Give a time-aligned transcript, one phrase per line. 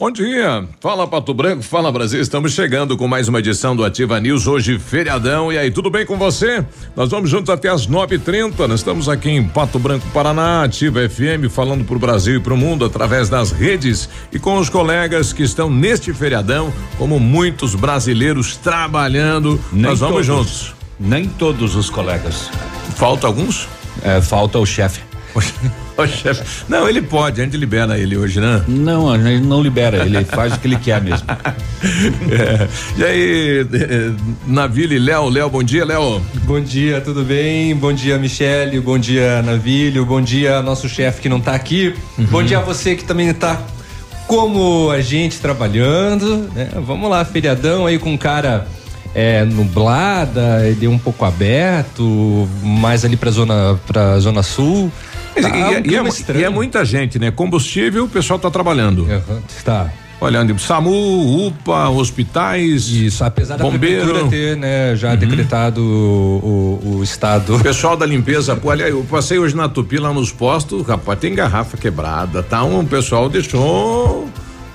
[0.00, 4.18] Bom dia, fala Pato Branco, fala Brasil, estamos chegando com mais uma edição do Ativa
[4.18, 6.64] News, hoje feriadão, e aí, tudo bem com você?
[6.96, 10.64] Nós vamos juntos até as nove e trinta, nós estamos aqui em Pato Branco, Paraná,
[10.64, 14.56] Ativa FM, falando para o Brasil e para o mundo através das redes e com
[14.56, 20.48] os colegas que estão neste feriadão, como muitos brasileiros trabalhando, Nem nós vamos todos.
[20.48, 20.74] juntos.
[20.98, 22.50] Nem todos os colegas.
[22.96, 23.68] Falta alguns?
[24.02, 25.09] É, falta o chefe.
[25.96, 26.64] O chefe.
[26.68, 28.62] Não, ele pode, a gente libera ele hoje, né?
[28.66, 31.26] Não, a gente não libera, ele faz o que ele quer mesmo.
[32.30, 32.68] É.
[32.98, 34.12] E aí, eh,
[34.46, 36.20] Navilho e Léo, Léo, bom dia, Léo.
[36.44, 37.74] Bom dia, tudo bem?
[37.74, 38.78] Bom dia, Michele.
[38.80, 40.04] Bom dia, Navilho.
[40.04, 41.94] Bom dia, nosso chefe que não tá aqui.
[42.30, 43.62] Bom dia a você que também tá
[44.26, 46.50] como a gente trabalhando.
[46.54, 46.68] né?
[46.86, 48.66] Vamos lá, feriadão aí com cara
[49.14, 54.90] é, nublada, ele um pouco aberto, mais ali pra zona, pra zona sul.
[55.40, 57.30] E, Tá e- um e é, e é muita gente, né?
[57.30, 59.06] Combustível, o pessoal tá trabalhando.
[59.10, 59.90] Aham, Tá.
[60.22, 62.88] Olhando, SAMU, UPA, hospitais.
[62.88, 64.02] Isso, apesar da Bombeiro.
[64.04, 67.56] prefeitura ter, né, já decretado o, o- o estado.
[67.56, 71.18] O pessoal da limpeza, pô, aliás, eu passei hoje na Tupi lá nos postos, rapaz,
[71.18, 72.62] tem garrafa quebrada, tá?
[72.62, 74.28] Um pessoal deixou.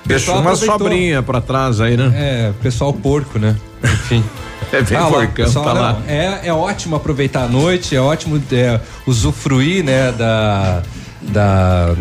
[0.04, 2.12] Deixou uma sobrinha pra trás aí, né?
[2.14, 3.54] É, pessoal porco, né?
[3.84, 4.24] Enfim.
[4.72, 5.92] É bem Ah, lá, porcão, tá lá.
[5.94, 10.82] não, É, é ótimo aproveitar a noite, é ótimo é, usufruir, né, da.
[11.22, 11.94] Da.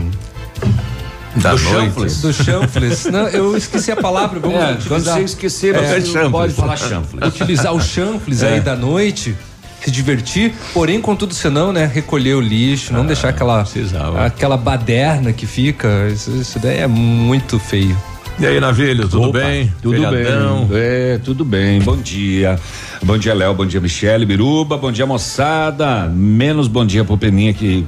[1.35, 1.85] Da Do noite.
[1.85, 2.21] chanfles.
[2.21, 3.05] Do chanfles.
[3.05, 7.27] Não, eu esqueci a palavra, vamos É, quando utilizar, você esquecer, É, pode falar chanfles.
[7.27, 8.53] utilizar o chanfles É.
[8.53, 9.35] aí da noite,
[9.83, 14.25] se divertir, porém, contudo, senão, né, recolher o lixo, não deixar aquela, Ah, precisava.
[14.25, 17.97] aquela baderna que fica, isso, isso daí é muito feio.
[18.37, 19.73] E aí, Navilho, tudo Opa, bem?
[19.81, 20.65] Tudo Feriadão.
[20.65, 20.77] bem.
[20.79, 21.79] É, tudo bem.
[21.81, 22.59] Bom dia.
[23.01, 23.53] Bom dia, Léo.
[23.53, 24.77] Bom dia, Michele, Biruba.
[24.77, 26.09] Bom dia, moçada.
[26.13, 27.87] Menos bom dia pro Peninha que.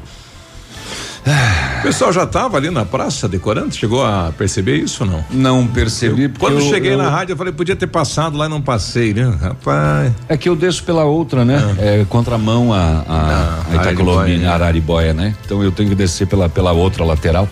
[1.79, 3.75] O pessoal já tava ali na praça decorando?
[3.75, 5.25] Chegou a perceber isso ou não?
[5.29, 6.29] Não percebi.
[6.29, 8.61] porque Quando eu- cheguei eu- na rádio, eu falei, podia ter passado lá e não
[8.61, 9.37] passei, né?
[9.41, 10.13] Rapaz.
[10.29, 11.57] É que eu desço pela outra, né?
[11.77, 15.23] É contramão a, a, Ah, a Itacolomi, Araribóia, né?
[15.25, 15.35] Né?
[15.45, 17.49] Então eu tenho que descer pela, pela outra lateral.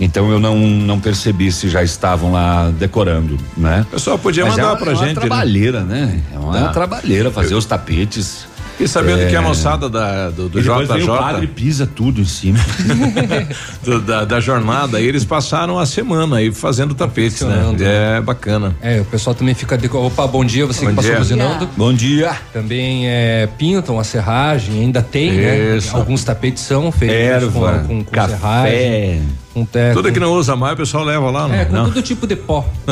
[0.00, 3.84] Então eu não, não percebi se já estavam lá decorando, né?
[3.88, 5.20] O pessoal podia Mas mandar é uma, pra é uma gente, né?
[5.20, 6.20] trabalheira, né?
[6.32, 6.68] É uma Ah.
[6.68, 8.46] trabalheira fazer os tapetes.
[8.80, 9.26] E sabendo É.
[9.26, 12.60] que a moçada da, do, do vem o JJ, padre pisa tudo em cima.
[13.82, 17.74] do- da, da jornada, eles passaram a semana aí fazendo tapetes, né?
[17.80, 18.76] É bacana.
[18.80, 19.76] É, o pessoal também fica.
[19.76, 19.88] De...
[19.88, 21.18] Opa, bom dia, você Bom que passou dia.
[21.18, 21.68] buzinando.
[21.76, 22.36] Bom dia.
[22.52, 25.76] Também é, pintam a serragem, ainda tem, né?
[25.76, 25.96] Isso.
[25.96, 28.36] Alguns tapetes são feitos Erva, com, com, com café.
[28.36, 29.22] serragem.
[29.58, 31.54] Com te, Tudo com, que não usa mais, o pessoal leva lá, não?
[31.54, 31.84] É, com não.
[31.86, 32.64] todo tipo de pó.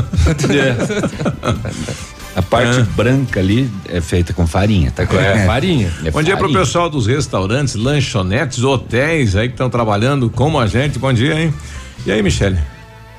[2.35, 2.83] A parte É.
[2.83, 5.05] branca ali é feita com farinha, tá?
[5.05, 5.91] É, farinha.
[6.05, 10.67] É Bom dia pro pessoal dos restaurantes, lanchonetes, hotéis aí que estão trabalhando como a
[10.67, 10.99] gente.
[10.99, 11.55] Bom dia, hein?
[12.05, 12.59] E aí, Michele?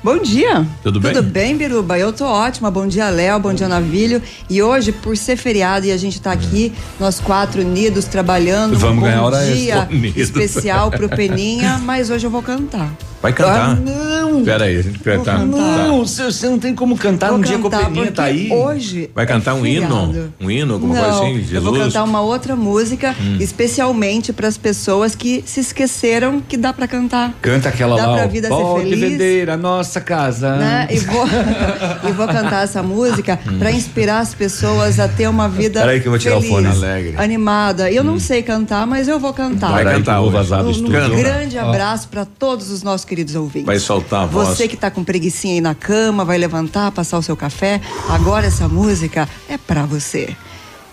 [0.04, 0.64] Bom dia.
[0.84, 1.12] Tudo bem?
[1.12, 1.98] Tudo bem, Biruba?
[1.98, 2.70] Eu tô ótima.
[2.70, 3.40] Bom dia, Léo.
[3.40, 4.22] Bom dia, Navilho.
[4.48, 8.76] E hoje, por ser feriado e a gente tá aqui, nós quatro unidos trabalhando.
[8.76, 9.88] um Vamos bom ganhar hora dia extra.
[10.22, 12.88] Especial pro Peninha, mas hoje eu vou cantar.
[13.20, 13.70] Vai cantar?
[13.70, 14.44] Ah, não.
[14.44, 15.44] Pera aí, a gente vai cantar.
[15.44, 18.48] Não, você você não tem como cantar Vou um dia que o Peninha tá aí.
[18.52, 20.30] Hoje Vai cantar é um hino?
[20.40, 21.54] Um hino, alguma Não, coisa assim?
[21.54, 21.92] Eu vou Jesus?
[21.94, 23.36] cantar uma outra música, Hum.
[23.40, 27.34] especialmente para as pessoas que se esqueceram que dá para cantar.
[27.42, 28.14] Canta aquela Dá lá.
[28.18, 29.00] pra ó, vida ser feliz.
[29.00, 30.54] vender a nossa casa.
[30.56, 30.86] né?
[30.90, 31.26] E vou,
[32.08, 36.06] e vou cantar essa música para inspirar as pessoas a ter uma vida Peraí que
[36.06, 36.66] eu vou tirar o feliz, fone.
[36.68, 37.14] Alegre.
[37.18, 37.90] animada.
[37.90, 39.72] Eu não sei cantar, mas eu vou cantar.
[39.72, 40.36] Vai que cantar eu vou hoje.
[40.36, 40.92] vazar do Um estúdio.
[41.00, 41.16] Canta.
[41.16, 43.66] grande abraço para todos os nossos queridos ouvintes.
[43.66, 44.48] Vai soltar a voz.
[44.48, 47.80] Você que tá com preguicinha aí na cama, vai levantar, passar o seu café.
[48.08, 50.36] Agora essa música é para você.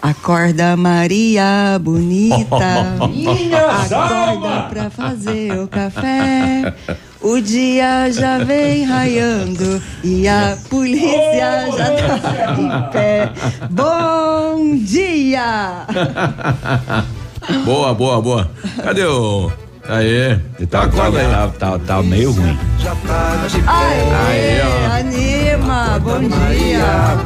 [0.01, 2.45] Acorda Maria bonita.
[3.83, 6.73] Acorda pra fazer o café.
[7.21, 13.33] O dia já vem raiando e a polícia já tá em pé.
[13.71, 15.88] Bom dia!
[17.63, 18.51] Boa, boa, boa.
[18.83, 19.51] Cadê o.
[19.87, 20.39] Aí.
[20.69, 21.27] Tá, acorda aí.
[21.27, 22.57] tá, tá, tá meio ruim.
[23.67, 24.61] Aê,
[24.99, 27.17] anima, bom dia.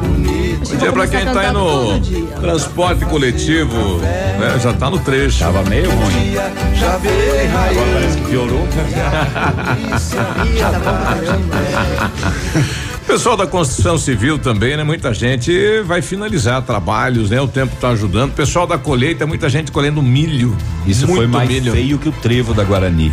[0.68, 2.00] Bom dia pra quem tá aí no
[2.40, 3.98] transporte coletivo.
[3.98, 5.38] né, já tá no trecho.
[5.38, 6.34] Tava meio ruim.
[6.36, 8.68] Agora parece que piorou.
[13.10, 14.84] Pessoal da construção civil também, né?
[14.84, 17.40] Muita gente vai finalizar trabalhos, né?
[17.40, 18.32] O tempo tá ajudando.
[18.34, 20.56] Pessoal da colheita, muita gente colhendo milho.
[20.86, 21.72] Isso Muito foi mais milho.
[21.72, 23.12] feio que o trevo da Guarani.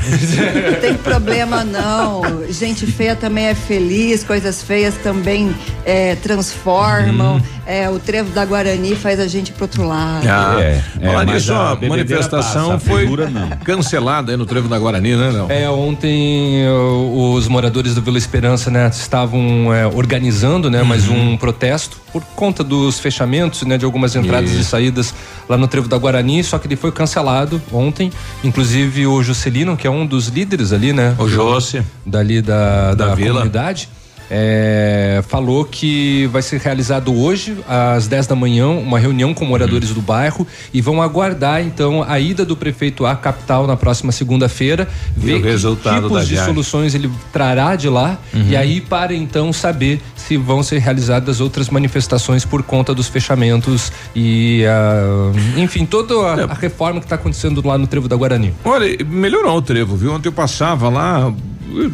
[0.71, 2.21] Não tem problema não.
[2.49, 5.53] Gente feia também é feliz, coisas feias também
[5.83, 7.41] é, transformam.
[7.65, 10.25] É, o trevo da Guarani faz a gente pro outro lado.
[10.29, 13.49] Ah, É, é, mas nisso, a a manifestação passa, a foi não.
[13.65, 15.47] cancelada aí no trevo da Guarani, né, Léo?
[15.49, 16.65] É, ontem
[17.13, 22.63] os moradores do Vila Esperança, né, estavam é, organizando, né, mais um protesto por conta
[22.63, 25.13] dos fechamentos, né, de algumas entradas e saídas
[25.47, 28.11] lá no Trevo da Guarani, só que ele foi cancelado ontem.
[28.43, 31.81] Inclusive o Juscelino, que é um dos líderes ali, né, O Jossi.
[32.05, 33.33] dali da, Da da, vila.
[33.35, 33.89] comunidade.
[34.29, 39.89] É, falou que vai ser realizado hoje, às 10 da manhã, uma reunião com moradores
[39.89, 44.87] do bairro e vão aguardar então a ida do prefeito à capital na próxima segunda-feira,
[45.15, 46.45] ver o que tipos de viagem.
[46.45, 51.69] soluções ele trará de lá e aí para então saber se vão ser realizadas outras
[51.69, 57.65] manifestações por conta dos fechamentos e ah, enfim toda a, a reforma que está acontecendo
[57.65, 58.53] lá no Trevo da Guarani.
[58.63, 60.13] Olha, melhorou o trevo, viu?
[60.13, 61.33] Ontem eu passava lá,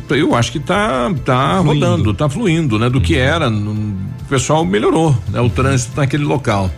[0.10, 2.90] eu- acho que tá, tá rodando, tá fluindo, né?
[2.90, 5.40] Do que era, no- o pessoal melhorou, né?
[5.42, 6.70] O trânsito naquele local.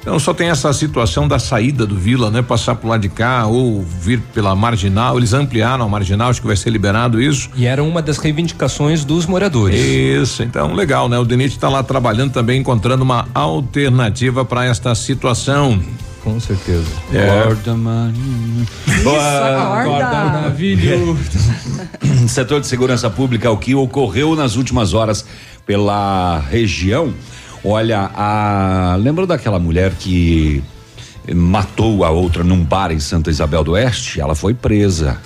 [0.00, 2.42] Então só tem essa situação da saída do Vila, né?
[2.42, 6.46] Passar por lá de cá ou vir pela marginal, eles ampliaram a marginal, acho que
[6.46, 7.48] vai ser liberado isso.
[7.56, 9.80] E era uma das reivindicações dos moradores.
[9.80, 11.18] Isso, então legal, né?
[11.18, 15.80] O Denit está lá trabalhando também, encontrando uma alternativa para esta situação.
[16.24, 16.86] Com certeza.
[17.10, 18.66] Acorda, mano.
[19.02, 20.40] Boa, acorda.
[20.40, 21.18] Navilho.
[22.26, 25.26] Setor de segurança pública, o que ocorreu nas últimas horas
[25.66, 27.12] pela região.
[27.62, 30.64] Olha, a lembra daquela mulher que
[31.34, 34.18] matou a outra num bar em Santa Isabel do Oeste?
[34.18, 35.18] Ela foi presa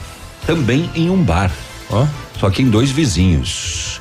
[0.46, 1.52] também em um bar.
[1.90, 2.06] Ó.
[2.40, 4.00] Só que em dois vizinhos.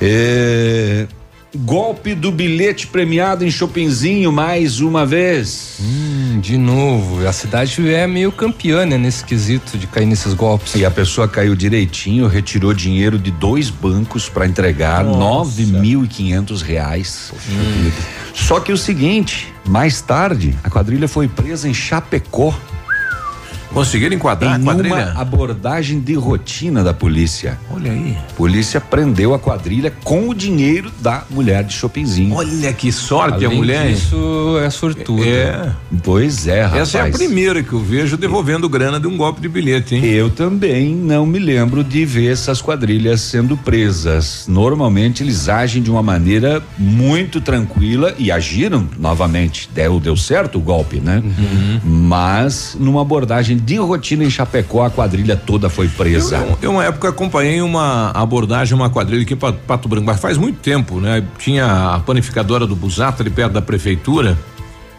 [0.00, 1.06] É,
[1.56, 5.78] golpe do bilhete premiado em Chopinzinho mais uma vez.
[5.80, 10.74] Hum, de novo, a cidade é meio campeã, né, nesse quesito de cair nesses golpes.
[10.74, 16.08] E a pessoa caiu direitinho, retirou dinheiro de dois bancos para entregar nove mil e
[16.08, 17.32] quinhentos reais.
[18.34, 22.54] Só que o seguinte, mais tarde, a quadrilha foi presa em Chapecó
[23.72, 24.94] Conseguiram enquadrar a em quadrilha?
[25.12, 27.58] uma abordagem de rotina da polícia.
[27.70, 28.16] Olha aí.
[28.36, 32.34] Polícia prendeu a quadrilha com o dinheiro da mulher de Chopinzinho.
[32.34, 33.86] Olha que sorte a Além mulher.
[33.88, 33.94] hein?
[33.94, 35.22] disso, é sortudo.
[35.24, 35.70] É.
[36.02, 36.82] Pois é, rapaz.
[36.82, 40.04] Essa é a primeira que eu vejo devolvendo grana de um golpe de bilhete, hein?
[40.04, 44.46] Eu também não me lembro de ver essas quadrilhas sendo presas.
[44.48, 49.68] Normalmente eles agem de uma maneira muito tranquila e agiram novamente.
[49.74, 51.22] Deu, deu certo o golpe, né?
[51.84, 56.36] Mas numa abordagem de rotina em Chapecó, a quadrilha toda foi presa.
[56.38, 60.20] Eu, eu, uma época, acompanhei uma abordagem, uma quadrilha aqui em Pa- Pato Branco, mas
[60.20, 61.22] faz muito tempo, né?
[61.38, 64.38] Tinha a panificadora do Busato ali perto da prefeitura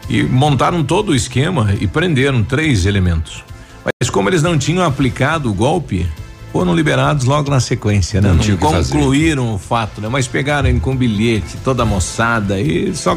[0.08, 3.44] e montaram todo o esquema e prenderam três elementos.
[3.84, 6.06] Mas como eles não tinham aplicado o golpe,
[6.52, 8.28] foram liberados logo na sequência, né?
[8.28, 8.92] Não Não, que fazer.
[8.92, 10.08] concluíram o fato, né?
[10.08, 13.16] Mas pegaram ele com bilhete, toda a moçada e só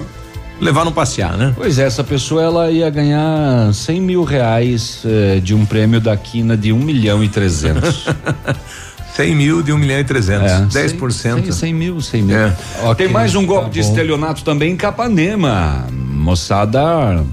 [0.63, 1.53] levaram passear, né?
[1.55, 6.15] Pois é, essa pessoa ela ia ganhar 100 mil reais eh, de um prêmio da
[6.17, 8.05] quina de um milhão e trezentos.
[9.15, 11.12] 100 mil de 1 milhão e 300, É, 10%.
[11.12, 12.36] 100, 100 mil, 100 mil.
[12.36, 12.50] É.
[12.50, 15.86] Tem Ok, mais um golpe tá de estelionato também em Capanema.
[15.91, 17.24] Moçada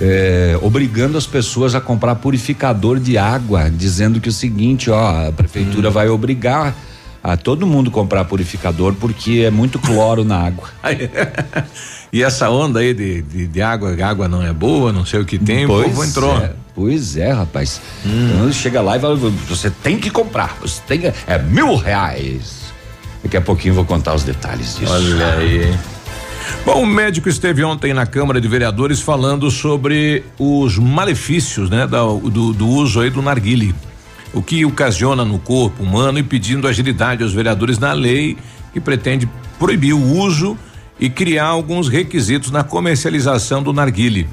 [0.00, 5.32] é, obrigando as pessoas a comprar purificador de água, dizendo que o seguinte, ó, a
[5.32, 5.92] prefeitura Hum.
[5.92, 6.74] vai obrigar
[7.22, 10.68] a todo mundo comprar purificador porque é muito cloro na água.
[12.12, 15.24] e essa onda aí de, de, de água, água não é boa, não sei o
[15.24, 16.36] que tem, o povo entrou.
[16.38, 17.80] É, pois é, rapaz.
[18.04, 22.62] Então chega lá e fala, você tem que comprar, você tem que, é mil reais.
[23.22, 24.92] Daqui a pouquinho vou contar os detalhes disso.
[24.92, 25.64] Olha aí.
[25.68, 25.78] hein?
[26.66, 32.02] Bom, o médico esteve ontem na Câmara de Vereadores falando sobre os malefícios, né, da-
[32.02, 33.72] do, do uso aí do narguile.
[34.32, 38.36] O que ocasiona no corpo humano e pedindo agilidade aos vereadores na lei
[38.72, 40.56] que pretende proibir o uso
[40.98, 44.28] e criar alguns requisitos na comercialização do narguile.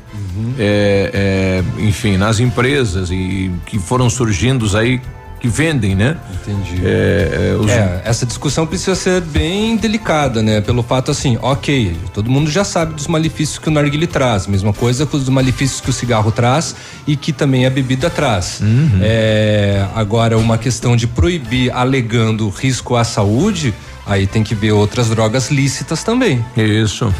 [0.57, 5.01] É, é, enfim, nas empresas e que foram surgindo aí
[5.39, 6.17] que vendem, né?
[6.41, 6.81] Entendi.
[6.85, 10.59] É, é, os- É, essa discussão precisa ser bem delicada, né?
[10.61, 14.73] Pelo fato assim, ok, todo mundo já sabe dos malefícios que o narguile traz, mesma
[14.73, 16.75] coisa com os malefícios que o cigarro traz
[17.07, 18.61] e que também a bebida traz.
[19.01, 23.73] É, agora, uma questão de proibir alegando risco à saúde,
[24.05, 26.43] aí tem que ver outras drogas lícitas também.
[26.57, 27.13] Isso.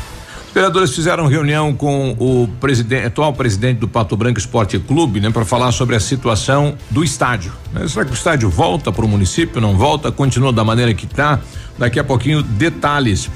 [0.49, 5.29] Os vereadores fizeram reunião com o presidente, atual presidente do Pato Branco Esporte Clube, né,
[5.29, 7.51] para falar sobre a situação do estádio.
[7.71, 7.87] né?
[7.87, 9.61] Será que o estádio volta para o município?
[9.61, 10.11] Não volta?
[10.11, 11.39] Continua da maneira que está?
[11.77, 13.29] Daqui a pouquinho detalhes.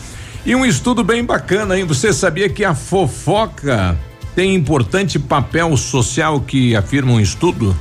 [0.46, 1.86] E um estudo bem bacana, hein?
[1.86, 3.96] Você sabia que a fofoca
[4.36, 7.78] tem importante papel social que afirma um estudo?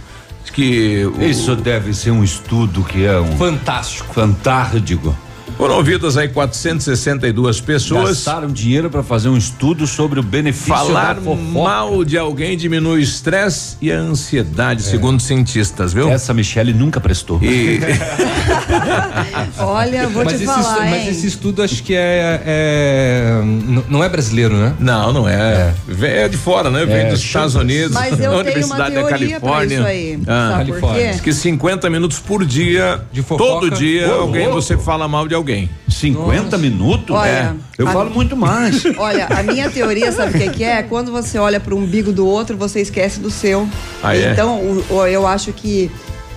[0.52, 4.12] Que o- Isso deve ser um estudo que é um Fantástico.
[4.12, 5.16] fantástico.
[5.56, 8.08] Foram ouvidas aí 462 pessoas.
[8.24, 13.02] Gastaram dinheiro para fazer um estudo sobre o benefício Falar mal de alguém diminui o
[13.02, 16.08] estresse e a ansiedade, segundo cientistas, viu?
[16.08, 17.38] Essa Michele nunca prestou.
[17.42, 17.80] E
[19.58, 20.90] Olha, vou Mas te esse, falar, estu- hein?
[20.90, 23.40] mas esse estudo acho que é, é-
[23.88, 24.74] não é brasileiro, né?
[24.78, 25.72] não, não é.
[25.86, 26.84] Vem é de fora, né?
[26.84, 29.74] Vem É, dos Estados Unidos, Mas da eu tenho uma Universidade da Califórnia.
[29.76, 30.18] isso aí.
[30.26, 31.02] Ah, Sabe por Califórnia.
[31.06, 31.12] quê?
[31.12, 33.50] Diz que 50 minutos por dia, De fofoca?
[33.50, 34.60] todo dia, Ô, alguém louco.
[34.62, 35.41] você fala mal de alguém.
[35.88, 37.14] 50 minutos?
[37.16, 37.52] Olha, É.
[37.78, 38.82] Eu a- falo muito mais.
[38.96, 40.82] Olha, a minha teoria, sabe o que, que é?
[40.82, 43.68] Quando você olha para o umbigo do outro, você esquece do seu.
[44.02, 44.32] Ah, é?
[44.32, 45.90] então, o- o- eu acho que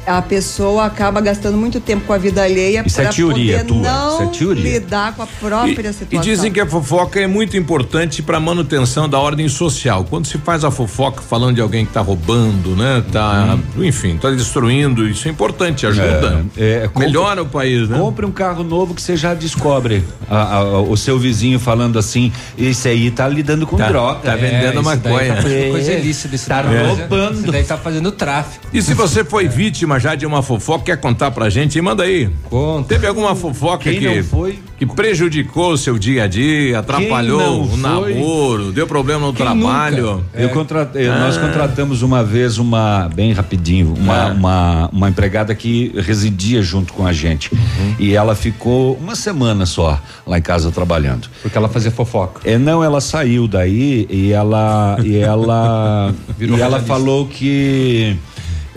[0.06, 3.68] a pessoa acaba gastando muito tempo com a vida alheia Isso é para teoria poder
[3.68, 4.64] tua, não isso é teoria.
[4.80, 6.08] lidar com a própria E, situação.
[6.12, 10.06] e dizem que a fofoca é muito importante para manutenção da ordem social.
[10.10, 13.04] Quando se faz a fofoca falando de alguém que tá roubando, né?
[13.12, 16.46] Tá, enfim, tá destruindo, isso é importante, ajuda.
[16.58, 17.98] É, é, compre- Melhora o país, né?
[17.98, 22.32] Compre um carro novo que você já descobre a- a- o seu vizinho falando assim:
[22.58, 24.20] esse aí tá lidando com Tá- droga.
[24.20, 25.36] tá vendendo isso daí maconha.
[25.36, 25.70] Tá fazendo É.
[25.70, 26.84] coisa ilícita Tá né?
[26.88, 27.40] roubando.
[27.40, 28.66] Esse daí tá fazendo tráfico.
[28.74, 31.80] E se você foi vítima já de uma fofoca, quer contar pra gente?
[31.82, 32.30] Manda aí.
[32.50, 32.88] Conta.
[32.90, 34.60] Teve alguma fofoca Quem que, não foi?
[34.78, 37.80] que prejudicou o seu dia a dia, atrapalhou o foi?
[37.80, 40.16] namoro, deu problema no Quem trabalho?
[40.16, 40.26] nunca?
[40.34, 44.28] Eu contratei, nós contratamos uma vez uma, bem rapidinho, uma, Ah.
[44.34, 47.52] uma, uma empregada que residia junto com a gente.
[48.00, 51.28] E ela ficou uma semana só lá em casa trabalhando.
[51.42, 52.42] Porque ela fazia fofoca.
[52.44, 58.16] É, não, ela saiu daí e ela e ela e ela falou que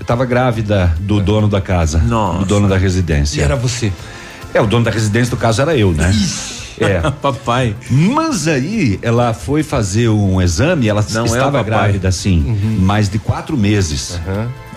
[0.00, 2.38] estava grávida do dono da casa, Nossa.
[2.40, 3.42] do dono da E residência.
[3.42, 3.92] era você.
[4.54, 6.10] É, o dono da residência do caso era eu, né?
[6.80, 7.00] É.
[7.22, 7.74] Papai.
[7.90, 11.64] Mas aí ela foi fazer um exame, ela Não é estava papai.
[11.64, 14.20] grávida sim, mais de quatro meses.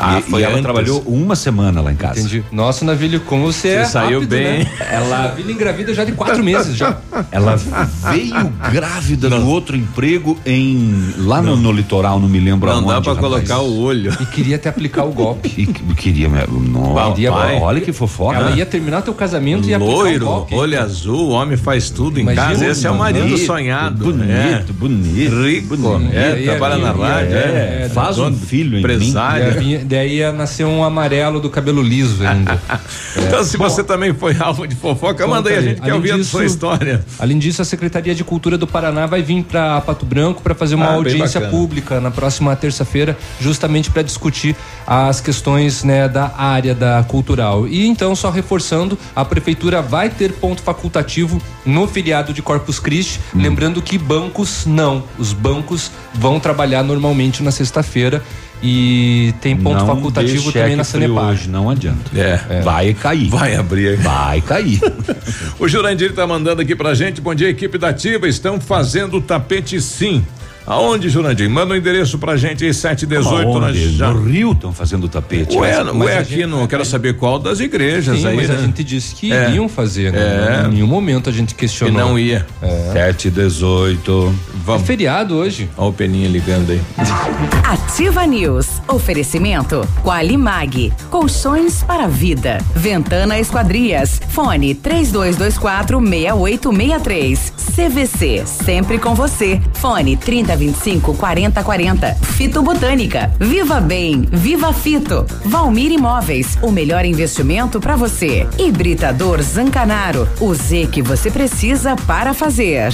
[0.03, 0.63] Ah, e, foi e ela antes.
[0.63, 2.19] trabalhou uma semana lá em casa.
[2.19, 2.43] Entendi.
[2.51, 4.59] Nossa, Navilho, como você, é saiu rápido, bem.
[4.63, 4.71] Né?
[4.91, 6.97] Ela Navilho engravida já de quatro meses já.
[7.31, 12.83] Ela veio grávida do outro emprego em lá no, no litoral, não me lembro Não
[12.83, 13.03] dá aonde.
[13.03, 13.31] pra rapaz.
[13.47, 14.11] colocar o olho.
[14.19, 15.51] E queria até aplicar o golpe.
[15.61, 17.59] E que- queria, não, Papai.
[17.59, 18.37] olha que fofoca.
[18.37, 20.55] Ela ia terminar teu casamento e ia aplicar o Loiro, golpe.
[20.55, 22.65] olho azul, o homem faz tudo em Imagina, casa.
[22.67, 24.03] Esse é o marido Bonito, sonhado.
[24.05, 24.63] Bonito, é.
[24.73, 25.43] bonito.
[25.43, 26.15] Rico, bonito.
[26.15, 28.79] é, E- e- trabalha na rádio, é, é, faz um filho em mim.
[28.79, 29.59] empresário.
[29.59, 32.59] Vir- daí ia nascer um amarelo do cabelo liso ainda.
[33.17, 36.23] Então, se você também foi alvo de fofoca, manda aí, a gente quer ouvir a
[36.23, 37.03] sua história.
[37.19, 40.75] Além disso, a Secretaria de Cultura do Paraná vai vir para Pato Branco para fazer
[40.75, 44.55] uma Ah, audiência pública na próxima terça-feira, justamente para discutir
[44.87, 47.67] as questões né, da área da cultural.
[47.67, 53.19] E então, só reforçando, a prefeitura vai ter ponto facultativo no feriado de Corpus Christi,
[53.35, 53.41] Hum.
[53.41, 55.03] lembrando que bancos não.
[55.17, 58.21] Os bancos vão trabalhar normalmente na sexta-feira
[58.63, 61.31] e tem ponto Não facultativo dê também na Sanepar.
[61.31, 62.11] hoje, não adianta.
[62.15, 62.61] É.
[62.61, 63.27] Vai cair.
[63.29, 63.95] Vai abrir aí.
[63.95, 64.79] Vai cair.
[65.59, 67.21] O Jurandir tá mandando aqui pra gente.
[67.21, 68.27] Bom dia, equipe da Ativa.
[68.27, 70.25] Estão fazendo o tapete sim.
[70.65, 71.49] Aonde, Jurandir?
[71.49, 73.45] Manda o endereço pra gente aí, 718.
[73.59, 73.97] Nós Aonde?
[73.97, 74.11] já...
[74.11, 75.57] No Rio estão fazendo tapete.
[75.57, 78.35] Ué, Mas- ué, mas a aqui gente- não quero saber qual das igrejas Sim, aí,
[78.35, 78.55] mas né?
[78.55, 79.49] a gente disse que É.
[79.49, 80.19] iriam fazer, né?
[80.63, 80.67] É.
[80.67, 81.93] Em nenhum momento a gente Que questionou.
[81.99, 82.45] não ia.
[82.93, 84.33] 718.
[84.53, 84.85] É Vamos.
[84.87, 85.69] feriado hoje.
[85.77, 86.81] Olha o Peninha ligando aí.
[87.65, 88.67] Ativa News.
[88.87, 90.93] Oferecimento Qualimag.
[91.09, 92.59] Colchões para vida.
[92.75, 94.21] Ventana Esquadrias.
[94.29, 97.53] Fone 3224 6863.
[97.75, 98.43] CVC.
[98.45, 99.59] Sempre com você.
[99.73, 100.15] Fone
[100.51, 102.15] 3025 4040.
[102.35, 103.31] Fito Botânica.
[103.39, 104.21] Viva Bem.
[104.31, 105.25] Viva Fito.
[105.45, 106.57] Valmir Imóveis.
[106.61, 108.47] O melhor investimento para você.
[108.57, 110.27] Hibridador Zancanaro.
[110.39, 112.93] O Z que você precisa para fazer.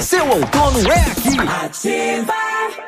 [0.00, 1.38] Seu outono é aqui.
[1.64, 2.87] Ativa.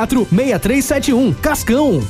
[0.07, 1.33] 6371.
[1.35, 2.01] Cascão.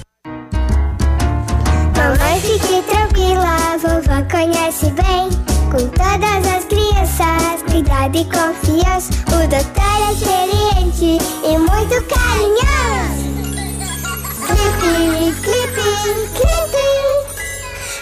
[1.95, 5.29] Mamãe, fique tranquila, vovó conhece bem.
[5.71, 9.13] Com todas as crianças, cuidado e confiança.
[9.27, 13.31] O doutor é experiente e muito carinhoso.
[14.47, 16.80] Clipe, clipe, clipe.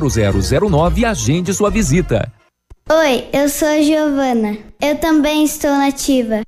[0.00, 2.30] 0009 e agende sua visita.
[2.90, 4.58] Oi, eu sou a Giovana.
[4.80, 6.42] Eu também estou nativa.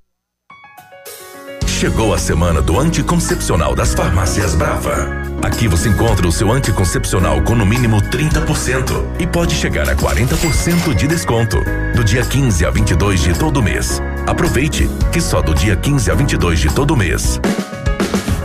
[1.67, 5.09] Chegou a semana do anticoncepcional das farmácias Brava.
[5.43, 10.95] Aqui você encontra o seu anticoncepcional com no mínimo 30% e pode chegar a 40%
[10.95, 11.59] de desconto.
[11.95, 14.01] Do dia 15 a 22 de todo mês.
[14.27, 17.39] Aproveite, que só do dia 15 a 22 de todo mês.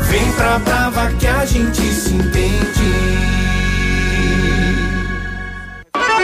[0.10, 2.71] Vem pra Brava que a gente se entende.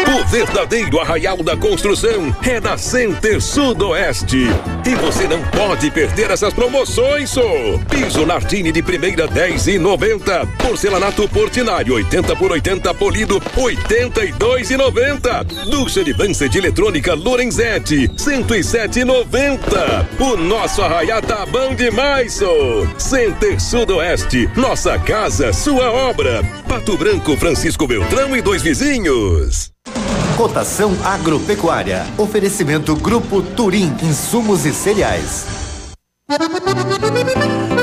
[0.07, 4.47] O verdadeiro arraial da construção é na Center Sudoeste.
[4.85, 7.41] E você não pode perder essas promoções, só.
[7.89, 10.47] Piso Nartini de primeira 10 e 90.
[10.59, 15.43] Porcelanato Portinari 80 por 80 polido 82 e 90.
[15.69, 20.09] Ducha de Vance de eletrônica Lorenzetti 107 e 90.
[20.21, 22.47] O nosso arraial tá bom demais, só.
[22.97, 26.41] Center Sudoeste, nossa casa, sua obra.
[26.65, 29.76] Pato Branco, Francisco Beltrão e dois vizinhos.
[30.37, 32.05] Cotação agropecuária.
[32.17, 35.45] Oferecimento Grupo Turim, insumos e cereais.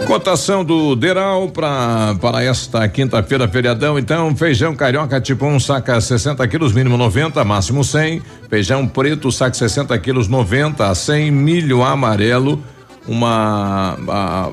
[0.07, 3.99] Cotação do Deral pra, para esta quinta-feira, feriadão.
[3.99, 8.23] Então, feijão carioca tipo 1, um, saca 60 quilos, mínimo 90, máximo 100.
[8.51, 11.31] Feijão preto, saca 60 quilos, 90 a 100.
[11.31, 12.63] Milho amarelo,
[13.07, 14.51] uma a,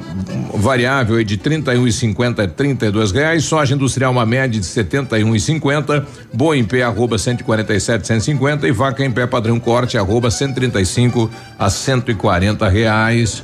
[0.54, 6.84] variável de 31,50 a 32 reais, soja industrial uma média de 71,50, boa em pé
[6.84, 13.44] arroba 147 150 e vaca em pé padrão corte arroba 135 a 140 reais.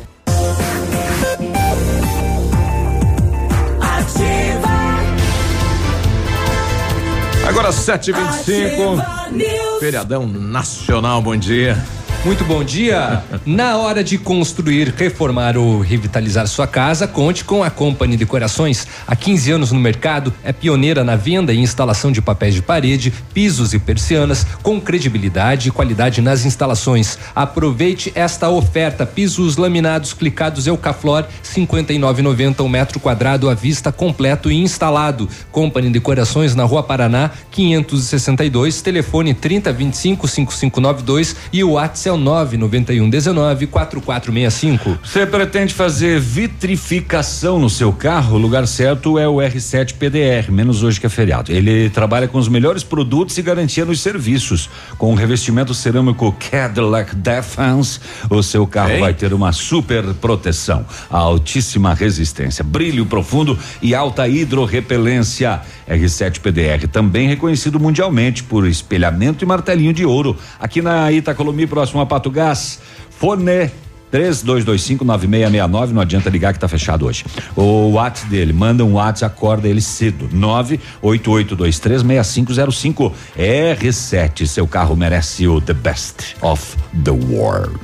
[7.51, 9.79] Agora 7h25.
[9.81, 11.77] Feriadão nacional, bom dia.
[12.23, 13.23] Muito bom dia.
[13.47, 18.85] Na hora de construir, reformar ou revitalizar sua casa, conte com a Company Decorações.
[19.07, 23.11] Há 15 anos no mercado, é pioneira na venda e instalação de papéis de parede,
[23.33, 27.17] pisos e persianas, com credibilidade e qualidade nas instalações.
[27.33, 34.61] Aproveite esta oferta: pisos laminados clicados Eucaflor, 59,90 um metro quadrado à vista completo e
[34.61, 35.27] instalado.
[35.51, 43.09] Company Decorações na Rua Paraná, 562, telefone 3025 5592 e o WhatsApp é o 991
[43.09, 44.99] 19 4465.
[45.03, 48.35] Você pretende fazer vitrificação no seu carro?
[48.35, 51.51] O lugar certo é o R7 PDR, menos hoje que é feriado.
[51.51, 54.69] Ele trabalha com os melhores produtos e garantia nos serviços.
[54.97, 58.99] Com o revestimento cerâmico Cadillac Defense, o seu carro Hein?
[58.99, 65.61] vai ter uma super proteção, altíssima resistência, brilho profundo e alta hidrorrepelência.
[65.89, 70.37] R7 PDR, também reconhecido mundialmente por espelhamento e martelinho de ouro.
[70.59, 72.79] Aqui na Itacolomi, próximo a Pato Gás.
[73.09, 73.71] Fone
[74.11, 77.23] 32259669, não adianta ligar que tá fechado hoje.
[77.55, 80.29] O WhatsApp dele, manda um WhatsApp, acorda ele cedo.
[80.29, 83.11] 988236505.
[83.37, 87.79] R7, seu carro merece o the best of the world.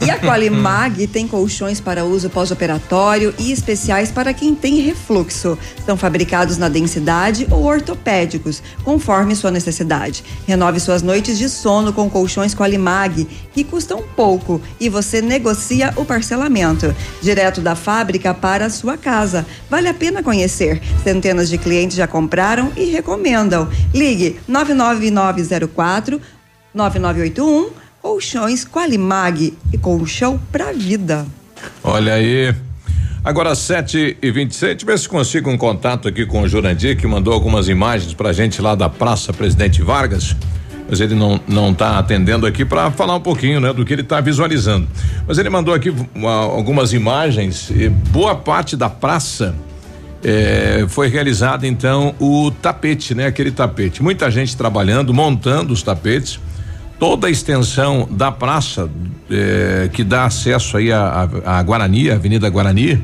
[0.00, 5.58] E a Qualimag tem colchões para uso pós-operatório e especiais para quem tem refluxo.
[5.84, 10.22] São fabricados na densidade ou ortopédicos, conforme sua necessidade.
[10.46, 16.04] Renove suas noites de sono com colchões Qualimag, que custam pouco e você negocia o
[16.04, 16.94] parcelamento.
[17.22, 19.46] Direto da fábrica para a sua casa.
[19.70, 20.80] Vale a pena conhecer.
[21.02, 23.68] Centenas de clientes já compraram e recomendam.
[23.94, 26.20] Ligue 99904
[26.74, 31.26] 9981 Colchões Qualimag e colchão pra vida.
[31.82, 32.54] Olha aí.
[33.24, 36.96] Agora 7 e 26 deixa eu ver se consigo um contato aqui com o Jurandir,
[36.96, 40.36] que mandou algumas imagens pra gente lá da Praça Presidente Vargas.
[40.88, 44.04] Mas ele não não tá atendendo aqui para falar um pouquinho, né, do que ele
[44.04, 44.86] tá visualizando.
[45.26, 49.52] Mas ele mandou aqui uma- algumas imagens e boa parte da praça
[50.22, 53.26] eh, foi realizado então o tapete, né?
[53.26, 54.00] Aquele tapete.
[54.00, 56.38] Muita gente trabalhando, montando os tapetes.
[56.98, 58.88] Toda a extensão da praça
[59.30, 63.02] eh, que dá acesso aí à à- à Guarani, à Avenida Guarani,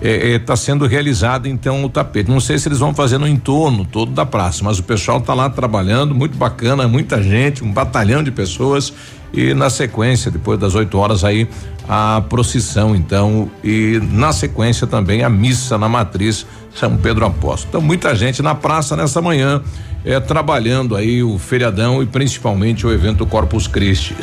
[0.00, 2.30] está sendo realizado então o tapete.
[2.30, 5.32] Não sei se eles vão fazer no entorno todo da praça, mas o pessoal está
[5.34, 8.92] lá trabalhando, muito bacana, muita gente, um batalhão de pessoas
[9.34, 11.48] e na sequência, depois das 8 horas aí,
[11.88, 17.68] a procissão então e na sequência também a missa na matriz São Pedro Apóstolo.
[17.68, 19.60] Então muita gente na praça nessa manhã
[20.04, 24.16] é trabalhando aí o feriadão e principalmente o evento Corpus Christi.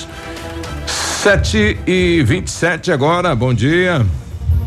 [0.86, 4.04] 7 e 27 agora, bom dia.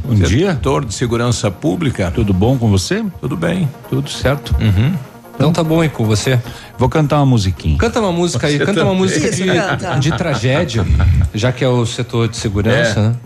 [0.04, 0.52] Bom dia.
[0.52, 2.12] Setor de Segurança Pública.
[2.14, 3.02] Tudo bom com você?
[3.20, 3.68] Tudo bem.
[3.88, 4.54] Tudo certo.
[4.61, 4.94] Uhum.
[5.35, 6.40] Então tá bom, hein, com você.
[6.79, 7.77] Vou cantar uma musiquinha.
[7.79, 8.99] Canta uma música aí, Você canta uma também.
[9.03, 9.94] música Isso, de, canta.
[9.99, 10.87] de tragédia,
[11.35, 13.03] já que é o setor de segurança, É.
[13.03, 13.16] né?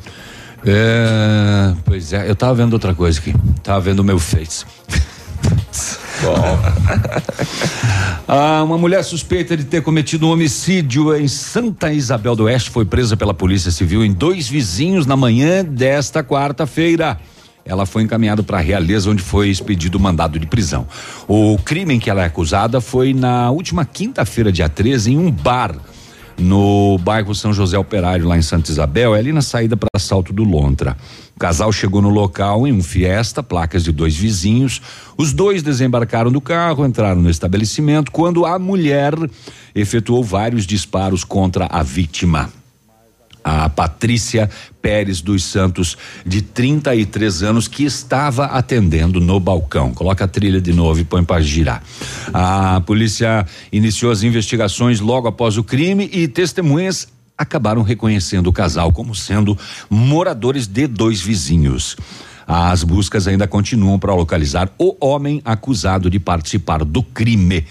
[0.66, 3.32] É, pois é, eu tava vendo outra coisa aqui.
[3.62, 4.64] Tava vendo o meu Face.
[8.26, 12.84] Ah, uma mulher suspeita de ter cometido um homicídio em Santa Isabel do Oeste foi
[12.84, 17.18] presa pela Polícia Civil em dois vizinhos na manhã desta quarta-feira.
[17.68, 20.86] Ela foi encaminhada para a Realeza, onde foi expedido o mandado de prisão.
[21.28, 25.30] O crime em que ela é acusada foi na última quinta-feira, dia 13, em um
[25.30, 25.76] bar
[26.38, 30.32] no bairro São José Operário, lá em Santa Isabel, é ali na saída para Salto
[30.32, 30.96] do Lontra.
[31.34, 34.80] O casal chegou no local em um Fiesta, placas de dois vizinhos.
[35.16, 39.14] Os dois desembarcaram do carro, entraram no estabelecimento, quando a mulher
[39.74, 42.50] efetuou vários disparos contra a vítima.
[43.48, 44.50] A Patrícia
[44.82, 49.92] Pérez dos Santos, de 33 anos, que estava atendendo no balcão.
[49.92, 51.82] Coloca a trilha de novo e põe para girar.
[52.32, 57.08] A polícia iniciou as investigações logo após o crime e testemunhas
[57.38, 59.56] acabaram reconhecendo o casal como sendo
[59.88, 61.96] moradores de dois vizinhos.
[62.46, 67.64] As buscas ainda continuam para localizar o homem acusado de participar do crime.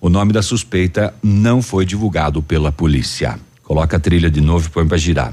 [0.00, 3.38] O nome da suspeita não foi divulgado pela polícia.
[3.70, 5.32] Coloca a trilha de novo e põe para girar.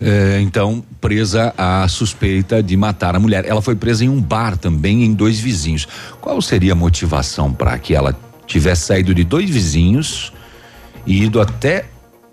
[0.00, 3.44] É, então, presa a suspeita de matar a mulher.
[3.46, 5.86] Ela foi presa em um bar também, em dois vizinhos.
[6.20, 8.18] Qual seria a motivação para que ela
[8.48, 10.32] tivesse saído de dois vizinhos
[11.06, 11.84] e ido até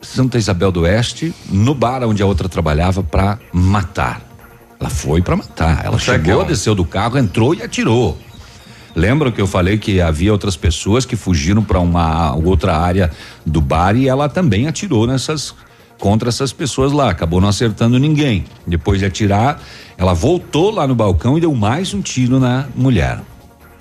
[0.02, 4.20] Santa Isabel do Oeste, no bar onde a outra trabalhava, para matar?
[4.80, 5.86] Ela foi para matar.
[5.86, 8.18] Ela chegou, ela- desceu do carro, entrou e atirou.
[9.00, 13.10] Lembram que eu falei que havia outras pessoas que fugiram para uma outra área
[13.46, 15.56] do bar e ela também atirou nessas
[15.98, 18.44] contra essas pessoas lá, acabou não acertando ninguém.
[18.68, 19.62] Depois de atirar,
[19.98, 23.22] ela voltou lá no balcão e deu mais um tiro na mulher.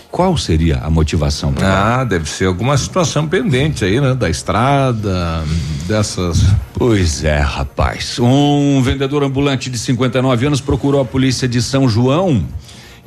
[0.09, 1.53] Qual seria a motivação?
[1.61, 4.15] Ah, deve ser alguma situação pendente aí, né?
[4.15, 5.45] Da estrada,
[5.89, 6.45] dessas.
[6.75, 8.21] Pois é, rapaz.
[8.21, 12.47] Um vendedor ambulante de 59 anos procurou a polícia de São João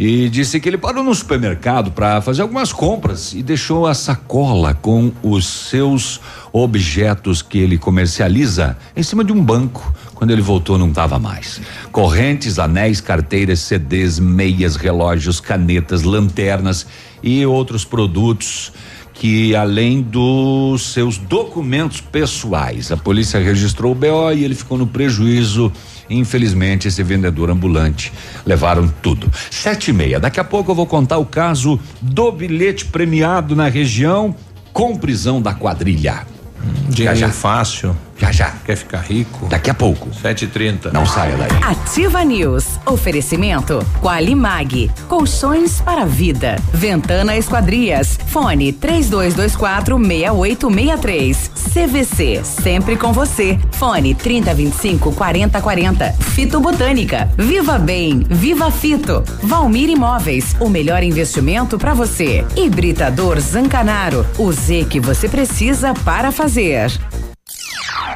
[0.03, 4.73] e disse que ele parou no supermercado para fazer algumas compras e deixou a sacola
[4.73, 6.19] com os seus
[6.51, 9.93] objetos que ele comercializa em cima de um banco.
[10.15, 11.61] Quando ele voltou, não estava mais.
[11.91, 16.87] Correntes, anéis, carteiras, CDs, meias, relógios, canetas, lanternas
[17.21, 18.73] e outros produtos
[19.13, 24.87] que além dos seus documentos pessoais, a polícia registrou o BO e ele ficou no
[24.87, 25.71] prejuízo.
[26.11, 28.11] Infelizmente, esse vendedor ambulante
[28.45, 29.31] levaram tudo.
[29.49, 30.19] Sete e meia.
[30.19, 34.35] Daqui a pouco eu vou contar o caso do bilhete premiado na região
[34.73, 36.25] com prisão da quadrilha.
[36.89, 37.95] Dinheiro fácil.
[38.21, 38.51] Já já.
[38.63, 39.47] Quer ficar rico?
[39.47, 40.11] Daqui a pouco.
[40.11, 40.93] 7h30.
[40.93, 41.49] Não saia daí.
[41.63, 42.79] Ativa News.
[42.85, 44.91] Oferecimento Qualimag.
[45.07, 46.55] Colchões para vida.
[46.71, 48.19] Ventana Esquadrias.
[48.27, 51.51] Fone 3224 6863.
[51.73, 52.41] CVC.
[52.43, 53.59] Sempre com você.
[53.71, 56.13] Fone 3025 4040.
[56.19, 57.27] Fito Botânica.
[57.35, 58.19] Viva Bem.
[58.29, 59.23] Viva Fito.
[59.41, 60.55] Valmir Imóveis.
[60.59, 62.45] O melhor investimento para você.
[62.55, 64.27] Hibridador Zancanaro.
[64.37, 66.91] O Z que você precisa para fazer.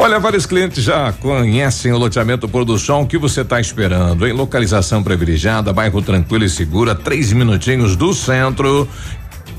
[0.00, 3.02] Olha, vários clientes já conhecem o loteamento Sol.
[3.02, 4.28] O que você está esperando?
[4.28, 8.88] Em localização privilegiada, bairro tranquilo e segura, três minutinhos do centro.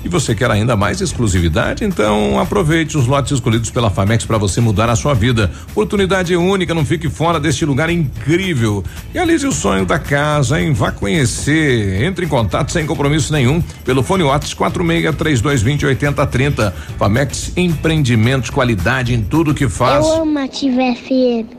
[0.03, 1.83] E você quer ainda mais exclusividade?
[1.83, 5.51] Então aproveite os lotes escolhidos pela Famex para você mudar a sua vida.
[5.71, 8.83] Oportunidade única, não fique fora deste lugar incrível.
[9.13, 10.71] Realize o sonho da casa, hein?
[10.73, 12.03] Vá conhecer.
[12.03, 16.73] Entre em contato sem compromisso nenhum pelo fone Whats 46 3220 8030.
[16.97, 20.05] Famex Empreendimentos, qualidade em tudo que faz.
[20.05, 21.58] Eu amo Ativa FM.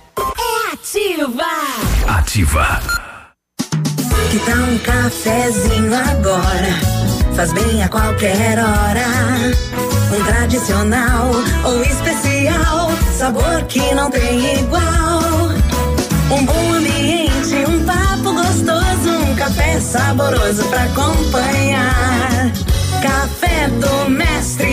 [0.91, 1.45] ativa.
[2.05, 2.79] Ativa.
[4.29, 7.33] Que tal um cafezinho agora?
[7.33, 9.05] Faz bem a qualquer hora.
[10.13, 11.31] Um tradicional
[11.63, 15.51] ou especial, sabor que não tem igual.
[16.29, 22.51] Um bom ambiente, um papo gostoso, um café saboroso pra acompanhar.
[23.01, 24.70] Café do Mestre.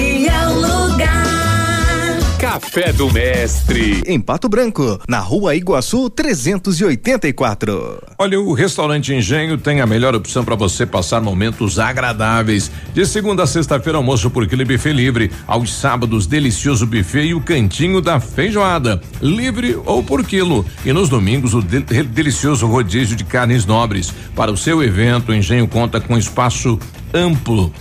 [2.59, 4.03] Café do Mestre.
[4.05, 8.03] Em Pato Branco, na rua Iguaçu 384.
[8.18, 12.68] Olha, o restaurante Engenho tem a melhor opção para você passar momentos agradáveis.
[12.92, 15.31] De segunda a sexta-feira, almoço por quilo e buffet livre.
[15.47, 20.66] Aos sábados, delicioso buffet e o cantinho da feijoada, livre ou por quilo.
[20.85, 24.12] E nos domingos, o de delicioso rodízio de carnes nobres.
[24.35, 26.77] Para o seu evento, o Engenho conta com espaço
[27.12, 27.73] amplo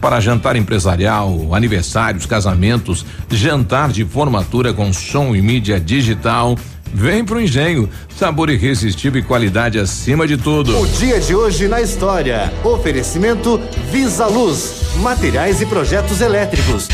[0.00, 6.56] para jantar empresarial, aniversários, casamentos, jantar de formatura com som e mídia digital.
[6.92, 10.76] Vem pro Engenho, sabor irresistível e qualidade acima de tudo.
[10.80, 12.52] O dia de hoje na história.
[12.64, 13.60] Oferecimento
[13.92, 16.88] Visa Luz, materiais e projetos elétricos.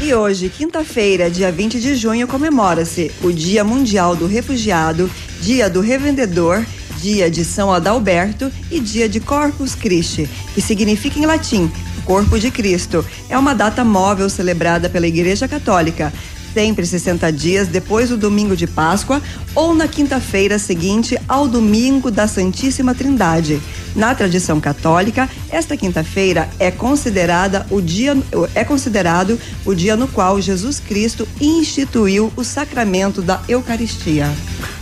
[0.00, 5.10] E hoje, quinta-feira, dia 20 de junho, comemora-se o Dia Mundial do Refugiado,
[5.40, 6.64] Dia do Revendedor
[7.04, 11.70] dia de São Adalberto e dia de Corpus Christi, que significa em latim
[12.06, 13.04] Corpo de Cristo.
[13.28, 16.10] É uma data móvel celebrada pela Igreja Católica
[16.54, 19.20] sempre 60 dias depois do domingo de Páscoa
[19.54, 23.60] ou na quinta-feira seguinte ao domingo da Santíssima Trindade.
[23.94, 28.16] Na tradição católica, esta quinta-feira é considerada o dia
[28.54, 34.32] é considerado o dia no qual Jesus Cristo instituiu o sacramento da Eucaristia.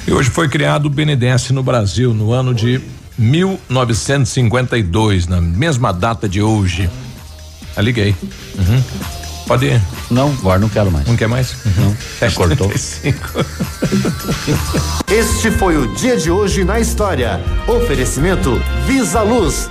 [0.07, 2.81] E hoje foi criado o Benedesse no Brasil no ano de
[3.19, 6.91] 1952, na mesma data de hoje.
[7.77, 8.15] Ah, liguei.
[8.59, 9.22] Uhum.
[9.47, 9.83] Pode ir.
[10.11, 11.07] Não, agora não quero mais.
[11.07, 11.55] Não quer mais?
[11.77, 11.97] Não.
[12.21, 12.71] Já cortou.
[15.09, 17.41] Este foi o dia de hoje na história.
[17.67, 19.71] Oferecimento Visa Luz.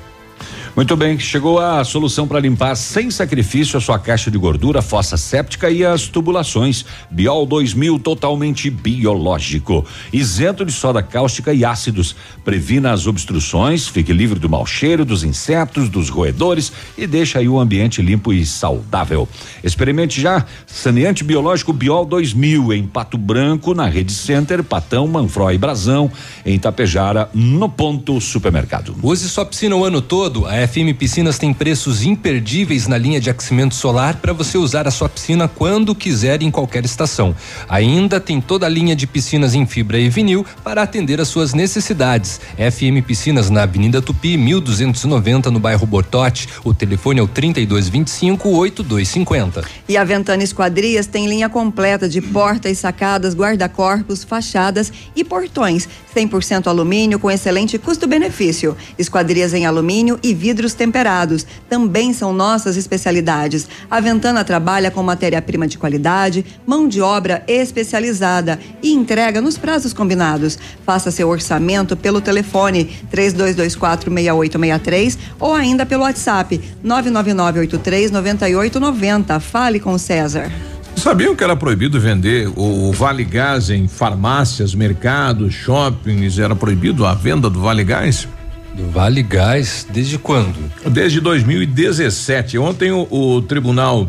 [0.73, 5.17] Muito bem, chegou a solução para limpar sem sacrifício a sua caixa de gordura, fossa
[5.17, 6.85] séptica e as tubulações.
[7.09, 12.15] Biol 2000 totalmente biológico, isento de soda cáustica e ácidos.
[12.45, 17.49] Previna as obstruções, fique livre do mau cheiro, dos insetos, dos roedores e deixa aí
[17.49, 19.27] o ambiente limpo e saudável.
[19.61, 25.57] Experimente já saneante biológico Biol 2000 em Pato Branco, na Rede Center, Patão, Manfroy e
[25.57, 26.09] Brasão,
[26.45, 28.95] em Tapejara, no ponto supermercado.
[29.03, 30.47] Use sua piscina o ano todo.
[30.67, 35.09] FM Piscinas tem preços imperdíveis na linha de aquecimento solar para você usar a sua
[35.09, 37.35] piscina quando quiser em qualquer estação.
[37.67, 41.53] Ainda tem toda a linha de piscinas em fibra e vinil para atender às suas
[41.53, 42.39] necessidades.
[42.57, 46.47] FM Piscinas na Avenida Tupi, 1290 no bairro Bortote.
[46.63, 49.63] O telefone é o 3225 8250.
[49.87, 55.87] E a Ventana Esquadrias tem linha completa de portas, sacadas, guarda-corpos, fachadas e portões.
[56.15, 58.75] 100% alumínio com excelente custo-benefício.
[58.97, 63.69] Esquadrias em alumínio e vidros temperados também são nossas especialidades.
[63.89, 69.93] A Ventana trabalha com matéria-prima de qualidade, mão de obra especializada e entrega nos prazos
[69.93, 70.59] combinados.
[70.85, 79.39] Faça seu orçamento pelo telefone 32246863 ou ainda pelo WhatsApp 999839890.
[79.39, 80.51] Fale com César.
[80.97, 86.37] Sabiam que era proibido vender o, o Vale Gás em farmácias, mercados, shoppings?
[86.37, 88.27] Era proibido a venda do Vale Gás?
[88.75, 90.57] Do Vale Gás, desde quando?
[90.89, 92.57] Desde 2017.
[92.57, 94.07] Ontem o, o Tribunal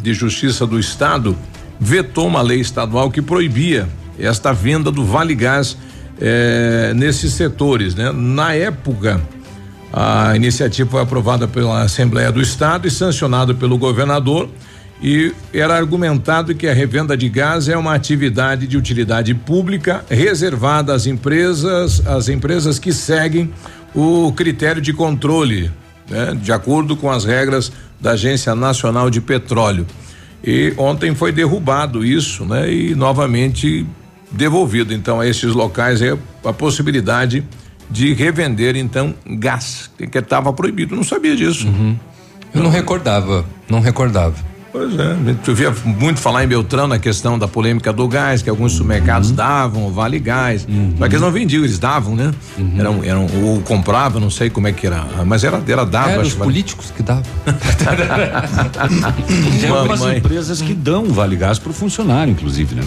[0.00, 1.36] de Justiça do Estado
[1.80, 5.76] vetou uma lei estadual que proibia esta venda do Vale Gás
[6.20, 8.12] eh, nesses setores, né?
[8.12, 9.20] Na época,
[9.92, 14.48] A iniciativa foi aprovada pela Assembleia do Estado e sancionada pelo governador
[15.02, 20.94] e era argumentado que a revenda de gás é uma atividade de utilidade pública reservada
[20.94, 23.52] às empresas, às empresas que seguem
[23.92, 25.70] o critério de controle,
[26.08, 29.86] né, de acordo com as regras da Agência Nacional de Petróleo.
[30.44, 32.72] E ontem foi derrubado isso, né?
[32.72, 33.86] E novamente
[34.30, 37.44] devolvido então a esses locais é a possibilidade
[37.90, 40.96] de revender então gás que estava proibido.
[40.96, 41.68] Não sabia disso.
[42.54, 44.51] Eu não recordava, não recordava.
[44.72, 45.16] Pois é,
[45.46, 49.30] eu via muito falar em Beltrão na questão da polêmica do gás, que alguns supermercados
[49.30, 50.66] davam, o Vale Gás.
[50.98, 52.32] Só que eles não vendiam, eles davam, né?
[52.78, 55.82] Eram, eram, ou compravam, não sei como é que era, mas era, era.
[55.82, 57.22] Eram acho os políticos que davam.
[59.60, 60.18] Tem algumas Mamãe.
[60.18, 62.82] empresas que dão vale gás pro funcionário, inclusive, né?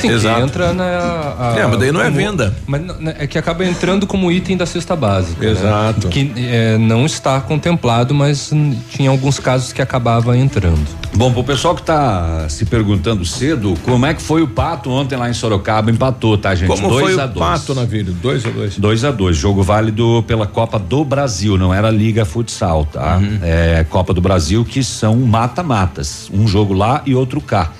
[0.00, 0.40] Sim, que Exato.
[0.42, 0.84] entra na.
[0.84, 2.54] a- É, mas daí não é como- venda.
[2.66, 2.82] Mas
[3.18, 5.44] é que acaba entrando como item da cesta básica.
[5.44, 5.50] né?
[5.52, 6.08] Exato.
[6.08, 8.50] Que é, não está contemplado, mas
[8.90, 10.80] tinha alguns casos que acabava entrando.
[11.14, 15.16] Bom, pro pessoal que tá se perguntando cedo, como é que foi o Pato ontem
[15.16, 15.90] lá em Sorocaba?
[15.90, 16.68] Empatou, tá, gente?
[16.68, 17.38] Como Dois foi a o dois.
[17.38, 18.12] pato na vida?
[18.22, 22.24] 2 a 2 2 a 2 jogo válido pela Copa do Brasil, não era Liga
[22.24, 23.16] Futsal, tá?
[23.16, 23.38] Uhum.
[23.42, 27.70] É Copa do Brasil que são mata-matas, um jogo lá e outro cá.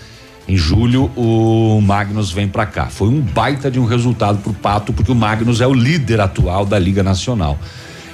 [0.50, 2.86] Em julho o Magnus vem pra cá.
[2.86, 6.66] Foi um baita de um resultado pro Pato, porque o Magnus é o líder atual
[6.66, 7.56] da Liga Nacional.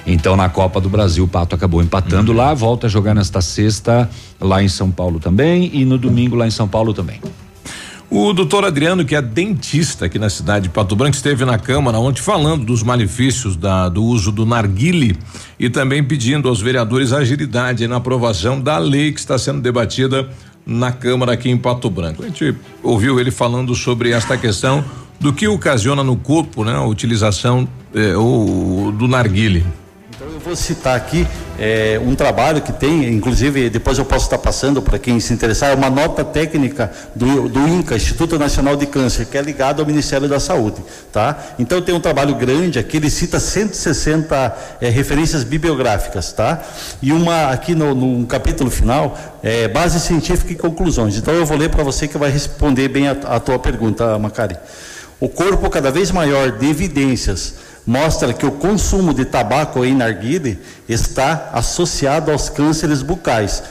[0.05, 2.37] Então na Copa do Brasil o Pato acabou empatando Uhum.
[2.37, 4.07] lá, volta a jogar nesta sexta
[4.39, 7.19] lá em São Paulo também e no domingo lá em São Paulo também.
[8.09, 11.97] O doutor Adriano, que é dentista aqui na cidade de Pato Branco, esteve na Câmara
[11.97, 15.17] ontem falando dos malefícios da- do uso do narguile
[15.59, 20.29] e também pedindo aos vereadores agilidade na aprovação da lei que está sendo debatida
[20.67, 22.21] na Câmara aqui em Pato Branco.
[22.21, 22.53] A gente
[22.83, 24.83] ouviu ele falando sobre esta questão
[25.19, 29.65] do que ocasiona no corpo, né, a utilização eh, do narguile.
[30.37, 31.27] Eu vou citar aqui
[31.57, 35.71] é, um trabalho que tem, inclusive depois eu posso estar passando para quem se interessar,
[35.71, 39.85] é uma nota técnica do, do INCA, Instituto Nacional de Câncer, que é ligado ao
[39.87, 40.75] Ministério da Saúde,
[41.11, 41.35] tá?
[41.57, 46.61] Então tem um trabalho grande aqui, ele cita 160 é, referências bibliográficas, tá?
[47.01, 51.17] E uma aqui no, no capítulo final, é, base científica e conclusões.
[51.17, 54.55] Então eu vou ler para você que vai responder bem a, a tua pergunta, Macari.
[55.19, 57.55] O corpo cada vez maior de evidências
[57.87, 60.59] mostra que o consumo de tabaco em narguile
[60.89, 63.63] está associado aos cânceres bucais,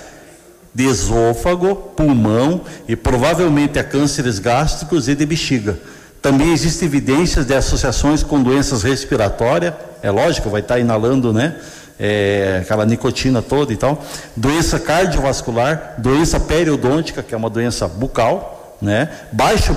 [0.74, 5.78] de esôfago, pulmão e provavelmente a cânceres gástricos e de bexiga.
[6.22, 11.54] Também existem evidências de associações com doenças respiratórias, é lógico, vai estar inalando, né?
[11.98, 14.02] É, aquela nicotina toda e tal.
[14.34, 19.08] Doença cardiovascular, doença periodôntica, que é uma doença bucal, né?
[19.32, 19.76] Baixo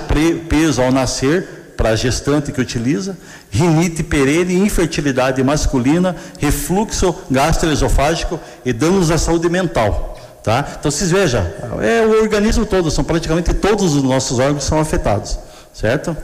[0.49, 3.17] peso ao nascer, para a gestante que utiliza,
[3.49, 10.17] rinite perene, infertilidade masculina, refluxo gastroesofágico e danos à saúde mental.
[10.43, 10.75] Tá?
[10.77, 11.41] Então vocês vejam,
[11.81, 15.39] é o organismo todo, são praticamente todos os nossos órgãos são afetados,
[15.73, 16.17] certo?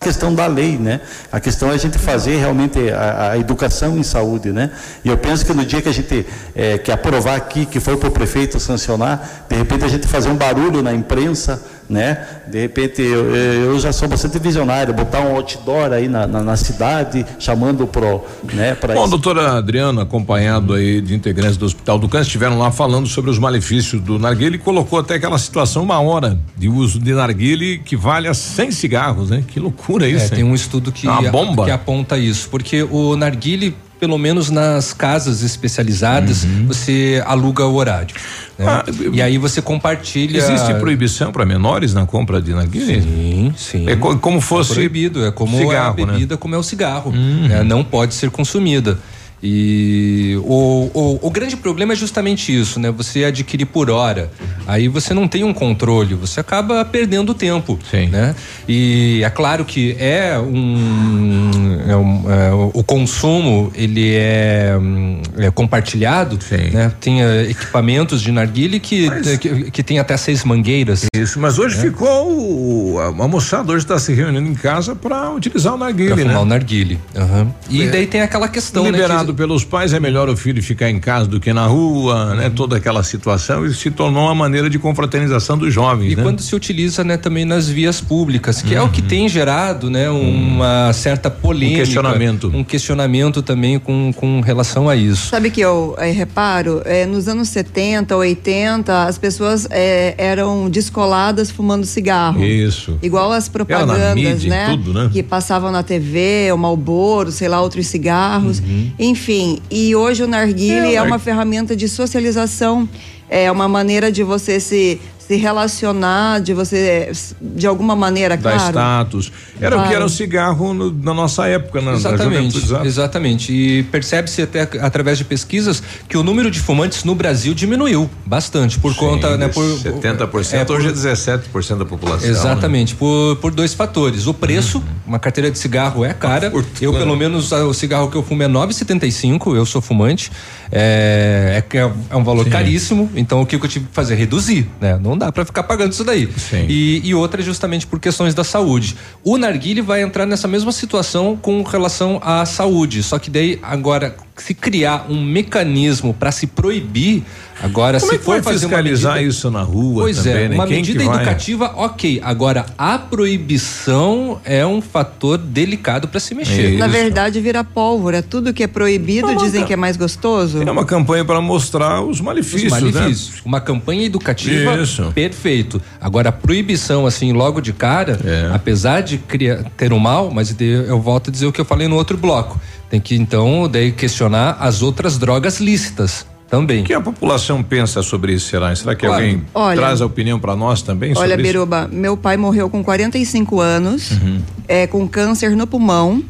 [0.00, 1.00] A questão da lei, né?
[1.32, 4.70] A questão é a gente fazer realmente a, a educação em saúde, né?
[5.04, 6.24] E eu penso que no dia que a gente
[6.54, 10.28] eh, que aprovar aqui, que for para o prefeito sancionar, de repente a gente fazer
[10.28, 12.26] um barulho na imprensa, né?
[12.46, 16.56] De repente eu, eu já sou bastante visionário, botar um outdoor aí na, na, na
[16.56, 18.22] cidade, chamando pro,
[18.52, 18.74] né?
[18.74, 23.06] Para Bom, doutora Adriano, acompanhado aí de integrantes do Hospital do Câncer, estiveram lá falando
[23.06, 27.12] sobre os malefícios do narguile e colocou até aquela situação, uma hora de uso de
[27.14, 29.42] narguile que vale a 100 cigarros, né?
[29.46, 30.34] Que loucura isso, É, hein?
[30.36, 31.64] tem um estudo que, Uma bomba.
[31.64, 38.14] que aponta isso, porque o narguile, pelo menos nas casas especializadas, você aluga o horário.
[38.58, 38.64] né?
[38.64, 38.70] Uhum.
[38.70, 40.38] Ah, e aí você compartilha.
[40.38, 43.02] Existe proibição para menores na compra de narguile?
[43.02, 43.88] Sim, sim.
[43.88, 46.12] É co- como fosse É proibido, é como cigarro, a né?
[46.12, 47.12] bebida, como é o cigarro.
[47.12, 47.62] né?
[47.62, 48.98] Não pode ser consumida.
[49.42, 52.90] E o, o, o grande problema é justamente isso, né?
[52.90, 54.30] Você adquirir por hora.
[54.66, 57.78] Aí você não tem um controle, você acaba perdendo tempo.
[58.10, 58.34] Né?
[58.68, 61.78] E é claro que é um.
[61.88, 66.38] é um- é, o- consumo ele é, hum, é compartilhado.
[66.72, 66.90] Né?
[67.00, 69.08] Tem eh, equipamentos de narguile que,
[69.38, 71.04] que, que tem até seis mangueiras.
[71.14, 71.82] Isso, mas hoje né?
[71.82, 72.32] ficou.
[72.32, 76.22] o- A, moçada hoje está se reunindo em casa para utilizar o narguile, né?
[76.24, 76.98] fumar o narguile.
[77.14, 77.54] aham.
[77.70, 77.90] E É.
[77.90, 78.90] daí tem aquela questão, né?
[79.34, 82.50] Pelos pais, é melhor o filho ficar em casa do que na rua, né?
[82.50, 86.22] Toda aquela situação e se tornou uma maneira de confraternização dos jovens, E né?
[86.22, 90.08] quando se utiliza, né, também nas vias públicas, que é o que tem gerado, né,
[90.10, 92.50] uma certa polêmica, Um questionamento.
[92.54, 95.28] um questionamento também com, com relação a isso.
[95.28, 101.50] Sabe que eu eh, reparo, eh, nos anos 70, 80, as pessoas eh, eram descoladas
[101.50, 102.42] fumando cigarro.
[102.44, 102.98] Isso.
[103.02, 104.66] Igual as propagandas, na mídia né?
[104.70, 105.10] tudo, né?
[105.12, 108.60] Que passavam na TV, o Malboro, sei lá, outros cigarros.
[108.60, 108.90] Uhum.
[108.98, 109.17] Enfim.
[109.18, 109.58] Enfim.
[109.68, 112.88] E hoje o narguile É, é, uma ferramenta de socialização,
[113.28, 118.68] é uma maneira de você se se relacionar, de você de alguma maneira, Dá claro.
[118.70, 119.30] status.
[119.60, 119.96] Era o que Claro.
[119.96, 122.86] era o cigarro no- na nossa época, na, na Exatamente, exato.
[122.86, 123.52] exatamente.
[123.52, 128.78] E percebe-se até através de pesquisas que o número de fumantes no Brasil diminuiu bastante
[128.78, 132.26] por conta, né, por 70%, é, por- hoje é 17% da população.
[132.26, 134.26] Exatamente, por, por dois fatores.
[134.26, 136.50] O preço, uma carteira de cigarro é cara.
[136.80, 140.32] Eu, pelo menos, o cigarro que eu fumo é 9,75, eu sou fumante.
[140.70, 144.14] É, é, que é, é um valor caríssimo, então o que eu tive que fazer?
[144.14, 144.98] Reduzir, né?
[145.02, 146.28] Não dá pra ficar pagando isso daí.
[146.68, 148.96] E, e outra é justamente por questões da saúde.
[149.24, 154.16] O narguile vai entrar nessa mesma situação com relação à saúde, só que daí agora
[154.42, 157.22] se criar um mecanismo para se proibir,
[157.62, 160.32] agora Como se é que for vai fazer fiscalizar medida- isso na rua Pois também,
[160.32, 160.54] é, né?
[160.54, 161.16] uma Quem que medida vai?
[161.16, 162.20] educativa, ok.
[162.22, 166.76] Agora, a proibição é um fator delicado para se mexer.
[166.78, 168.22] Na verdade, vira pólvora.
[168.22, 170.62] Tudo que é proibido dizem que é mais gostoso.
[170.62, 173.40] É uma campanha para mostrar os Os malefícios, malefícios.
[173.44, 175.10] Uma campanha educativa, Isso.
[175.14, 175.80] perfeito.
[176.00, 178.50] Agora, a proibição, assim, logo de cara, É.
[178.54, 181.86] apesar de criar, ter um mal, mas eu volto a dizer o que eu falei
[181.88, 182.60] no outro bloco.
[182.90, 186.80] Tem que, então, daí questionar as outras drogas lícitas também.
[186.80, 188.74] O que a população pensa sobre isso, será?
[188.74, 189.22] Será que Claro.
[189.22, 191.42] alguém Olha- traz a opinião para nós também sobre Olha, isso?
[191.42, 194.40] Biruba, meu pai morreu com 45 anos, Uhum.
[194.66, 196.24] é, com câncer no pulmão,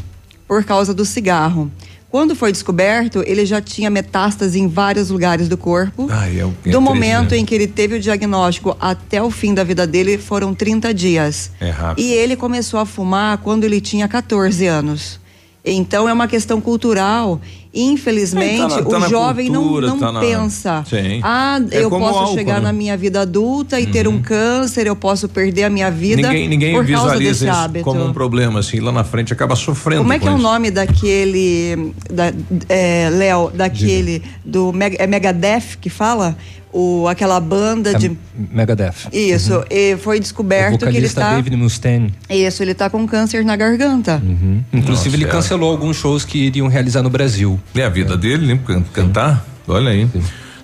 [0.48, 1.70] por causa do cigarro.
[2.10, 6.08] Quando foi descoberto, ele já tinha metástase em vários lugares do corpo.
[6.10, 7.36] Ai, é é do triste, momento né?
[7.38, 11.52] em que ele teve o diagnóstico até o fim da vida dele, foram 30 dias.
[11.60, 12.02] É rápido.
[12.04, 15.20] E ele começou a fumar quando ele tinha 14 anos.
[15.64, 17.40] Então é uma questão cultural.
[17.74, 20.84] Infelizmente, É, tá na- tá o jovem cultura, não, não tá na- pensa.
[20.88, 21.20] Sim.
[21.22, 22.60] Ah, É eu posso álcool, chegar né?
[22.60, 26.48] na minha vida adulta e ter um câncer, eu posso perder a minha vida Ninguém,
[26.48, 27.84] ninguém por causa visualiza desse isso hábito.
[27.84, 30.00] como um problema, assim, lá na frente acaba sofrendo.
[30.02, 32.32] Como é que é o nome daquele, da,
[32.68, 36.36] é, Léo, daquele do Meg- é Megadeth que fala?
[36.70, 39.08] O, aquela banda de Megadeth.
[39.10, 42.12] isso, e foi O descoberto que ele está David Mustaine.
[42.28, 44.22] isso, ele tá com câncer na garganta.
[44.70, 45.40] Inclusive, ele Nossa, é.
[45.40, 47.57] cancelou alguns shows que iriam realizar no Brasil.
[47.74, 48.60] É a vida dele, né?
[48.66, 49.44] Can- Cantar.
[49.66, 50.08] Olha aí.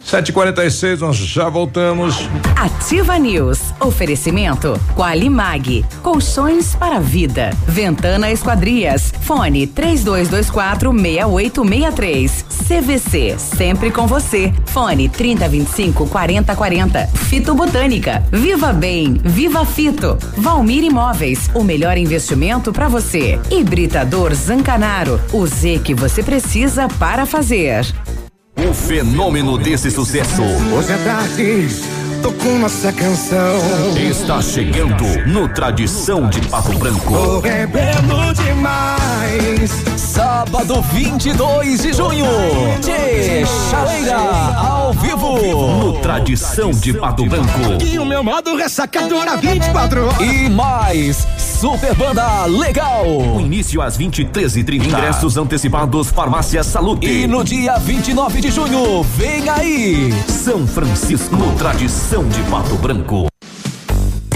[0.05, 2.29] 7h46, nós já voltamos.
[2.57, 3.73] Ativa News.
[3.81, 5.85] Oferecimento Qualimag.
[6.03, 7.51] Colchões para vida.
[7.67, 9.13] Ventana Esquadrias.
[9.23, 12.45] Fone 3224 6863.
[12.69, 13.37] CVC.
[13.39, 14.53] Sempre com você.
[14.67, 17.07] Fone 3025 4040.
[17.07, 18.23] Fito Botânica.
[18.31, 19.15] Viva Bem.
[19.25, 20.19] Viva Fito.
[20.37, 21.51] Valmir Imóveis.
[21.55, 23.41] O melhor investimento para você.
[23.51, 25.19] Hibridador Zancanaro.
[25.33, 27.87] O Z que você precisa para fazer.
[28.57, 30.43] O fenômeno desse sucesso.
[30.43, 31.67] Hoje é tarde,
[32.33, 33.59] com nossa canção.
[33.97, 37.41] está chegando no Tradição de Pato Branco.
[37.43, 39.71] bebendo demais.
[39.97, 42.25] Sábado 22 de junho,
[42.81, 44.17] de Chaleira,
[44.57, 45.39] ao vivo.
[45.79, 47.83] No Tradição de Pato Branco.
[47.85, 50.21] E o meu modo ressacadora 24 horas.
[50.21, 53.05] E mais, super banda legal.
[53.07, 54.87] O início às 23h30.
[54.87, 57.07] Ingressos antecipados Farmácia Salute.
[57.07, 60.15] E no dia 29 de junho, vem aí.
[60.29, 61.35] São Francisco.
[61.35, 63.34] No Tradição de Pato Branco.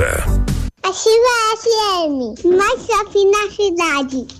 [0.00, 4.39] Ativa FM, mais shopping na cidade.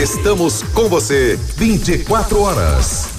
[0.00, 3.10] Estamos com você 24 horas.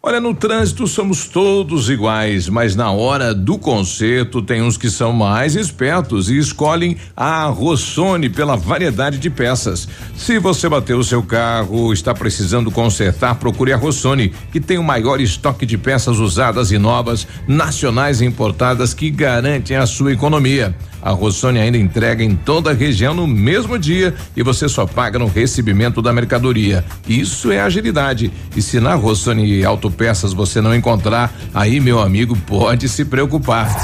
[0.00, 5.12] Olha, no trânsito somos todos iguais, mas na hora do conserto tem uns que são
[5.12, 9.88] mais espertos e escolhem a Rossoni pela variedade de peças.
[10.16, 14.84] Se você bateu o seu carro, está precisando consertar, procure a Rossoni, que tem o
[14.84, 20.72] maior estoque de peças usadas e novas, nacionais e importadas que garantem a sua economia.
[21.08, 25.18] A Rossoni ainda entrega em toda a região no mesmo dia e você só paga
[25.18, 26.84] no recebimento da mercadoria.
[27.08, 28.30] Isso é agilidade.
[28.54, 33.74] E se na Rossoni Autopeças você não encontrar, aí meu amigo pode se preocupar.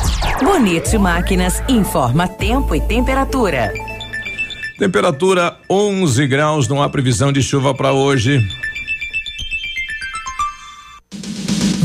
[0.43, 3.73] Bonito Máquinas informa tempo e temperatura.
[4.79, 8.47] Temperatura 11 graus, não há previsão de chuva para hoje.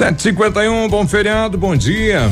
[0.00, 2.22] 751, bom feriado, bom dia.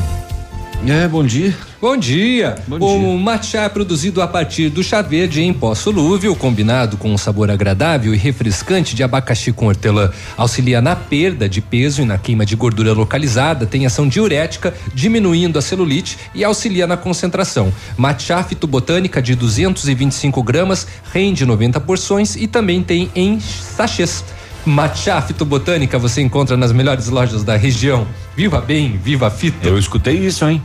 [0.86, 1.54] É, bom dia.
[1.78, 2.56] Bom dia.
[2.66, 7.18] o matcha é produzido a partir do chá verde em pó solúvel, combinado com um
[7.18, 10.10] sabor agradável e refrescante de abacaxi com hortelã.
[10.34, 15.58] Auxilia na perda de peso e na queima de gordura localizada, tem ação diurética, diminuindo
[15.58, 17.70] a celulite e auxilia na concentração.
[17.98, 24.24] Matcha fitobotânica de 225 gramas, rende 90 porções e também tem em sachês.
[24.64, 28.06] Matcha fitobotânica você encontra nas melhores lojas da região.
[28.36, 29.66] Viva bem, viva fito.
[29.66, 30.62] Eu escutei isso, hein?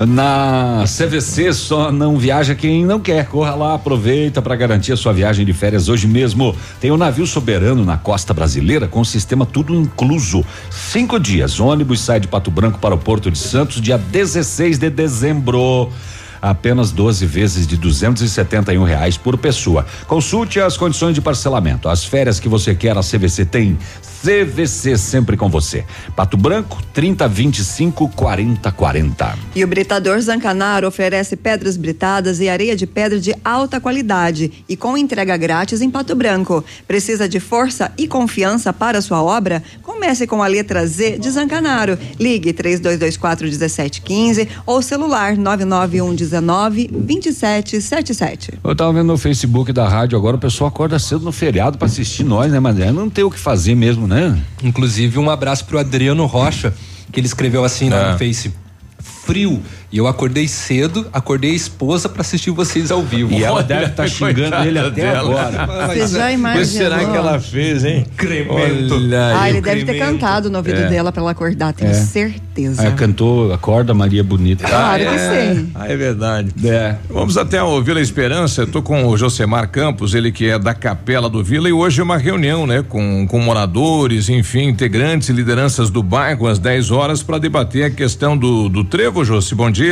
[0.00, 3.26] Na CVC só não viaja quem não quer.
[3.26, 6.54] Corra lá, aproveita para garantir a sua viagem de férias hoje mesmo.
[6.80, 10.44] Tem o um navio soberano na costa brasileira com o sistema tudo incluso.
[10.70, 11.60] Cinco dias.
[11.60, 15.90] Ônibus sai de Pato Branco para o Porto de Santos dia 16 de dezembro
[16.50, 19.86] apenas 12 vezes de 271 um reais por pessoa.
[20.06, 21.88] Consulte as condições de parcelamento.
[21.88, 23.78] As férias que você quer, a CVC tem.
[24.24, 25.84] CVC sempre com você.
[26.16, 29.38] Pato Branco, 30 25 40 40.
[29.54, 34.78] E o Britador Zancanaro oferece pedras britadas e areia de pedra de alta qualidade e
[34.78, 36.64] com entrega grátis em Pato Branco.
[36.88, 39.62] Precisa de força e confiança para sua obra?
[39.82, 41.98] Comece com a letra Z de Zancanaro.
[42.18, 48.54] Ligue 3224 1715 ou celular 991 19 2777.
[48.64, 51.88] Eu tava vendo no Facebook da rádio agora, o pessoal acorda cedo no feriado para
[51.88, 54.13] assistir nós, né, mas não tem o que fazer mesmo, né?
[54.62, 56.74] Inclusive, um abraço pro Adriano Rocha,
[57.12, 58.12] que ele escreveu assim lá É.
[58.12, 58.52] no Face.
[58.98, 59.62] Frio.
[59.94, 63.32] E eu acordei cedo, acordei a esposa pra assistir vocês ao vivo.
[63.32, 65.20] E ela deve tá xingando ele até dela.
[65.20, 65.86] agora.
[65.86, 66.64] Você já imaginou?
[66.64, 68.04] O que será que ela fez, hein?
[68.16, 68.92] Cremento.
[68.96, 70.12] Olha Ah, ele o deve ter cremento.
[70.14, 70.88] cantado no ouvido É.
[70.88, 71.94] dela para ela acordar, tenho É.
[71.94, 72.82] certeza.
[72.82, 74.66] Aí cantou Acorda Maria Bonita.
[74.66, 75.54] Claro que é.
[75.54, 75.70] sim.
[75.76, 76.48] Ah, é verdade.
[76.64, 76.96] É.
[77.08, 78.62] Vamos até o Vila Esperança.
[78.62, 82.00] Eu tô com o Josemar Campos, ele que é da Capela do Vila, e hoje
[82.00, 86.90] é uma reunião, né, com, com moradores, enfim, integrantes e lideranças do bairro às 10
[86.90, 89.54] horas para debater a questão do, do trevo, Josi.
[89.54, 89.83] Bom dia.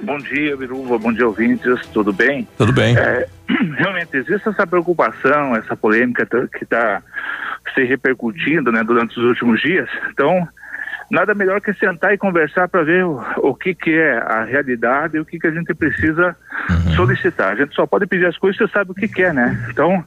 [0.00, 0.98] Bom dia, Biruva.
[0.98, 1.86] Bom dia, ouvintes.
[1.88, 2.46] Tudo bem?
[2.58, 2.96] Tudo bem.
[2.96, 3.26] É,
[3.78, 7.02] realmente existe essa preocupação, essa polêmica que está
[7.74, 9.88] se repercutindo né, durante os últimos dias.
[10.10, 10.46] Então,
[11.10, 15.16] nada melhor que sentar e conversar para ver o, o que, que é a realidade
[15.16, 16.34] e o que, que a gente precisa
[16.96, 17.52] solicitar.
[17.52, 19.66] A gente só pode pedir as coisas se sabe o que quer, né?
[19.70, 20.04] Então,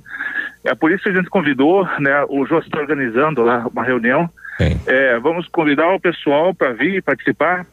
[0.63, 2.25] é por isso que a gente convidou, né?
[2.27, 4.29] O Jô está organizando lá uma reunião.
[4.87, 7.65] É, vamos convidar o pessoal para vir participar,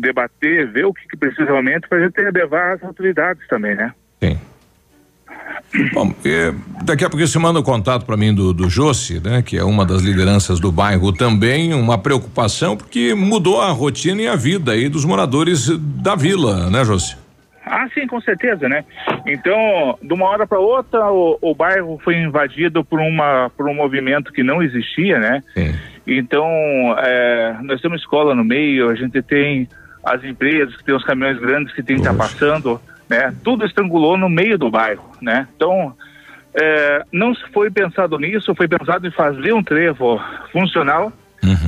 [0.00, 3.92] debater, ver o que, que precisa realmente para a gente levar as autoridades também, né?
[5.92, 9.42] Bom, e daqui a pouco você manda o contato para mim do, do Josi, né?
[9.42, 14.28] Que é uma das lideranças do bairro também, uma preocupação porque mudou a rotina e
[14.28, 15.68] a vida aí dos moradores
[16.02, 17.16] da vila, né, Josi?
[17.66, 18.82] Ah, sim, com certeza, né?
[19.26, 23.74] Então, de uma hora para outra, o, o bairro foi invadido por, uma, por um
[23.74, 25.42] movimento que não existia, né?
[26.06, 26.46] Então,
[26.98, 29.68] é, nós temos escola no meio, a gente tem
[30.04, 33.34] as empresas que tem os caminhões grandes que tem que estar passando, né?
[33.44, 35.46] Tudo estrangulou no meio do bairro, né?
[35.56, 35.94] Então,
[36.54, 40.20] é, não foi pensado nisso, foi pensado em fazer um trevo
[40.52, 41.12] funcional,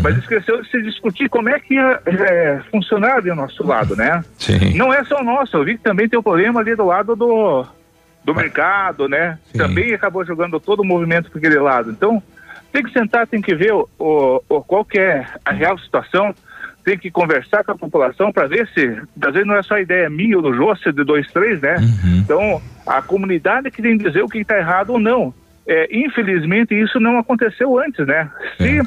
[0.02, 3.94] mas esqueceu de se discutir como é que ia é, funcionar ali ao nosso lado,
[3.94, 4.24] né?
[4.36, 4.76] Sim.
[4.76, 7.14] Não é só o nosso, eu vi que também tem o problema ali do lado
[7.14, 7.64] do,
[8.24, 9.38] do mercado, né?
[9.56, 11.90] Também acabou jogando todo o movimento para aquele lado.
[11.90, 12.20] Então,
[12.72, 13.88] tem que sentar, tem que ver o,
[14.48, 16.34] o- qual que é a real situação,
[16.90, 20.10] tem que conversar com a população para ver se, às vezes não é só ideia
[20.10, 21.76] minha ou do José, de dois, três, né?
[22.18, 25.32] Então, a comunidade que tem que dizer o que está errado ou não.
[25.66, 28.28] É, infelizmente, isso não aconteceu antes, né?
[28.56, 28.80] Se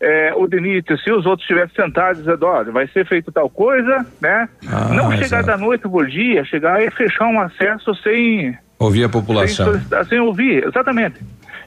[0.00, 4.04] é, o Denite, se os outros estivessem sentados dizendo, olha, vai ser feito tal coisa,
[4.20, 4.46] né?
[4.68, 5.46] Ah, não chegar exato.
[5.46, 9.66] da noite por dia, chegar e fechar um acesso sem, Ouvir a sem, população.
[9.66, 11.18] solicitar, sem ouvir, exatamente.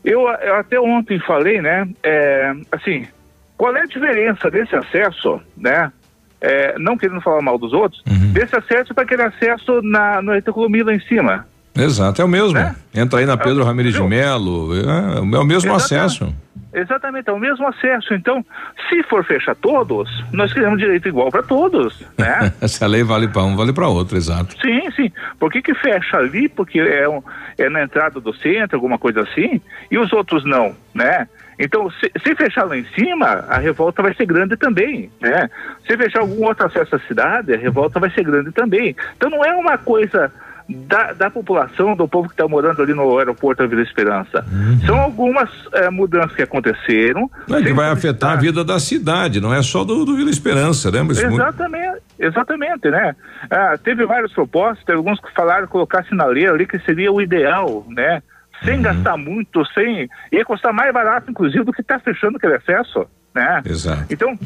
[0.05, 3.07] Eu, eu até ontem falei, né, é, assim,
[3.61, 5.91] qual é a diferença desse acesso, né,
[6.41, 8.33] é, não querendo falar mal dos outros, Uhum.
[8.33, 11.45] desse acesso para aquele acesso na, no Itacolomi lá em cima?
[11.75, 12.57] Exato, é o mesmo.
[12.91, 15.77] Entra aí na Pedro Ramirez de Melo, é, é o mesmo Exatamente.
[15.93, 16.35] acesso.
[16.73, 18.15] Exatamente, é o mesmo acesso.
[18.15, 18.43] Então,
[18.89, 22.51] se for fechar todos, nós queremos direito igual para todos, né?
[22.67, 24.55] Se a lei vale para um, vale para outro, exato.
[24.59, 25.11] Sim, sim.
[25.39, 26.49] Por que, que fecha ali?
[26.49, 27.21] Porque é, um-
[27.59, 31.27] é na entrada do centro, alguma coisa assim, e os outros não, né?
[31.61, 35.47] Então, se, se fechar lá em cima, a revolta vai ser grande também, né?
[35.87, 38.95] Se fechar algum outro acesso à cidade, a revolta vai ser grande também.
[39.15, 40.31] Então, não é uma coisa
[40.67, 44.45] da, da população, do povo que está morando ali no aeroporto da Vila Esperança.
[44.85, 47.29] São algumas eh, mudanças que aconteceram.
[47.47, 50.29] Não, é que vai afetar a vida da cidade, não é só do, do Vila
[50.29, 51.01] Esperança, né?
[51.03, 53.15] Mas muito- Exatamente, exatamente, né?
[53.49, 58.21] Ah, teve várias propostas, alguns que falaram colocar sinaleira ali que seria o ideal, né?
[58.63, 58.81] Sem Uhum.
[58.81, 60.09] gastar muito, sem.
[60.31, 63.61] ia custar mais barato, inclusive, do que está fechando aquele acesso, né?
[63.65, 64.05] Exato.
[64.09, 64.37] Então,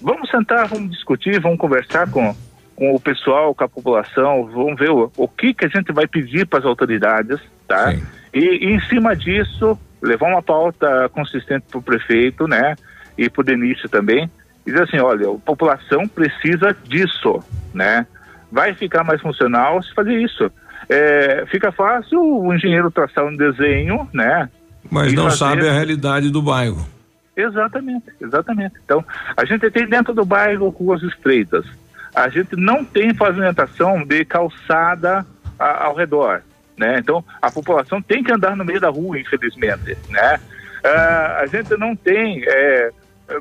[0.00, 2.34] vamos sentar, vamos discutir, vamos conversar com,
[2.74, 6.06] com o pessoal, com a população, vamos ver o, o que, que a gente vai
[6.06, 7.92] pedir para as autoridades, tá?
[8.34, 12.74] E, e em cima disso, levar uma pauta consistente para o prefeito, né?
[13.18, 14.30] E para o Denise também,
[14.66, 17.42] e dizer assim, olha, a população precisa disso,
[17.74, 18.06] né?
[18.50, 20.50] Vai ficar mais funcional se fazer isso.
[20.90, 24.48] É, fica fácil o engenheiro traçar um desenho, né?
[24.90, 26.84] mas não fazer- sabe a realidade do bairro.
[27.36, 28.74] Exatamente, exatamente.
[28.84, 29.04] Então,
[29.36, 31.64] a gente tem dentro do bairro ruas estreitas.
[32.14, 35.24] A gente não tem pavimentação de calçada
[35.58, 36.42] a- ao redor,
[36.76, 36.98] né?
[36.98, 40.40] Então, a população tem que andar no meio da rua, infelizmente, né?
[40.84, 42.90] Ah, a gente não tem é,
[43.28, 43.38] é,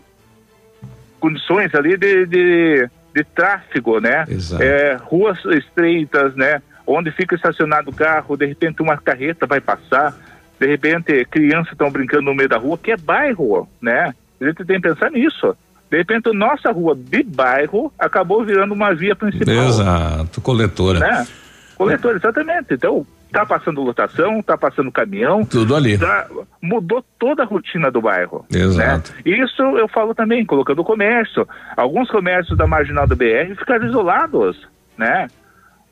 [1.19, 4.25] condições ali de, de, de tráfego, né?
[4.29, 4.61] Exato.
[4.61, 6.61] É, ruas estreitas, né?
[6.91, 10.15] Onde fica estacionado o carro, de repente uma carreta vai passar,
[10.59, 14.13] de repente crianças estão brincando no meio da rua, que é bairro, né?
[14.41, 15.55] A gente tem que pensar nisso.
[15.91, 19.53] De repente, nossa rua de bairro acabou virando uma via principal.
[19.53, 20.99] Exato, coletora.
[20.99, 21.27] Né?
[21.75, 22.73] Coletor, exatamente.
[22.75, 25.43] Então, tá passando lotação, tá passando caminhão.
[25.43, 25.97] Tudo ali.
[25.97, 26.27] tá-
[26.61, 28.45] mudou toda a rotina do bairro.
[28.53, 29.13] Exato.
[29.13, 29.21] né?
[29.25, 31.47] Isso eu falo também, colocando o comércio.
[31.75, 34.67] Alguns comércios da marginal do BR ficaram isolados,
[34.97, 35.27] né?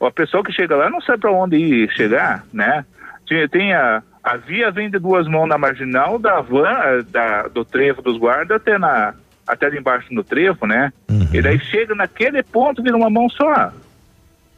[0.01, 2.85] A pessoa que chega lá não sabe para onde ir chegar, né?
[3.25, 7.43] Tinha- Tem a, a via vem de duas mãos na marginal da van, eh, da,
[7.47, 9.13] do trevo dos guardas até, na,
[9.47, 10.91] até embaixo no trevo, né?
[11.33, 13.71] E daí chega naquele ponto, vira uma mão só.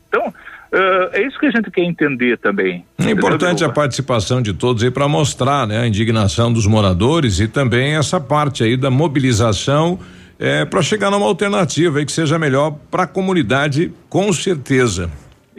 [0.09, 0.33] Então,
[0.71, 2.83] eh, é isso que a gente quer entender também.
[2.99, 7.47] É importante a participação de todos aí para mostrar, né, a indignação dos moradores e
[7.47, 9.99] também essa parte aí da mobilização
[10.69, 15.09] para chegar numa alternativa aí que seja melhor para a comunidade, com certeza.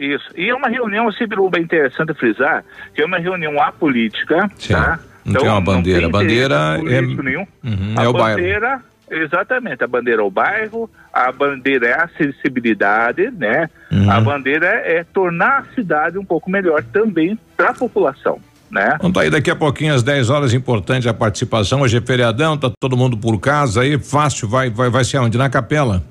[0.01, 0.25] Isso.
[0.35, 4.99] E é uma reunião, assim, Biruba, é interessante frisar, que é uma reunião apolítica, tá?
[5.23, 6.07] Não tem uma bandeira.
[6.07, 6.55] A bandeira
[6.89, 7.45] é- nenhum.
[7.63, 8.37] Uhum, a é o bairro.
[8.37, 8.79] bandeira,
[9.11, 13.69] exatamente, a bandeira é o bairro, a bandeira é a acessibilidade, né?
[13.91, 14.09] Uhum.
[14.11, 18.39] A bandeira é tornar a cidade um pouco melhor também para a população,
[18.71, 18.93] né?
[18.95, 21.81] Então tá aí daqui a pouquinho às 10 horas, importante a participação.
[21.81, 25.37] Hoje é feriadão, tá todo mundo por casa aí, fácil, vai vai vai ser onde?
[25.37, 26.03] Na capela.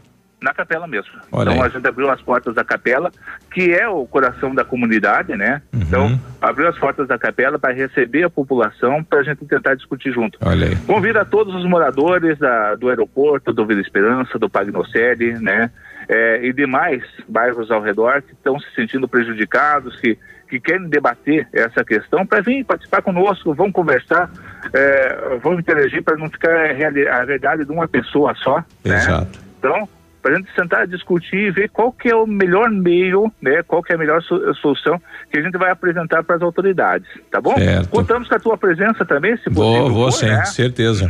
[0.42, 1.12] Na capela mesmo.
[1.30, 1.68] Olha então aí.
[1.68, 3.10] a gente abriu as portas da capela,
[3.52, 5.60] que é o coração da comunidade, né?
[5.72, 5.80] Uhum.
[5.82, 10.12] Então, abriu as portas da capela para receber a população, para a gente tentar discutir
[10.12, 10.38] junto.
[10.40, 10.76] Olha aí.
[10.86, 15.70] Convido a todos os moradores da- do aeroporto, do Vila Esperança, do Pagnocede, né?
[16.08, 20.18] É, e demais bairros ao redor que estão se sentindo prejudicados, que,
[20.48, 24.28] que querem debater essa questão, para vir participar conosco, vão conversar,
[24.72, 28.64] é, vão interagir para não ficar a, a verdade de uma pessoa só.
[28.84, 28.96] né?
[28.96, 29.38] Exato.
[29.58, 29.88] Então,
[30.22, 33.62] para a gente sentar, discutir e ver qual que é o melhor meio, né?
[33.62, 35.00] Qual que é a melhor so- solução
[35.32, 37.54] que a gente vai apresentar para as autoridades, tá bom?
[37.56, 37.88] Certo.
[37.88, 39.94] Contamos com a tua presença também, se Vou, possível.
[39.94, 40.44] vou sim, né?
[40.44, 41.08] certeza.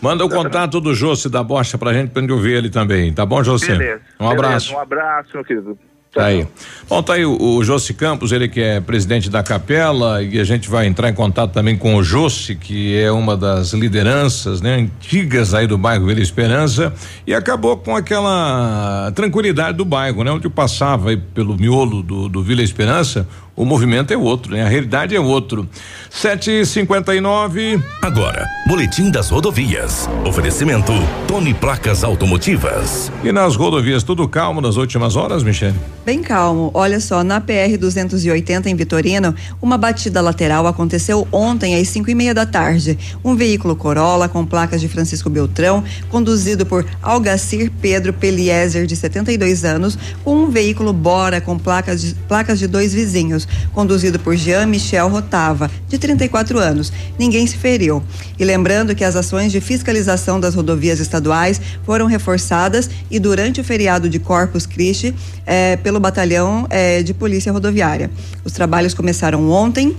[0.00, 3.12] Manda o contato do Jossi da Bocha pra gente, pra gente ouvir ele também.
[3.12, 3.40] Tá bom?
[3.40, 3.62] Beleza.
[3.64, 4.00] Um beleza,
[4.32, 4.74] abraço.
[4.74, 5.78] Um abraço, meu querido.
[6.12, 6.46] Tá aí.
[6.90, 10.44] Bom, tá aí o, o Jossi Campos, ele que é presidente da capela, e a
[10.44, 14.74] gente vai entrar em contato também com o Jossi, que é uma das lideranças, né,
[14.74, 16.92] antigas aí do bairro Vila Esperança,
[17.26, 22.28] e acabou com aquela tranquilidade do bairro, né, onde eu passava aí pelo miolo do,
[22.28, 25.68] do Vila Esperança, o movimento é outro, né, a realidade é outro.
[26.10, 27.82] Sete e cinquenta e nove.
[28.02, 30.08] Agora, Boletim das Rodovias.
[30.26, 30.92] Oferecimento
[31.26, 33.10] Tony Placas Automotivas.
[33.24, 35.74] E nas rodovias tudo calmo nas últimas horas, Michele?
[36.04, 36.70] Bem calmo.
[36.74, 42.14] Olha só, na PR 280 em Vitorino, uma batida lateral aconteceu ontem às 5 e
[42.14, 42.98] meia da tarde.
[43.24, 49.64] Um veículo Corolla com placas de Francisco Beltrão, conduzido por Algacir Pedro Peliezer, de 72
[49.64, 53.41] anos, com um veículo Bora com placas de, placas de dois vizinhos,
[53.72, 56.92] conduzido por Jean Michel Rotava, de 34 anos.
[57.18, 58.02] Ninguém se feriu.
[58.38, 63.64] E lembrando que as ações de fiscalização das rodovias estaduais foram reforçadas e durante o
[63.64, 65.14] feriado de Corpus Christi
[65.46, 68.10] eh, pelo batalhão eh, de polícia rodoviária.
[68.44, 69.96] Os trabalhos começaram ontem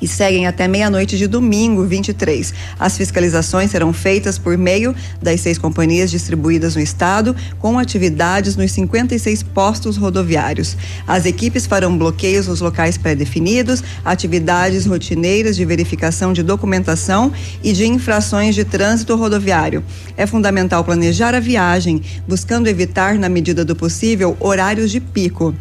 [0.00, 2.54] e seguem até meia-noite de domingo, 23.
[2.78, 8.72] As fiscalizações serão feitas por meio das seis companhias distribuídas no estado, com atividades nos
[8.72, 10.76] 56 postos rodoviários.
[11.06, 17.32] As equipes farão bloqueios nos locais pré-definidos, atividades rotineiras de verificação de documentação
[17.62, 19.82] e de infrações de trânsito rodoviário.
[20.16, 25.54] É fundamental planejar a viagem, buscando evitar, na medida do possível, horários de pico.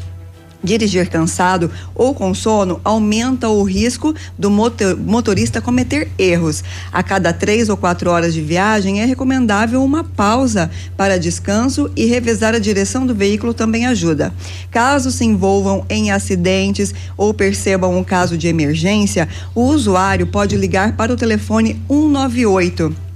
[0.67, 6.61] Dirigir cansado ou com sono aumenta o risco do motor- motorista cometer erros.
[6.91, 12.05] A cada três ou quatro horas de viagem é recomendável uma pausa para descanso e
[12.05, 14.33] revezar a direção do veículo também ajuda.
[14.69, 20.97] Caso se envolvam em acidentes ou percebam um caso de emergência, o usuário pode ligar
[20.97, 23.06] para o telefone 198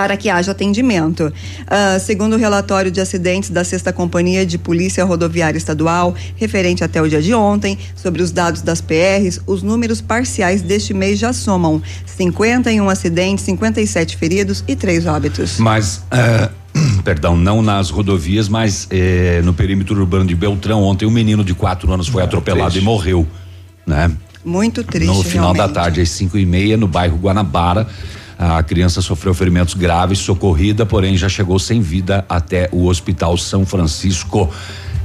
[0.00, 1.30] para que haja atendimento.
[1.66, 7.02] Ah, segundo o relatório de acidentes da Sexta Companhia de Polícia Rodoviária Estadual, referente até
[7.02, 11.34] o dia de ontem, sobre os dados das PRs, os números parciais deste mês já
[11.34, 15.58] somam 51 acidentes, 57 feridos e três óbitos.
[15.58, 16.48] Mas, eh,
[17.04, 21.52] perdão, não nas rodovias, mas eh, no perímetro urbano de Beltrão, ontem um menino de
[21.52, 22.82] quatro anos foi atropelado triste.
[22.82, 23.26] e morreu,
[23.86, 24.10] né?
[24.42, 25.06] Muito triste.
[25.06, 25.74] no final da realmente.
[25.74, 27.86] tarde, às cinco e meia, no bairro Guanabara.
[28.42, 33.66] A criança sofreu ferimentos graves, socorrida, porém já chegou sem vida até o Hospital São
[33.66, 34.50] Francisco.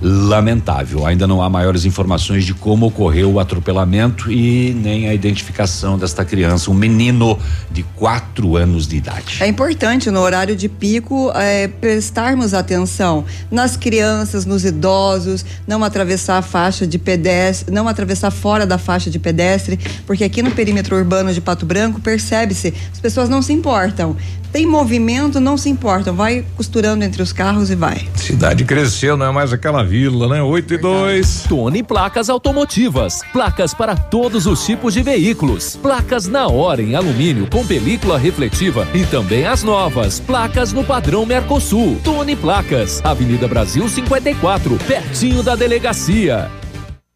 [0.01, 1.05] Lamentável.
[1.05, 6.25] Ainda não há maiores informações de como ocorreu o atropelamento e nem a identificação desta
[6.25, 7.37] criança, um menino
[7.71, 9.37] de quatro anos de idade.
[9.39, 16.37] É importante no horário de pico eh, prestarmos atenção nas crianças, nos idosos, não atravessar
[16.37, 20.95] a faixa de pedestre, não atravessar fora da faixa de pedestre, porque aqui no perímetro
[20.95, 24.15] urbano de Pato Branco percebe-se, as pessoas não se importam.
[24.51, 28.07] Tem movimento, não se importam, vai costurando entre os carros e vai.
[28.15, 30.41] Cidade cresceu, não é mais aquela vila, né?
[30.41, 31.45] 8 e 2.
[31.47, 33.21] Tony Placas Automotivas.
[33.31, 35.75] Placas para todos os tipos de veículos.
[35.77, 40.19] Placas na hora em alumínio com película refletiva e também as novas.
[40.19, 41.99] Placas no padrão Mercosul.
[42.03, 43.01] Tony Placas.
[43.05, 46.49] Avenida Brasil 54, pertinho da delegacia.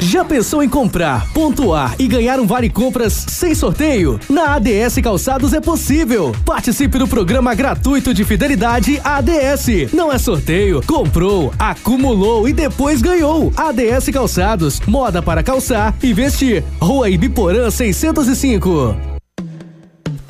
[0.00, 4.18] Já pensou em comprar, pontuar e ganhar um vale compras sem sorteio?
[4.28, 6.34] Na ADS Calçados é possível.
[6.44, 9.92] Participe do programa gratuito de fidelidade ADS.
[9.92, 13.52] Não é sorteio, comprou, acumulou e depois ganhou.
[13.56, 16.62] ADS Calçados, moda para calçar e vestir.
[16.80, 19.07] Rua Ibiporã 605.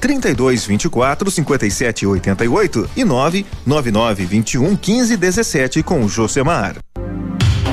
[0.00, 6.76] 32 24 57 88 e 999 21 15 17 com o Josemar.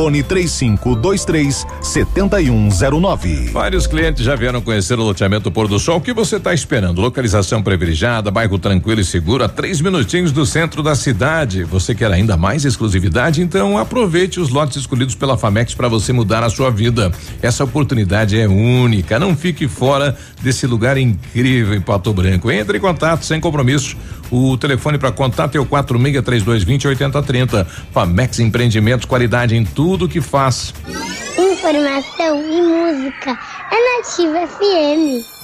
[0.00, 3.50] Fone 3523 7109.
[3.52, 5.98] Vários clientes já vieram conhecer o loteamento Pôr do Sol.
[5.98, 7.02] O que você está esperando?
[7.02, 11.64] Localização privilegiada, bairro tranquilo e seguro, a três minutinhos do centro da cidade.
[11.64, 13.42] Você quer ainda mais exclusividade?
[13.42, 17.12] Então aproveite os lotes escolhidos pela Famex para você mudar a sua vida.
[17.42, 19.18] Essa oportunidade é única.
[19.18, 22.50] Não fique fora desse lugar incrível em Pato Branco.
[22.50, 23.98] Entre em contato sem compromisso.
[24.30, 27.66] O telefone para contato é o 463220 8030.
[27.92, 30.72] Famex Empreendimentos, qualidade em tudo que faz.
[31.36, 33.38] Informação e música
[33.70, 35.39] é Nativa FM.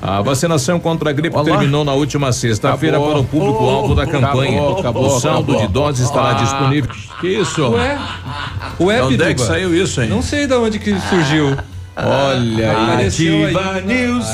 [0.00, 1.44] A vacinação contra a gripe Olá.
[1.44, 4.58] terminou na última sexta-feira para o público-alvo oh, da campanha.
[4.58, 5.66] Acabou, acabou, o saldo acabou.
[5.66, 6.32] de doses estará ah.
[6.34, 6.90] disponível.
[7.20, 7.68] Que isso?
[7.68, 7.98] Ué?
[8.80, 10.08] Ué, de onde é que saiu isso, hein?
[10.08, 11.56] Não sei de onde que surgiu.
[12.00, 12.84] Olha aí.
[12.84, 13.56] Apareceu aí.
[13.56, 14.26] Ativa News.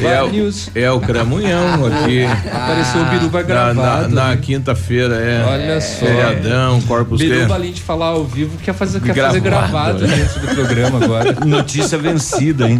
[0.00, 0.70] É, Ativa o- News.
[0.74, 2.24] é o Cramunhão aqui.
[2.24, 4.14] Apareceu o Biruba Na- gravado.
[4.14, 5.44] Na, na quinta-feira, é.
[5.44, 6.06] Olha só.
[6.06, 7.52] Feriadão, Corpus Biruba, Christi.
[7.52, 10.16] além de falar ao vivo, quer fazer, quer Gravado, fazer gravado né?
[10.16, 11.36] dentro do programa agora.
[11.44, 12.78] Notícia vencida, hein?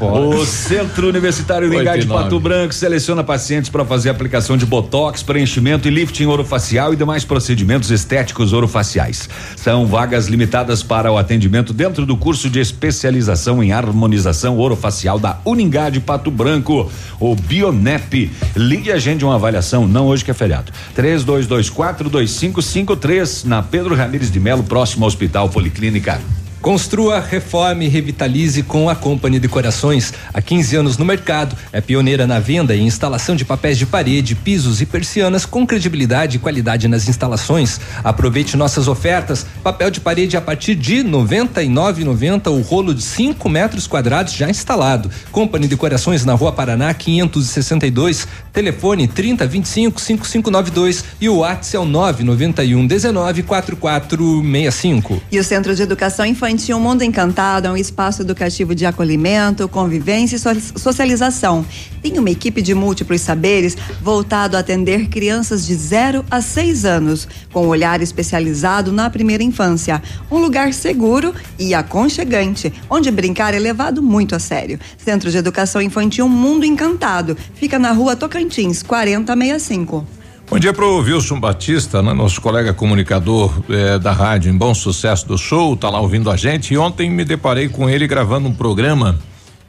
[0.00, 2.06] O Centro Universitário Uningá de.
[2.06, 7.24] Pato Branco seleciona pacientes para fazer aplicação de botox, preenchimento e lifting orofacial e demais
[7.24, 9.28] procedimentos estéticos orofaciais.
[9.56, 15.38] São vagas limitadas para o atendimento dentro do curso de especialização em harmonização orofacial da
[15.44, 18.30] Uningá de Pato Branco, o Bionep.
[18.56, 20.72] Ligue e agende uma avaliação, não hoje que é feriado.
[20.96, 26.20] 32242553 na Pedro Ramires de Melo, próximo ao Hospital Policlínica.
[26.64, 30.14] Construa, reforme e revitalize com a Company Decorações.
[30.32, 34.34] Há 15 anos no mercado, é pioneira na venda e instalação de papéis de parede,
[34.34, 37.78] pisos e persianas com credibilidade e qualidade nas instalações.
[38.02, 39.44] Aproveite nossas ofertas.
[39.62, 44.48] Papel de parede a partir de R$ 99,90 o rolo de 5 metros quadrados já
[44.48, 45.10] instalado.
[45.30, 52.86] Company Decorações na Rua Paraná 562, telefone 3025 5592 e o WhatsApp é o 991
[52.86, 55.22] 19 4465.
[55.30, 60.36] E o Centro de Educação Infantil Mundo Encantado é um espaço educativo de acolhimento, convivência
[60.36, 61.66] e so- socialização.
[62.00, 67.26] Tem uma equipe de múltiplos saberes voltado a atender crianças de 0 a 6 anos,
[67.52, 70.00] com um olhar especializado na primeira infância.
[70.30, 74.78] Um lugar seguro e aconchegante, onde brincar é levado muito a sério.
[74.96, 77.36] Centro de Educação Infantil Mundo Encantado.
[77.54, 80.06] Fica na rua Tocantins, 4065.
[80.54, 82.12] Bom dia pro Wilson Batista, né?
[82.12, 86.36] Nosso colega comunicador eh, da rádio em Bom Sucesso do Show, tá lá ouvindo a
[86.36, 86.72] gente.
[86.72, 89.18] E ontem me deparei com ele gravando um programa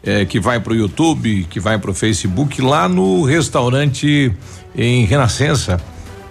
[0.04, 4.32] eh, que vai pro YouTube, que vai pro Facebook, lá no restaurante
[4.76, 5.82] em Renascença.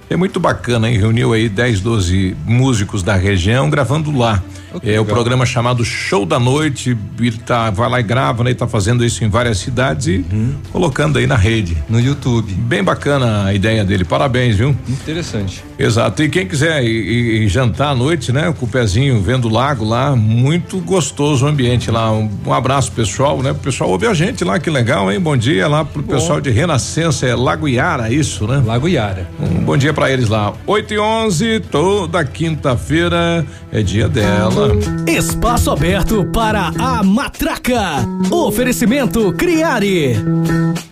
[0.09, 0.99] É muito bacana, hein?
[0.99, 4.41] Reuniu aí 10, 12 músicos da região gravando lá.
[4.83, 6.97] É o programa chamado Show da Noite.
[7.19, 8.51] Ele tá, vai lá e grava, né?
[8.51, 10.25] Ele tá fazendo isso em várias cidades e
[10.73, 11.77] colocando aí na rede.
[11.89, 12.53] No YouTube.
[12.53, 14.05] Bem bacana a ideia dele.
[14.05, 14.77] Parabéns, viu?
[14.89, 15.65] Interessante.
[15.79, 16.23] Exato.
[16.23, 18.53] E quem quiser ir, jantar à noite, né?
[18.59, 22.13] Com o pezinho vendo o lago lá, muito gostoso o ambiente lá.
[22.13, 23.53] Um, um abraço pessoal, né?
[23.53, 25.21] O pessoal ouve a gente lá, que legal, hein?
[25.21, 28.63] Bom dia lá pro pessoal de Renascença, é Lago Iara, isso, né?
[28.65, 29.29] Lago Iara.
[29.41, 30.53] Um bom dia pra eles lá.
[30.67, 34.64] 8 e 11, toda quinta-feira é dia dela.
[35.07, 37.97] Espaço aberto para a matraca.
[38.31, 40.15] Oferecimento Criare.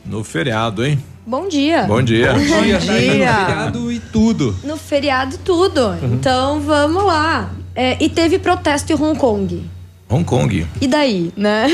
[0.04, 1.02] No feriado, hein?
[1.26, 1.84] Bom dia.
[1.84, 2.32] Bom dia.
[2.34, 3.34] Bom dia, tá aí no dia.
[3.34, 4.56] feriado e tudo.
[4.64, 5.94] No feriado, tudo.
[6.02, 7.50] Então vamos lá.
[7.74, 9.64] É, e teve protesto em Hong Kong.
[10.10, 10.66] Hong Kong.
[10.80, 11.66] E daí, né?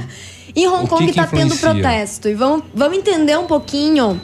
[0.56, 1.70] em Hong O que Kong que tá tendo influencia?
[1.82, 2.28] protesto.
[2.28, 4.18] E vamos, vamos entender um pouquinho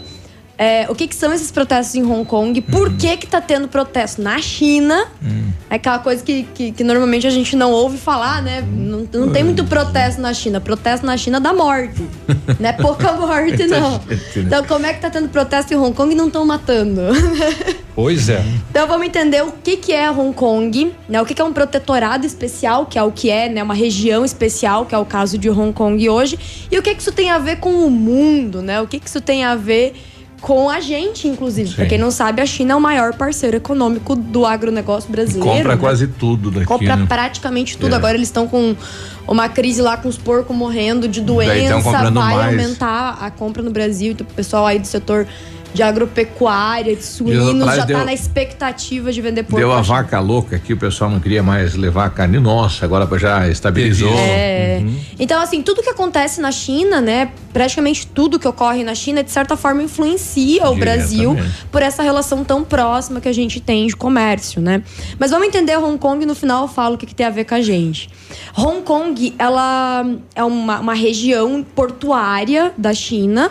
[0.59, 3.69] é, o que, que são esses protestos em Hong Kong, por que que tá tendo
[3.69, 5.07] protesto na China.
[5.71, 8.63] É aquela coisa que, que, que normalmente a gente não ouve falar, né?
[8.63, 10.61] Não, não tem muito protesto na China.
[10.61, 12.03] Protesto na China dá morte.
[12.59, 13.93] não é pouca morte, não.
[13.93, 14.01] né?
[14.35, 17.03] Então, como é que tá tendo protesto em Hong Kong e não estão matando?
[18.01, 18.45] Pois é.
[18.71, 21.21] Então vamos entender o que, que é Hong Kong, né?
[21.21, 23.61] O que, que é um protetorado especial, que é o que é, né?
[23.61, 26.39] Uma região especial, que é o caso de Hong Kong hoje,
[26.71, 28.81] e o que, que isso tem a ver com o mundo, né?
[28.81, 29.95] O que, que isso tem a ver
[30.41, 31.75] com a gente, inclusive.
[31.75, 31.89] Pra Sim.
[31.91, 35.57] quem não sabe, a China é o maior parceiro econômico do agronegócio brasileiro.
[35.57, 35.81] Compra né?
[35.81, 36.67] quase tudo daqui.
[36.67, 37.07] Compra né?
[37.09, 37.93] praticamente tudo.
[37.93, 37.97] É.
[37.97, 38.77] Agora eles estão com
[39.27, 41.83] uma crise lá com os porcos morrendo de doença.
[41.83, 42.61] comprando Vai mais.
[42.61, 44.13] aumentar a compra no Brasil.
[44.13, 45.27] Então, o pessoal aí do setor
[45.75, 49.59] de agropecuária, de suínos, já deu- tá na expectativa de vender porco.
[49.59, 53.07] Deu a vaca louca aqui, o pessoal não queria mais levar a carne nossa, agora
[53.19, 54.13] já estabilizou.
[54.13, 54.83] É.
[55.19, 57.31] Então, assim, tudo que acontece na China, né?
[57.53, 61.37] Praticamente tudo que ocorre na China, de certa forma, influencia o Brasil
[61.71, 64.83] por essa relação tão próxima que a gente tem de comércio, né?
[65.19, 67.31] Mas vamos entender Hong Kong e no final eu falo o que, que tem a
[67.31, 68.09] ver com a gente.
[68.57, 70.05] Hong Kong, ela
[70.35, 73.51] é uma, uma região portuária da China.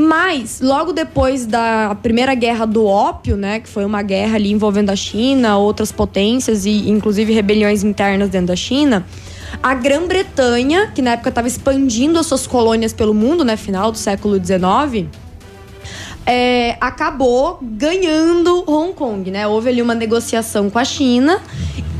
[0.00, 4.90] Mas, logo depois da Primeira Guerra do Ópio, né, que foi uma guerra ali envolvendo
[4.90, 9.04] a China, outras potências e inclusive rebeliões internas dentro da China,
[9.60, 13.98] a Grã-Bretanha, que na época estava expandindo as suas colônias pelo mundo, né, final do
[13.98, 15.08] século XIX,
[16.24, 19.48] é, acabou ganhando Hong Kong, né?
[19.48, 21.40] Houve ali uma negociação com a China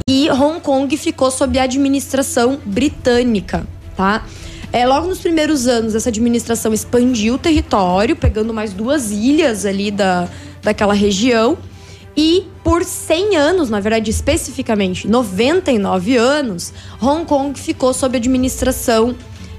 [0.08, 3.66] e Hong Kong ficou sob a administração britânica,
[3.96, 4.22] tá?
[4.72, 9.90] É, logo nos primeiros anos, essa administração expandiu o território, pegando mais duas ilhas ali
[9.90, 10.28] da,
[10.62, 11.56] daquela região.
[12.16, 19.14] E por 100 anos, na verdade, especificamente 99 anos, Hong Kong ficou sob administração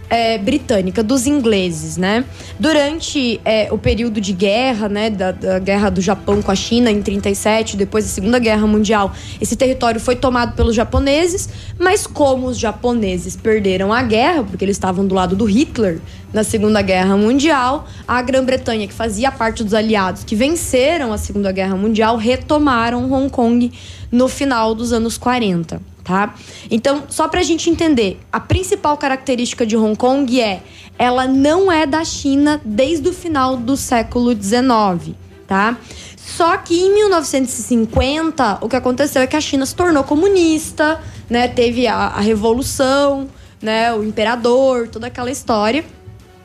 [0.10, 2.26] é, britânica, dos ingleses, né?
[2.60, 6.90] Durante é, o período de guerra, né, da, da, guerra do Japão com a China
[6.90, 12.48] em 37, depois da Segunda Guerra Mundial, esse território foi tomado pelos japoneses, mas como
[12.48, 16.00] os japoneses perderam a guerra, porque eles estavam do lado do Hitler
[16.34, 21.52] na Segunda Guerra Mundial, a Grã-Bretanha, que fazia parte dos aliados que venceram a Segunda
[21.52, 23.72] Guerra Mundial, retomaram Hong Kong
[24.12, 26.34] no final dos anos 40 tá?
[26.72, 30.64] Então, só pra gente entender, a principal característica de Hong Kong é
[30.98, 35.16] ela não é da China desde o final do século XIX,
[35.48, 35.78] tá?
[36.18, 41.00] Só que em 1950, o que aconteceu é que a China se tornou comunista,
[41.30, 41.48] né?
[41.48, 43.28] Teve a, a revolução,
[43.62, 43.94] né?
[43.94, 45.86] O imperador, toda aquela história.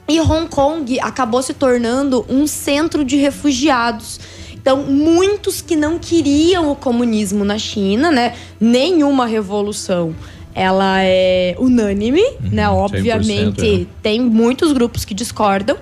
[0.07, 4.21] E Hong Kong acabou se tornando um centro de refugiados
[4.65, 8.33] então, muitos que não queriam o comunismo na China, né?
[8.59, 10.17] Nenhuma revolução
[10.55, 12.67] ela é unânime, uhum, né?
[12.71, 13.87] Obviamente, é.
[14.03, 15.77] tem muitos grupos que discordam.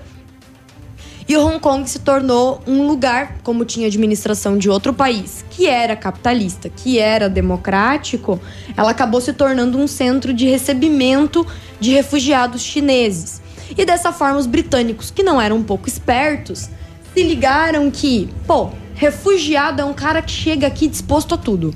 [1.25, 5.95] E Hong Kong se tornou um lugar, como tinha administração de outro país, que era
[5.95, 8.37] capitalista, que era democrático,
[8.75, 11.47] ela acabou se tornando um centro de recebimento
[11.79, 13.41] de refugiados chineses.
[13.77, 16.69] E dessa forma, os britânicos, que não eram um pouco espertos,
[17.13, 21.73] se ligaram que, pô, refugiado é um cara que chega aqui disposto a tudo.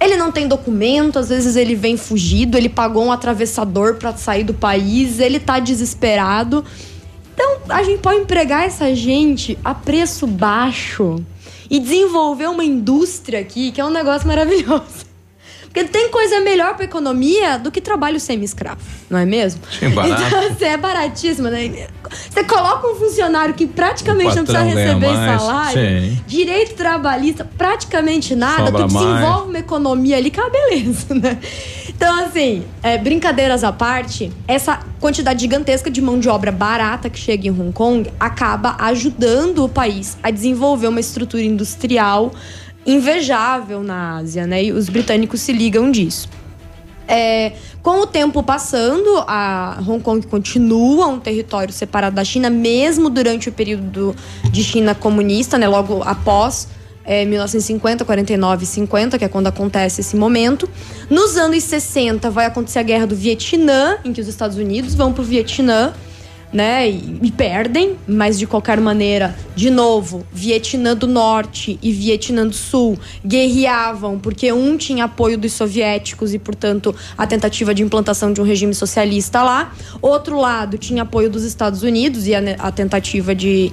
[0.00, 4.44] Ele não tem documento, às vezes ele vem fugido, ele pagou um atravessador para sair
[4.44, 6.64] do país, ele tá desesperado.
[7.32, 11.24] Então, a gente pode empregar essa gente a preço baixo
[11.70, 15.13] e desenvolver uma indústria aqui que é um negócio maravilhoso.
[15.74, 18.80] Porque tem coisa melhor para economia do que trabalho semi-escravo,
[19.10, 19.60] não é mesmo?
[19.76, 20.22] Sim, barato.
[20.22, 21.88] Então, assim, é baratíssimo, né?
[22.30, 26.22] Você coloca um funcionário que praticamente não precisa receber mais, salário, sim.
[26.28, 29.48] direito trabalhista, praticamente nada, Sobra tu desenvolve mais.
[29.48, 31.38] uma economia ali que é uma beleza, né?
[31.88, 37.18] Então, assim, é, brincadeiras à parte, essa quantidade gigantesca de mão de obra barata que
[37.18, 42.32] chega em Hong Kong acaba ajudando o país a desenvolver uma estrutura industrial
[42.86, 44.64] invejável na Ásia, né?
[44.64, 46.28] E os britânicos se ligam disso.
[47.06, 47.52] É,
[47.82, 53.48] com o tempo passando, a Hong Kong continua um território separado da China, mesmo durante
[53.48, 54.16] o período
[54.50, 55.68] de China comunista, né?
[55.68, 56.68] Logo após
[57.04, 60.68] é, 1950, 49 e 50, que é quando acontece esse momento.
[61.10, 65.12] Nos anos 60 vai acontecer a guerra do Vietnã, em que os Estados Unidos vão
[65.12, 65.92] para o Vietnã
[66.54, 66.88] né?
[66.88, 72.54] E, e, perdem, mas de qualquer maneira, de novo, Vietnã do Norte e Vietnã do
[72.54, 78.40] Sul guerreavam porque um tinha apoio dos soviéticos e, portanto, a tentativa de implantação de
[78.40, 79.74] um regime socialista lá.
[80.00, 83.72] Outro lado tinha apoio dos Estados Unidos e a, a tentativa de,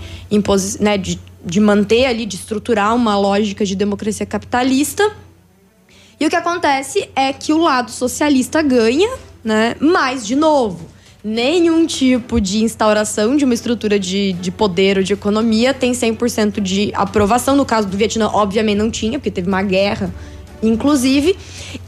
[0.79, 5.07] né, de, de manter ali, de estruturar uma lógica de democracia capitalista.
[6.19, 9.09] E o que acontece é que o lado socialista ganha,
[9.43, 9.75] né?
[9.79, 10.90] Mas, de novo,
[11.23, 16.59] nenhum tipo de instauração de uma estrutura de, de poder ou de economia tem 100%
[16.59, 17.55] de aprovação.
[17.55, 20.13] No caso do Vietnã, obviamente não tinha, porque teve uma guerra,
[20.61, 21.35] inclusive.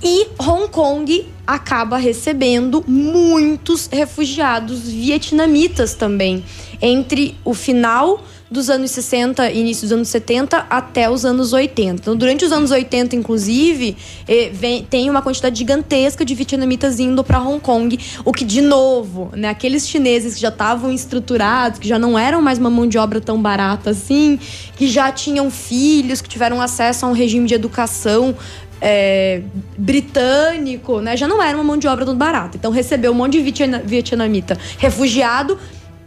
[0.02, 6.44] E Hong Kong acaba recebendo muitos refugiados vietnamitas também.
[6.82, 8.24] Entre o final
[8.54, 12.02] dos anos 60 e início dos anos 70 até os anos 80.
[12.02, 13.98] Então, durante os anos 80, inclusive,
[14.28, 18.62] eh, vem, tem uma quantidade gigantesca de vietnamitas indo para Hong Kong, o que, de
[18.62, 22.88] novo, né, aqueles chineses que já estavam estruturados, que já não eram mais uma mão
[22.88, 24.40] de obra tão barata assim,
[24.78, 28.36] que já tinham filhos, que tiveram acesso a um regime de educação
[28.80, 29.42] é,
[29.78, 31.16] britânico, né?
[31.16, 32.58] Já não era uma mão de obra tão barata.
[32.58, 35.58] Então recebeu um monte de vietnamita refugiado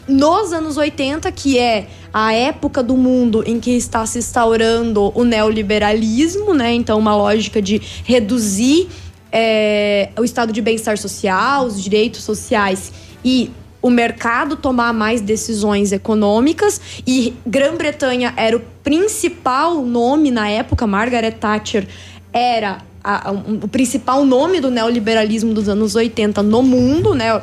[0.08, 5.24] nos anos 80, que é a época do mundo em que está se instaurando o
[5.24, 6.72] neoliberalismo, né?
[6.72, 8.88] Então, uma lógica de reduzir
[9.32, 12.92] é, o estado de bem-estar social, os direitos sociais
[13.24, 13.50] e
[13.82, 21.32] o mercado tomar mais decisões econômicas e Grã-Bretanha era o principal nome na época, Margaret
[21.32, 21.86] Thatcher
[22.32, 27.40] era a, a, um, o principal nome do neoliberalismo dos anos 80 no mundo, né?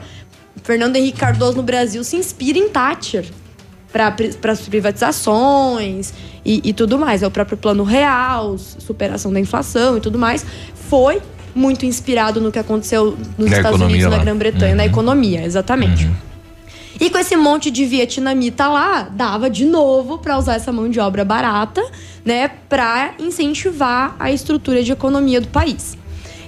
[0.63, 3.25] Fernando Henrique Cardoso no Brasil se inspira em Thatcher
[3.91, 6.13] para as privatizações
[6.43, 7.21] e, e, tudo mais.
[7.21, 10.43] É o próprio plano real, superação da inflação e tudo mais.
[10.89, 11.21] Foi
[11.53, 14.17] muito inspirado no que aconteceu nos na Estados Unidos, lá.
[14.17, 14.77] na Grã-Bretanha, uhum.
[14.77, 16.05] na economia, exatamente.
[16.05, 16.15] Uhum.
[16.99, 20.99] E com esse monte de vietnamita lá, dava de novo para usar essa mão de
[20.99, 21.83] obra barata,
[22.23, 25.97] né, para incentivar a estrutura de economia do país.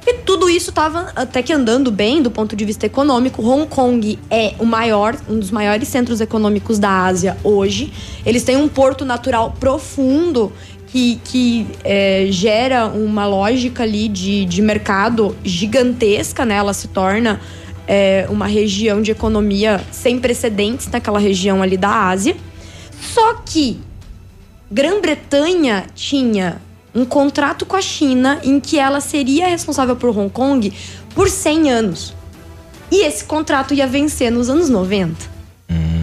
[0.08, 3.42] E tudo isso estava até que andando bem do ponto de vista econômico.
[3.42, 7.92] Hong Kong é o maior, um dos maiores centros econômicos da Ásia hoje.
[8.24, 10.54] Eles têm um porto natural profundo
[10.88, 16.56] que, que é, gera uma lógica ali de, de mercado gigantesca, né?
[16.56, 17.42] Ela se torna
[17.88, 22.36] é uma região de economia sem precedentes naquela região ali da Ásia.
[23.00, 23.80] Só que
[24.72, 26.62] Grã-Bretanha tinha
[26.96, 30.74] um contrato com a China em que ela seria responsável por Hong Kong
[31.14, 32.16] por 100 anos.
[32.90, 35.36] E esse contrato ia vencer nos anos 90.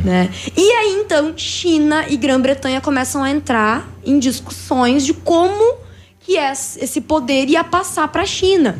[0.05, 0.31] Né?
[0.57, 5.77] E aí então China e Grã-Bretanha começam a entrar em discussões de como
[6.21, 8.77] que esse poder ia passar para a China.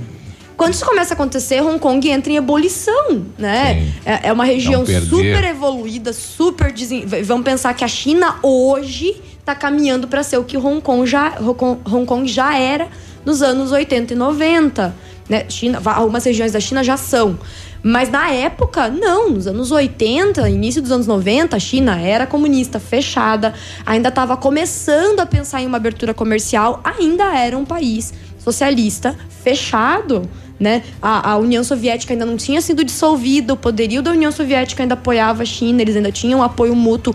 [0.63, 3.89] Quando isso começa a acontecer, Hong Kong entra em ebulição, né?
[4.05, 7.05] É, é uma região super evoluída, super desen...
[7.25, 11.35] Vamos pensar que a China hoje está caminhando para ser o que Hong Kong já
[11.41, 12.89] Hong Kong- já era
[13.25, 14.95] nos anos 80 e 90,
[15.29, 15.47] né?
[15.49, 17.39] China, algumas regiões da China já são.
[17.83, 22.79] Mas na época, não, nos anos 80, início dos anos 90, a China era comunista,
[22.79, 23.53] fechada,
[23.85, 30.29] ainda estava começando a pensar em uma abertura comercial, ainda era um país socialista, fechado.
[30.63, 30.85] Né?
[31.03, 34.95] A, a União Soviética ainda não tinha sido dissolvida, o poderio da União Soviética ainda
[34.95, 37.13] apoiava a China, eles ainda tinham apoio mútuo.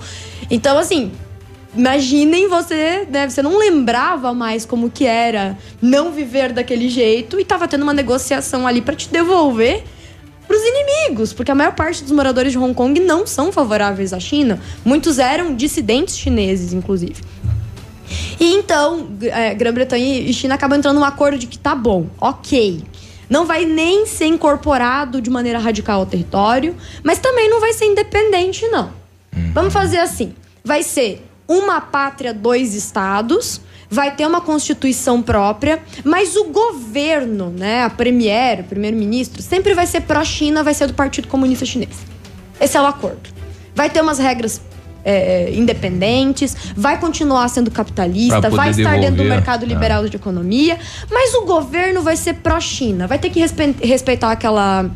[0.51, 1.13] Então, assim,
[1.75, 3.29] Imaginem você, né?
[3.29, 7.93] Você não lembrava mais como que era não viver daquele jeito e tava tendo uma
[7.93, 9.83] negociação ali para te devolver
[10.47, 14.19] pros inimigos, porque a maior parte dos moradores de Hong Kong não são favoráveis à
[14.19, 14.59] China.
[14.83, 17.21] Muitos eram dissidentes chineses, inclusive.
[18.39, 22.83] E então, é, Grã-Bretanha e China acabam entrando num acordo de que tá bom, ok.
[23.29, 27.85] Não vai nem ser incorporado de maneira radical ao território, mas também não vai ser
[27.85, 28.91] independente, não.
[29.53, 30.33] Vamos fazer assim:
[30.63, 37.83] vai ser uma pátria, dois estados, vai ter uma constituição própria, mas o governo, né,
[37.83, 41.97] a premier, o primeiro-ministro, sempre vai ser pró-China, vai ser do Partido Comunista Chinês.
[42.59, 43.29] Esse é o acordo.
[43.75, 44.61] Vai ter umas regras
[45.07, 49.67] é, independentes, vai continuar sendo capitalista, vai estar dentro do devolver, mercado é.
[49.67, 50.77] liberal de economia,
[51.09, 54.89] mas o governo vai ser pró-China, vai ter que respe- respeitar aquela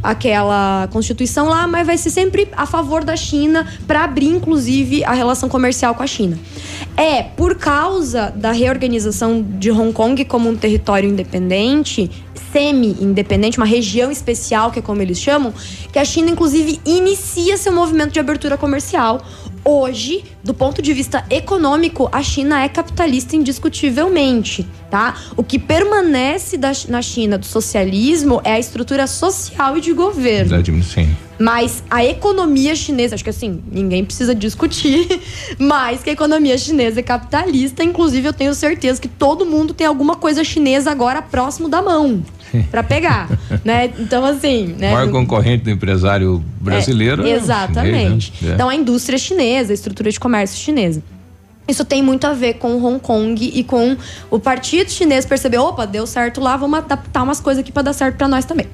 [0.00, 5.12] aquela constituição lá, mas vai ser sempre a favor da China para abrir inclusive a
[5.12, 6.38] relação comercial com a China.
[6.96, 12.10] É por causa da reorganização de Hong Kong como um território independente,
[12.52, 15.52] semi-independente, uma região especial, que é como eles chamam,
[15.92, 19.20] que a China inclusive inicia seu movimento de abertura comercial.
[19.64, 25.14] Hoje, do ponto de vista econômico, a China é capitalista indiscutivelmente, tá?
[25.36, 30.82] O que permanece da- na China do socialismo é a estrutura social e de governo.
[30.82, 31.14] Sim.
[31.38, 35.06] Mas a economia chinesa, acho que assim, ninguém precisa discutir,
[35.58, 39.86] mas que a economia chinesa é capitalista, inclusive eu tenho certeza que todo mundo tem
[39.86, 42.22] alguma coisa chinesa agora próximo da mão
[42.70, 43.28] pra pegar,
[43.64, 43.90] né?
[43.98, 44.92] Então assim, O né?
[44.92, 47.26] maior concorrente do empresário brasileiro.
[47.26, 48.32] É, é exatamente.
[48.32, 48.50] chinês, né?
[48.50, 48.54] É.
[48.54, 51.02] Então a indústria chinesa, a estrutura de comércio chinesa.
[51.66, 53.94] Isso tem muito a ver com Hong Kong e com
[54.30, 57.92] o partido chinês perceber, opa, deu certo lá, vamos adaptar umas coisas aqui pra dar
[57.92, 58.66] certo pra nós também.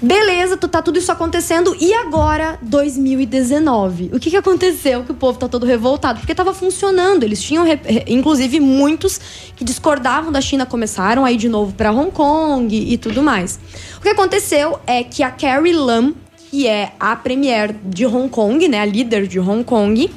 [0.00, 4.10] Beleza, tu tá tudo isso acontecendo e agora 2019.
[4.12, 6.18] O que que aconteceu que o povo tá todo revoltado?
[6.18, 7.64] Porque tava funcionando, eles tinham
[8.06, 9.18] inclusive muitos
[9.56, 13.58] que discordavam da China começaram a ir de novo pra Hong Kong e tudo mais.
[13.96, 16.12] O que aconteceu é que a Carrie Lam,
[16.50, 20.10] que é a premier de Hong Kong, né, a líder de Hong Kong,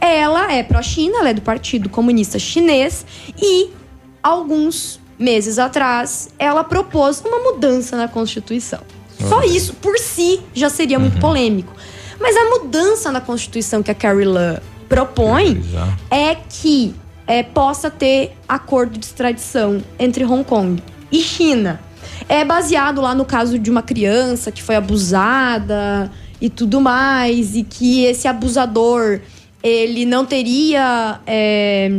[0.00, 3.04] ela é pró-China, ela é do Partido Comunista Chinês
[3.38, 3.68] e
[4.22, 8.80] alguns meses atrás ela propôs uma mudança na Constituição.
[9.28, 11.72] Só isso por si já seria muito polêmico.
[12.20, 15.62] Mas a mudança na Constituição que a Carrie Lam propõe
[16.10, 16.94] é que
[17.26, 21.80] é, possa ter acordo de extradição entre Hong Kong e China.
[22.28, 26.10] É baseado lá no caso de uma criança que foi abusada
[26.40, 29.20] e tudo mais, e que esse abusador
[29.62, 31.20] ele não teria.
[31.26, 31.90] é,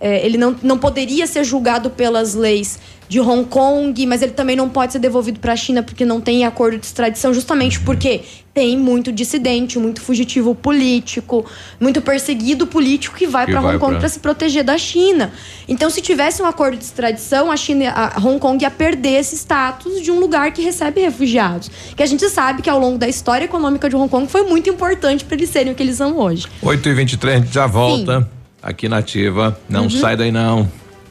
[0.00, 2.78] é, ele não, não poderia ser julgado pelas leis
[3.14, 6.20] de Hong Kong, mas ele também não pode ser devolvido para a China porque não
[6.20, 8.22] tem acordo de extradição, justamente porque
[8.52, 11.46] tem muito dissidente, muito fugitivo político,
[11.78, 15.30] muito perseguido político que vai para Hong Kong pra- para se proteger da China.
[15.68, 19.36] Então, se tivesse um acordo de extradição, a China, a Hong Kong ia perder esse
[19.36, 21.70] status de um lugar que recebe refugiados.
[21.96, 24.68] Que a gente sabe que ao longo da história econômica de Hong Kong foi muito
[24.68, 26.48] importante para eles serem o que eles são hoje.
[26.60, 28.28] 8 e 23 a gente já volta
[28.60, 29.56] aqui na Ativa.
[29.68, 29.90] Não Uhum.
[29.90, 30.68] sai daí não.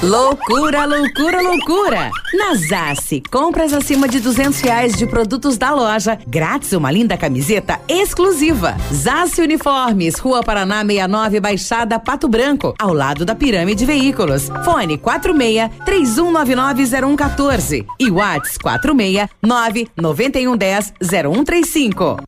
[0.00, 2.10] Loucura, loucura, loucura!
[2.32, 7.80] Na Zace, compras acima de duzentos reais de produtos da loja, grátis uma linda camiseta
[7.88, 8.76] exclusiva.
[8.94, 14.48] Zace Uniformes, Rua Paraná 69, Baixada Pato Branco, ao lado da Pirâmide Veículos.
[14.64, 22.27] Fone 46 3199 0114 e Whats 46 99110 0135.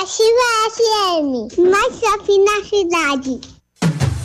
[0.00, 3.57] Ativa FM, mais shopping na cidade.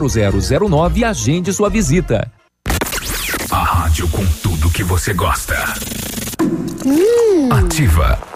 [0.00, 2.30] 0009 e agende sua visita.
[3.50, 5.56] A rádio com tudo que você gosta.
[7.50, 8.35] Ativa.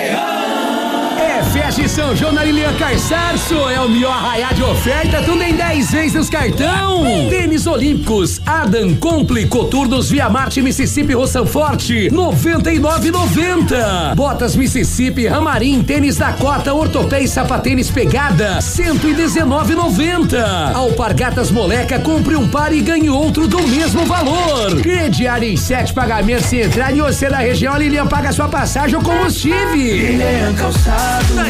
[1.79, 3.55] Em São João na Lilian Carçarço.
[3.69, 7.01] É o melhor arraiar de oferta, tudo em 10 vezes nos cartão.
[7.29, 14.15] Tênis Olímpicos, Adam Compli, Coturnos Via Marte, Mississippi, Roção Forte, 99,90.
[14.15, 20.75] Botas Mississippi, Ramarim, tênis Dakota, Ortopé e Sapatênis Pegada, 119,90.
[20.75, 24.81] Alpargatas Moleca, compre um par e ganhe outro do mesmo valor.
[24.81, 28.97] Crediário em sete pagamentos se entrar e você da região, a Lilian paga sua passagem
[28.97, 29.73] ou combustível.
[29.73, 31.33] Lilian Calçados.
[31.33, 31.49] Já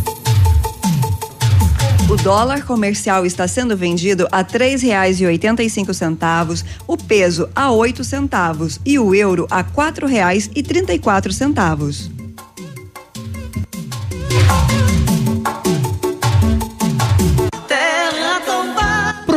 [2.11, 6.97] O dólar comercial está sendo vendido a três reais e oitenta e cinco centavos, o
[6.97, 12.11] peso a oito centavos e o euro a quatro reais e trinta e quatro centavos.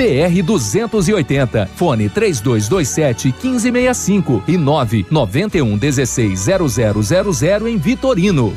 [0.00, 1.68] PR 280.
[1.74, 8.56] Fone 3227 1565 e 991 16 0000 em Vitorino.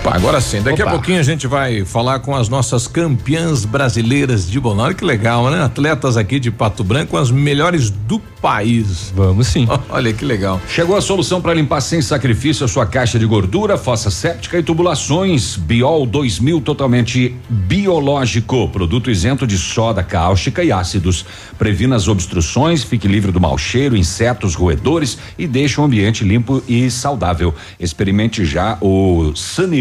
[0.00, 0.62] Opa, agora sim.
[0.62, 0.90] Daqui Opa.
[0.90, 4.84] a pouquinho a gente vai falar com as nossas campeãs brasileiras de bolão.
[4.84, 5.62] Olha que legal, né?
[5.62, 9.12] Atletas aqui de Pato Branco, as melhores do país.
[9.14, 9.66] Vamos sim.
[9.90, 10.60] Olha que legal.
[10.68, 14.62] Chegou a solução para limpar sem sacrifício a sua caixa de gordura, fossa séptica e
[14.62, 15.56] tubulações.
[15.56, 21.26] Biol 2000 totalmente biológico, produto isento de soda cáustica e ácidos.
[21.58, 26.62] Previna as obstruções, fique livre do mau cheiro, insetos, roedores e deixe o ambiente limpo
[26.68, 27.52] e saudável.
[27.80, 29.32] Experimente já o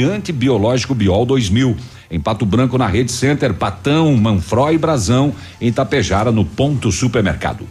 [0.08, 1.76] saneante biológico Biol 2000.
[2.10, 7.68] Em Pato Branco, na Rede Center, Patão, Manfró e Brasão, em Tapejara, no Ponto Supermercado.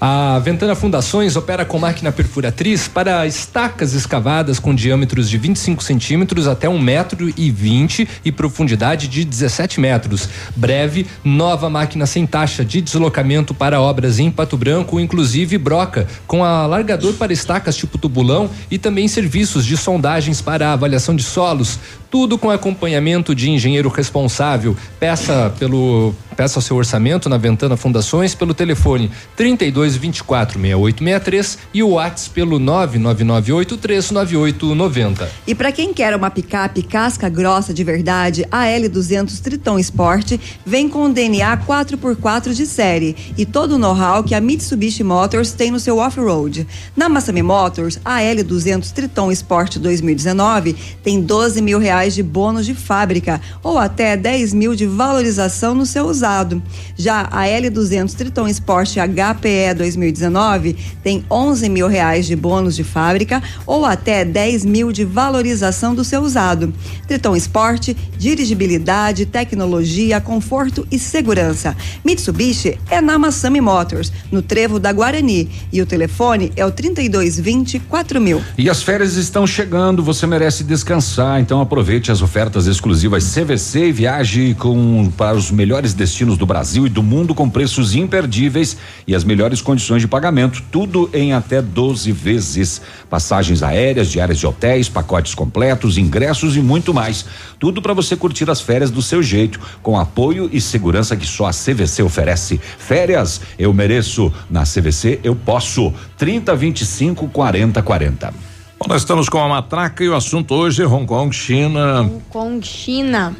[0.00, 6.48] A Ventana Fundações opera com máquina perfuratriz para estacas escavadas com diâmetros de 25 centímetros
[6.48, 10.26] até um metro e 20 e profundidade de 17 metros.
[10.56, 16.42] Breve, nova máquina sem taxa de deslocamento para obras em Pato Branco, inclusive broca, com
[16.42, 21.78] alargador para estacas tipo tubulão e também serviços de sondagens para avaliação de solos.
[22.10, 24.76] Tudo com acompanhamento de engenheiro responsável.
[24.98, 31.82] Peça pelo peça o seu orçamento na Ventana Fundações pelo telefone 32 24 6863 e
[31.82, 35.28] o WhatsApp pelo 999839890.
[35.46, 40.88] E para quem quer uma picape casca grossa de verdade, a L200 Triton Sport vem
[40.88, 45.78] com DNA 4x4 de série e todo o know-how que a Mitsubishi Motors tem no
[45.78, 46.66] seu off-road.
[46.96, 52.74] Na Massami Motors, a L200 Triton Sport 2019 tem 12 mil reais de bônus de
[52.74, 56.62] fábrica ou até 10 mil de valorização no seu usado.
[56.96, 63.42] Já a L200 Triton Sport HPE 2019 tem 11 mil reais de bônus de fábrica
[63.66, 66.72] ou até 10 mil de valorização do seu usado.
[67.06, 71.76] Triton Sport, dirigibilidade, tecnologia, conforto e segurança.
[72.04, 75.48] Mitsubishi é na Massami Motors, no Trevo da Guarani.
[75.72, 78.42] E o telefone é o 3220 4000.
[78.58, 81.60] E as férias estão chegando, você merece descansar, então
[81.90, 86.88] aproveite as ofertas exclusivas CVC e viaje com para os melhores destinos do Brasil e
[86.88, 88.76] do mundo com preços imperdíveis
[89.08, 92.80] e as melhores condições de pagamento, tudo em até 12 vezes.
[93.10, 97.26] Passagens aéreas, diárias de hotéis, pacotes completos, ingressos e muito mais.
[97.58, 101.46] Tudo para você curtir as férias do seu jeito, com apoio e segurança que só
[101.46, 102.60] a CVC oferece.
[102.78, 104.32] Férias, eu mereço.
[104.48, 105.92] Na CVC eu posso.
[106.16, 108.49] 30 25 40 40.
[108.82, 112.00] Bom, nós estamos com a matraca e o assunto hoje é Hong Kong, China.
[112.00, 113.36] Hong Kong, China.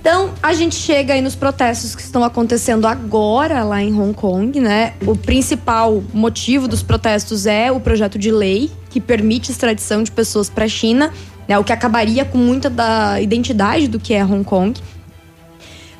[0.00, 4.58] Então, a gente chega aí nos protestos que estão acontecendo agora lá em Hong Kong,
[4.58, 4.94] né?
[5.06, 10.50] O principal motivo dos protestos é o projeto de lei que permite extradição de pessoas
[10.50, 11.12] para a China,
[11.46, 11.56] né?
[11.56, 14.80] O que acabaria com muita da identidade do que é Hong Kong.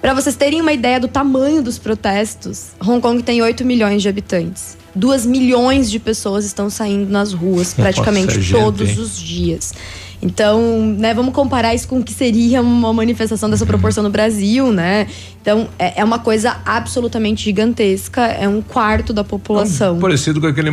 [0.06, 4.08] Para vocês terem uma ideia do tamanho dos protestos, Hong Kong tem 8 milhões de
[4.08, 4.78] habitantes.
[4.94, 9.00] 2 milhões de pessoas estão saindo nas ruas praticamente gente, todos hein?
[9.00, 9.74] os dias.
[10.22, 10.60] Então,
[10.98, 15.06] né, vamos comparar isso com o que seria uma manifestação dessa proporção no Brasil, né?
[15.42, 19.98] Então, é, é uma coisa absolutamente gigantesca, é um quarto da população.
[20.00, 20.70] Parecido com aquele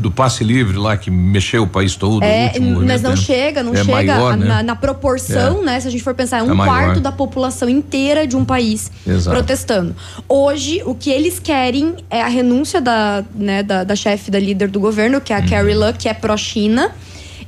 [0.00, 2.24] do passe livre lá que mexeu o país todo.
[2.24, 3.16] É, mas não né?
[3.16, 4.46] chega, não é chega maior, a- né?
[4.46, 5.64] na, na proporção, É.
[5.64, 5.80] né?
[5.80, 8.90] Se a gente for pensar, é um É quarto da população inteira de um país
[9.06, 9.36] Exato.
[9.36, 9.94] protestando.
[10.28, 14.68] Hoje, o que eles querem é a renúncia da, né, da, da chefe, da líder
[14.68, 15.48] do governo, que é a Uhum.
[15.48, 16.90] Carrie Lam, que é pró-China.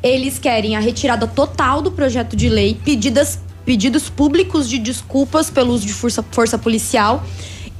[0.03, 5.73] Eles querem a retirada total do projeto de lei, pedidas, pedidos públicos de desculpas pelo
[5.73, 7.25] uso de força, força policial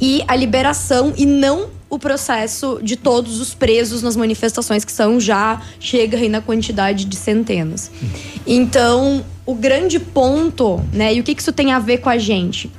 [0.01, 5.19] e a liberação e não o processo de todos os presos nas manifestações que são
[5.19, 7.91] já chega aí na quantidade de centenas.
[8.47, 12.71] Então, o grande ponto, né, e o que isso tem a ver com a gente?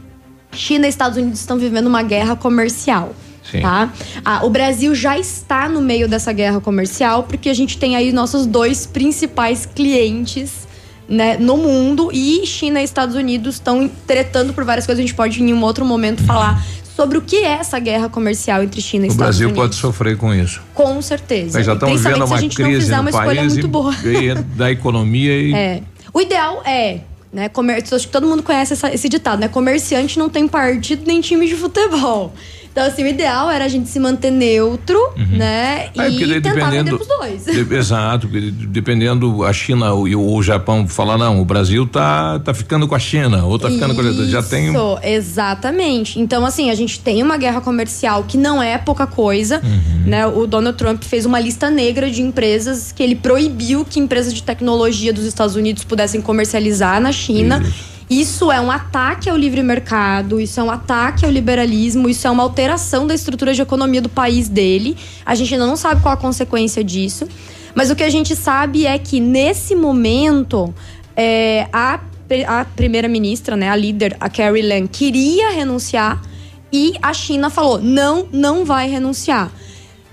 [0.53, 3.13] China e Estados Unidos estão vivendo uma guerra comercial.
[3.52, 3.61] Sim.
[3.61, 3.91] Tá?
[4.23, 8.11] Ah, o Brasil já está no meio dessa guerra comercial porque a gente tem aí
[8.11, 10.68] nossos dois principais clientes
[11.10, 15.03] né, no mundo e China e Estados Unidos estão tretando por várias coisas.
[15.03, 16.64] A gente pode em um outro momento falar
[16.95, 19.64] sobre o que é essa guerra comercial entre China e O Estados Brasil Unidos.
[19.64, 20.61] pode sofrer com isso.
[20.73, 21.57] Com certeza.
[21.57, 23.53] Nós já estamos vendo se a uma gente não crise fizer no uma escolha país
[23.53, 23.94] muito boa.
[24.06, 25.82] e da economia e É.
[26.14, 26.99] O ideal é,
[27.32, 29.48] né, comer, acho que todo mundo conhece essa- esse ditado, né?
[29.48, 32.34] Comerciante não tem partido nem time de futebol.
[32.72, 34.98] Então, assim, o ideal era a gente se manter neutro,
[35.30, 35.89] né?
[35.98, 37.43] É, e daí tentar vender pros dois.
[37.45, 42.53] de- exato, dependendo a China e o, o Japão falar não, o Brasil tá tá
[42.53, 46.19] ficando com a China ou tá ficando com a, já tem um, Isso, exatamente.
[46.19, 50.03] Então, assim, a gente tem uma guerra comercial que não é pouca coisa, Uhum.
[50.07, 50.26] né?
[50.27, 54.43] O Donald Trump fez uma lista negra de empresas que ele proibiu que empresas de
[54.43, 57.61] tecnologia dos Estados Unidos pudessem comercializar na China.
[57.61, 57.91] Isso
[58.52, 62.44] é um ataque ao livre mercado, isso é um ataque ao liberalismo, isso é uma
[62.44, 64.98] alteração da estrutura de economia do país dele.
[65.26, 67.26] A gente ainda não sabe qual a consequência disso.
[67.74, 70.74] Mas o que a gente sabe é que, nesse momento,
[71.16, 72.02] é, a,
[72.48, 76.22] a primeira-ministra, né, a líder, a Carrie Lam, queria renunciar
[76.70, 79.50] e a China falou: não, não vai renunciar.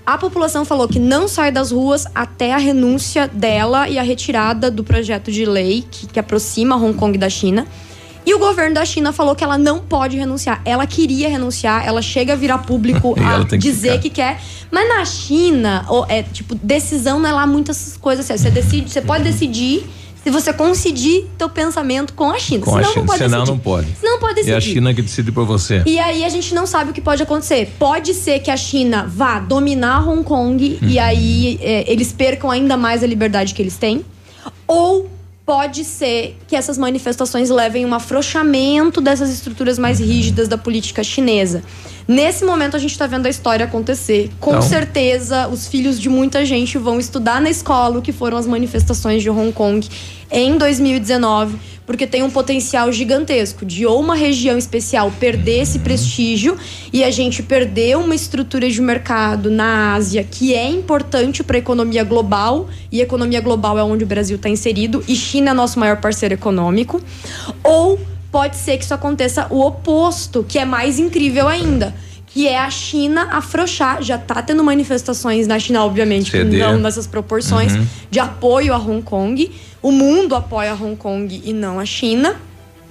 [0.05, 4.71] A população falou que não sai das ruas até a renúncia dela e a retirada
[4.71, 7.67] do projeto de lei que, que aproxima Hong Kong da China.
[8.25, 10.61] E o governo da China falou que ela não pode renunciar.
[10.65, 14.01] Ela queria renunciar, ela chega a virar público a que dizer ficar.
[14.01, 14.41] que quer.
[14.71, 18.43] Mas na China, é tipo, decisão não é lá muitas coisas assim.
[18.43, 19.83] Você decide, você pode decidir
[20.23, 22.65] se você coincidir teu pensamento com a China.
[22.65, 23.51] com a Senão China, não pode senão decidir.
[23.51, 23.87] não pode.
[23.99, 24.73] Senão não pode É a decidir.
[24.75, 25.81] China que decide por você.
[25.85, 27.73] E aí a gente não sabe o que pode acontecer.
[27.79, 30.87] Pode ser que a China vá dominar Hong Kong Uhum.
[30.89, 34.05] e aí é, eles percam ainda mais a liberdade que eles têm.
[34.67, 35.09] Ou
[35.49, 41.63] pode ser que essas manifestações levem um afrouxamento dessas estruturas mais rígidas da política chinesa.
[42.09, 44.31] Nesse momento a gente está vendo a história acontecer.
[44.39, 48.47] Com certeza, os filhos de muita gente vão estudar na escola o que foram as
[48.47, 49.87] manifestações de Hong Kong
[50.31, 56.57] em 2019, porque tem um potencial gigantesco de ou uma região especial perder esse prestígio
[56.91, 61.59] e a gente perder uma estrutura de mercado na Ásia que é importante para a
[61.59, 65.53] economia global e a economia global é onde o Brasil está inserido e China é
[65.53, 66.99] nosso maior parceiro econômico,
[67.63, 67.99] ou
[68.31, 71.93] pode ser que isso aconteça o oposto, que é mais incrível ainda.
[72.27, 74.03] Que é a China afrouxar.
[74.03, 76.59] Já tá tendo manifestações na China, obviamente, que Ceder.
[76.59, 77.85] não nessas proporções, Uhum.
[78.11, 79.51] de apoio a Hong Kong.
[79.81, 82.35] O mundo apoia Hong Kong e não a China.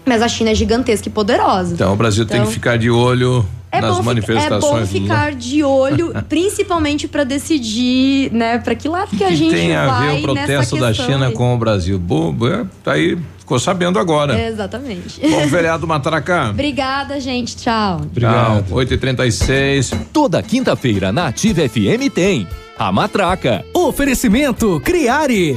[0.05, 1.75] Mas a China é gigantesca e poderosa.
[1.75, 4.89] Então o Brasil tem Então, que ficar de olho é nas bom, fi- é manifestações.
[4.89, 9.77] bom ficar de olho, principalmente para decidir, né, para que lado que, a gente tem
[9.77, 11.33] a vai ver o protesto da China aí.
[11.35, 11.99] com o Brasil.
[11.99, 13.19] Bobo, é, tá aí,
[13.49, 14.39] ficou sabendo agora.
[14.39, 15.19] Exatamente.
[15.27, 16.51] Bom, vereado Mataracá.
[16.51, 17.57] Obrigada, gente.
[17.57, 18.03] Tchau.
[18.15, 19.99] Tchau, 8h36.
[20.13, 22.47] Toda quinta-feira na Ativa FM tem
[22.79, 23.65] a Matraca.
[23.73, 25.57] Oferecimento Criare.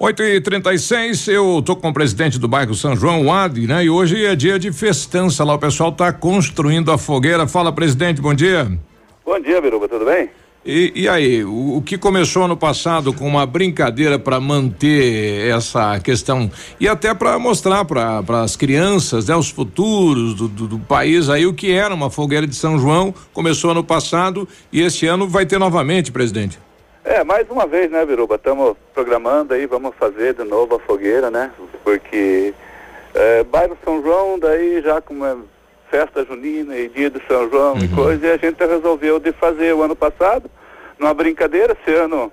[0.00, 3.84] 8 e 36 eu tô com o presidente do bairro São João, o Adi, né?
[3.84, 7.48] E hoje é dia de festança lá, o pessoal tá construindo a fogueira.
[7.48, 8.70] Fala, presidente, bom dia.
[9.26, 10.30] Bom dia, Biruba, tudo bem?
[10.64, 15.98] E, e aí, o, o que começou ano passado com uma brincadeira para manter essa
[15.98, 16.48] questão
[16.78, 21.44] e até para mostrar para as crianças, né, os futuros do, do, do país aí
[21.44, 25.44] o que era uma fogueira de São João, começou ano passado e esse ano vai
[25.44, 26.56] ter novamente, presidente.
[27.08, 28.34] É, mais uma vez, né, Biruba?
[28.34, 31.50] Estamos programando aí, vamos fazer de novo a fogueira, né?
[31.82, 32.52] Porque
[33.14, 35.34] é, bairro São João, daí já como é
[35.90, 39.74] festa junina e dia de São João e coisa, e a gente resolveu de fazer
[39.74, 40.50] o ano passado,
[40.98, 42.30] numa brincadeira, esse ano,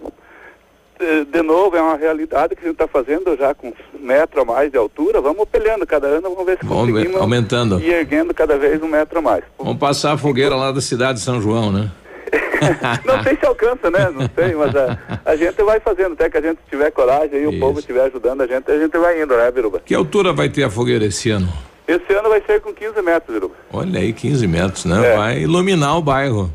[0.99, 4.41] eh, de novo, é uma realidade que a gente está fazendo já com um metro
[4.41, 7.79] a mais de altura, vamos pelhando cada ano, vamos ver se Vamos conseguimos aumentando.
[7.79, 9.43] ir erguendo cada vez um metro a mais.
[9.57, 11.89] Vamos passar a fogueira lá da cidade de São João, né?
[13.05, 14.09] Não sei se alcança, né?
[14.09, 17.47] Não sei, mas a, a gente vai fazendo, até que a gente tiver coragem e
[17.47, 19.81] o povo estiver ajudando a gente, a gente vai indo, né, Biruba?
[19.83, 21.47] Que altura vai ter a fogueira esse ano?
[21.87, 23.55] Esse ano vai ser com 15 metros, Biruba.
[23.71, 25.13] Olha aí, 15 metros, né?
[25.13, 25.15] É.
[25.15, 26.51] Vai iluminar o bairro.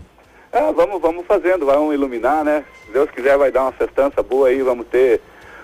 [0.53, 2.65] Ah, vamos, vamos fazendo, vamos iluminar, né?
[2.85, 5.21] Se Deus quiser vai dar uma festança boa aí, vamos ter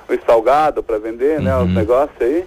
[0.09, 1.57] os salgados para vender, né?
[1.59, 2.45] Os negócios aí.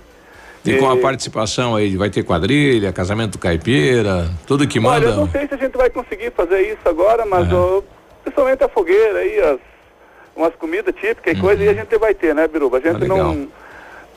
[0.72, 5.16] E com a participação aí, vai ter quadrilha, casamento caipira, tudo que Olha, eu manda.
[5.16, 7.82] não sei se a gente vai conseguir fazer isso agora, mas ó,
[8.24, 9.60] principalmente a fogueira aí, as,
[10.36, 12.78] umas comidas típicas e coisa, e a gente vai ter, né, Biruba?
[12.78, 13.16] A gente Uhum.
[13.20, 13.48] Ah, não.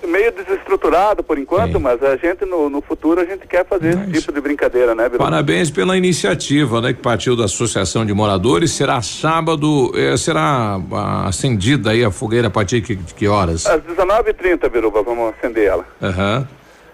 [0.07, 4.21] Meio desestruturado por enquanto, mas a gente no, no futuro a gente quer fazer esse
[4.21, 5.25] tipo de brincadeira, né, Biruba?
[5.25, 6.93] Parabéns pela iniciativa, né?
[6.93, 8.73] Que partiu da Associação de Moradores.
[8.73, 13.29] Será sábado, eh, será ah, acendida aí a fogueira a partir de que, de que
[13.29, 13.65] horas?
[13.67, 15.87] Às 19h30, Biruba, vamos acender ela.
[16.03, 16.47] Aham.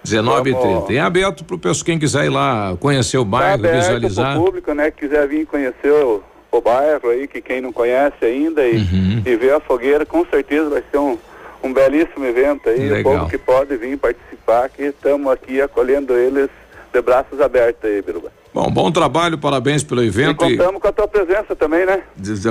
[0.04, 3.30] 19 h 30 Em aberto para o pessoal, quem quiser ir lá conhecer o Tá
[3.30, 4.34] bairro, aberto visualizar.
[4.36, 6.22] pro público, né, que quiser vir conhecer o,
[6.52, 9.22] o bairro aí, que quem não conhece ainda e, Uhum.
[9.26, 11.18] e ver a fogueira, com certeza vai ser um,
[11.62, 12.88] um belíssimo evento aí.
[12.88, 13.12] Legal.
[13.12, 16.48] O povo que pode vir participar, que estamos aqui acolhendo eles
[16.92, 18.32] de braços abertos aí, Biruba.
[18.52, 20.44] Bom, bom trabalho, parabéns pelo E evento.
[20.44, 22.02] E, contamos com a tua presença também, né?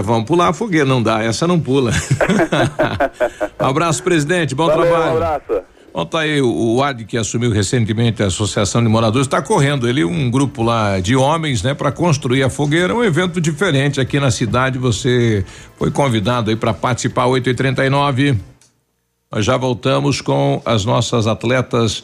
[0.04, 1.92] Vamos pular a fogueira, não dá, essa não pula.
[3.58, 5.12] abraço, presidente, bom Valeu, trabalho.
[5.12, 5.64] um abraço.
[5.94, 9.90] Bom, tá aí o, o AD que assumiu recentemente a Associação de Moradores, está correndo
[9.90, 14.20] ele um grupo lá de homens, né, para construir a fogueira, um evento diferente aqui
[14.20, 14.78] na cidade.
[14.78, 15.44] Você
[15.76, 17.50] foi convidado aí para participar 8
[19.30, 22.04] 39 Nós já voltamos com as nossas atletas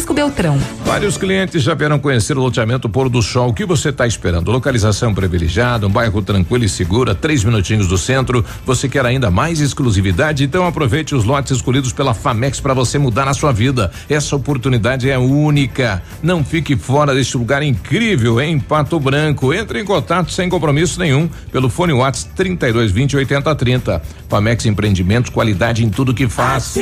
[0.00, 0.58] Francisco Beltrão.
[0.84, 3.50] Vários clientes já vieram conhecer o loteamento Pôr do Sol.
[3.50, 4.50] O que você está esperando?
[4.50, 8.44] Localização privilegiada, um bairro tranquilo e seguro, a três minutinhos do centro.
[8.64, 10.44] Você quer ainda mais exclusividade?
[10.44, 13.90] Então aproveite os lotes escolhidos pela Famex para você mudar a sua vida.
[14.08, 16.02] Essa oportunidade é única.
[16.22, 19.52] Não fique fora deste lugar incrível em Pato Branco.
[19.52, 24.02] Entre em contato sem compromisso nenhum pelo fone Whats 3220 8030.
[24.28, 26.76] Famex Empreendimentos, qualidade em tudo que faz.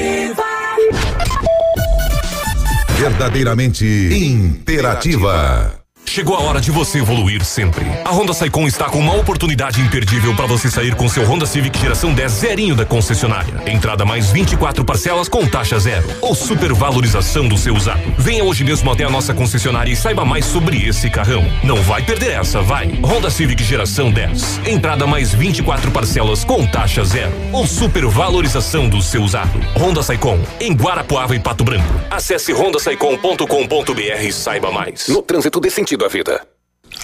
[2.99, 5.78] Verdadeiramente interativa.
[6.09, 7.85] Chegou a hora de você evoluir sempre.
[8.03, 11.79] A Honda Saicon está com uma oportunidade imperdível para você sair com seu Honda Civic
[11.79, 13.63] geração 10 zerinho da concessionária.
[13.67, 18.01] Entrada mais 24 parcelas com taxa zero ou supervalorização do seu usado.
[18.17, 21.45] Venha hoje mesmo até a nossa concessionária e saiba mais sobre esse carrão.
[21.63, 22.89] Não vai perder essa, vai.
[23.05, 24.63] Honda Civic geração 10.
[24.67, 29.61] Entrada mais 24 parcelas com taxa zero ou supervalorização do seu usado.
[29.77, 32.01] Honda Saicon em Guarapuava e Pato Branco.
[32.11, 35.07] Acesse hondasaicon.com.br e saiba mais.
[35.09, 36.41] No trânsito dê sentido à vida.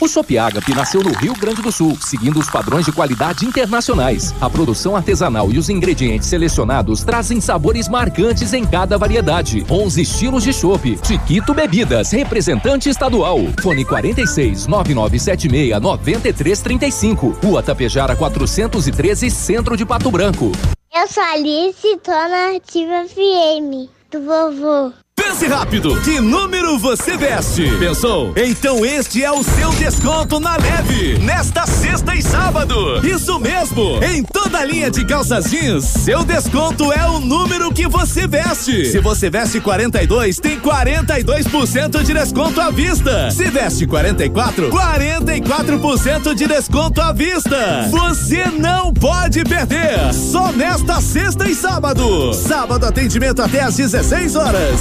[0.01, 4.35] O Shop Agape nasceu no Rio Grande do Sul, seguindo os padrões de qualidade internacionais.
[4.41, 9.65] A produção artesanal e os ingredientes selecionados trazem sabores marcantes em cada variedade.
[9.71, 10.99] 11 estilos de chopp.
[11.05, 13.39] Chiquito Bebidas, representante estadual.
[13.63, 17.39] Fone 46 9976 9335.
[17.43, 20.51] Rua Tapejara 413, Centro de Pato Branco.
[20.93, 25.04] Eu sou Alice e tô na Ativa FM do vovô.
[25.17, 27.69] Pense rápido, que número você veste?
[27.79, 28.33] Pensou?
[28.37, 33.05] Então este é o seu desconto na leve, nesta sexta e sábado.
[33.05, 37.89] Isso mesmo, em toda a linha de calças jeans, seu desconto é o número que
[37.89, 38.87] você veste.
[38.87, 43.31] Se você veste 42, tem 42% de desconto à vista.
[43.31, 47.89] Se veste 44, 44% de desconto à vista.
[47.91, 52.33] Você não pode perder, só nesta sexta e sábado.
[52.35, 54.81] Sábado atendimento até às 16 horas.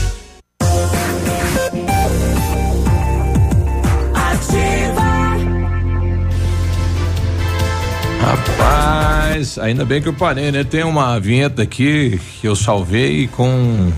[8.21, 10.63] Rapaz, ainda bem que eu parei, né?
[10.63, 13.47] Tem uma vinheta aqui que eu salvei com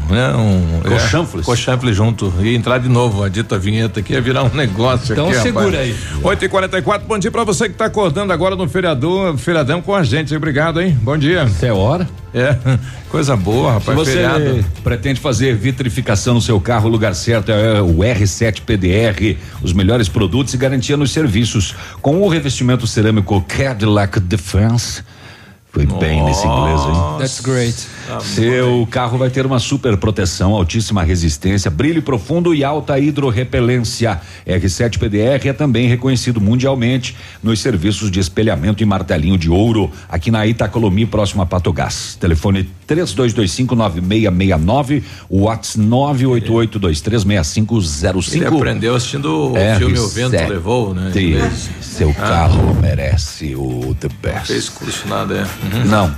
[0.09, 1.45] né, um Com chanfles.
[1.45, 5.11] com chanfles junto e entrar de novo a dita vinheta aqui ia virar um negócio
[5.13, 5.39] Então aqui.
[5.39, 5.79] segura rapaz.
[5.79, 5.95] aí.
[6.23, 9.93] 8 e 44 bom dia pra você que tá acordando agora no feriador, feriadão com
[9.93, 10.33] a gente.
[10.35, 10.97] Obrigado, hein?
[11.01, 11.43] Bom dia.
[11.43, 12.07] Até hora.
[12.33, 12.57] É,
[13.09, 13.97] coisa boa, Se rapaz.
[13.97, 14.65] você feriado.
[14.83, 20.09] pretende fazer vitrificação no seu carro, o lugar certo é o R7 PDR, os melhores
[20.09, 21.75] produtos e garantia nos serviços.
[22.01, 25.03] Com o revestimento cerâmico Cadillac Defense.
[25.71, 27.17] Foi bem nesse inglês, hein?
[27.17, 27.75] That's great.
[28.21, 34.19] Seu carro vai ter uma super proteção, altíssima resistência, brilho profundo e alta hidrorrepelência.
[34.47, 40.29] R7 PDR é também reconhecido mundialmente nos serviços de espelhamento e martelinho de ouro, aqui
[40.31, 42.17] na Itacolomi, próximo a Patogás.
[42.19, 48.33] Telefone 32259669, WhatsApp 988236505.
[48.35, 49.77] Ele aprendeu assistindo o R7.
[49.77, 51.11] filme O Vento Levou, né?
[51.81, 52.13] Seu Ah.
[52.13, 54.47] carro merece o The Best.
[54.47, 55.45] Fez curso nada, é.
[55.85, 56.13] Não.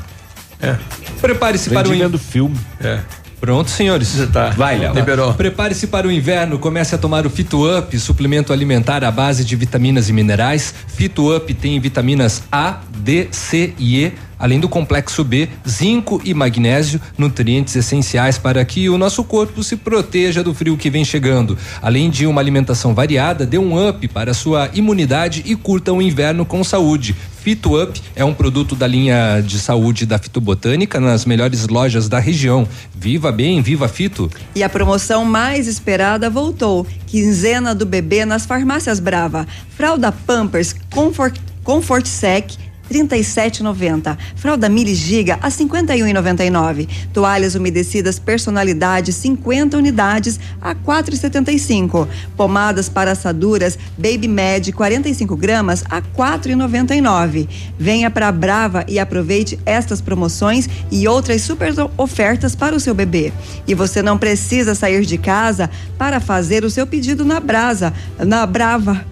[0.61, 0.75] É.
[1.21, 2.55] Prepare-se para o Aprendi in- vendo filme.
[2.81, 2.99] É.
[3.39, 4.15] Pronto, senhores.
[4.31, 4.49] Tá.
[4.51, 4.93] Vai, Léo.
[4.93, 5.33] Liberou.
[5.33, 9.55] Prepare-se para o inverno, comece a tomar o Fito Up, suplemento alimentar à base de
[9.55, 10.73] vitaminas e minerais.
[10.87, 16.33] Fito Up tem vitaminas A, D, C e E, além do complexo B, zinco e
[16.33, 21.57] magnésio, nutrientes essenciais para que o nosso corpo se proteja do frio que vem chegando.
[21.81, 26.45] Além de uma alimentação variada, dê um up para sua imunidade e curta o inverno
[26.45, 27.15] com saúde.
[27.45, 32.17] Fito Up é um produto da linha de saúde da Fitobotânica nas melhores lojas da
[32.17, 32.67] região.
[32.91, 34.31] Viva bem, viva Fito!
[34.55, 36.87] E a promoção mais esperada voltou.
[37.05, 39.47] Quinzena do bebê nas farmácias Brava.
[39.77, 44.17] Fralda Pampers Comfort, Comfort Sec 37,90.
[44.35, 46.87] Fralda Mili Giga a 51,99.
[47.13, 52.07] Toalhas umedecidas personalidade 50 unidades a 4,75.
[52.35, 57.47] Pomadas para assaduras Baby Med 45 gramas a 4,99.
[57.77, 63.31] Venha para Brava e aproveite estas promoções e outras super ofertas para o seu bebê.
[63.67, 68.45] E você não precisa sair de casa para fazer o seu pedido na Brasa, na
[68.45, 69.05] Brava.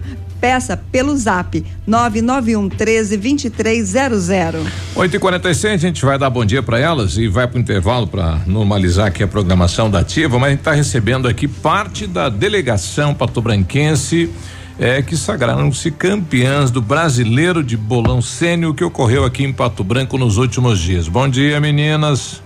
[0.44, 4.66] Peça pelo zap 991 13 2300.
[4.94, 8.06] 8 e 46 a gente vai dar bom dia para elas e vai pro intervalo
[8.06, 12.28] para normalizar aqui a programação da ativa, mas a gente está recebendo aqui parte da
[12.28, 14.28] delegação patobranquense
[14.78, 20.18] é, que sagraram-se campeãs do brasileiro de bolão sênior que ocorreu aqui em Pato Branco
[20.18, 21.08] nos últimos dias.
[21.08, 22.42] Bom dia, meninas.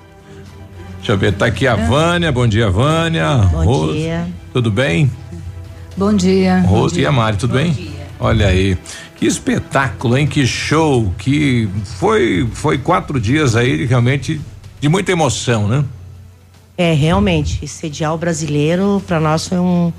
[0.98, 2.30] Deixa eu ver, tá aqui a Vânia.
[2.30, 3.38] Bom dia, Vânia.
[3.38, 4.24] Bom Rose, dia.
[4.52, 5.10] Tudo bem?
[5.98, 6.60] Bom dia.
[6.60, 7.12] Rose Bom e a dia.
[7.12, 7.90] Mari, tudo bem?
[8.20, 8.78] Olha aí.
[9.16, 10.28] Que espetáculo, hein?
[10.28, 11.68] Que show, que
[11.98, 14.40] foi foi quatro dias aí realmente
[14.80, 15.84] de muita emoção, né?
[16.76, 19.92] É, realmente, sediar o brasileiro para nós foi um,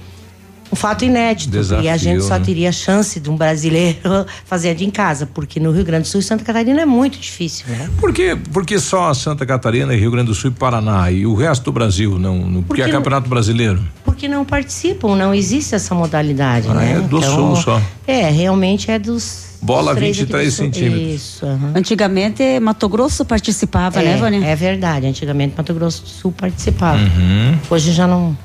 [0.72, 1.50] um fato inédito.
[1.52, 2.46] Desafio, e a gente só né?
[2.46, 4.00] teria chance de um brasileiro
[4.46, 7.66] fazendo em casa, porque no Rio Grande do Sul e Santa Catarina é muito difícil,
[7.70, 7.90] né?
[8.00, 11.34] Por que, por que só Santa Catarina, Rio Grande do Sul e Paraná e o
[11.34, 12.38] resto do Brasil não?
[12.38, 13.84] não porque, é Porque- campeonato brasileiro.
[14.04, 16.94] Porque não participam, não existe essa modalidade, Ah, né?
[16.98, 17.82] é do Sul só.
[18.06, 19.48] É, realmente é dos.
[19.62, 20.66] Bola dos três aqui do 23 Sul.
[20.66, 21.16] centímetros.
[21.16, 21.46] Isso.
[21.46, 21.72] aham.
[21.76, 24.46] Antigamente, Mato Grosso participava, é, né, Vânia?
[24.46, 25.06] É verdade.
[25.06, 26.98] Antigamente Mato Grosso do Sul participava.
[26.98, 27.58] Uhum.
[27.70, 28.38] Hoje já não.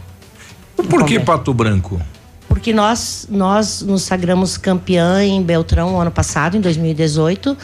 [0.77, 2.01] Por que Pato Branco?
[2.49, 7.57] Porque nós, nós nos sagramos campeã em Beltrão ano passado, em 2018,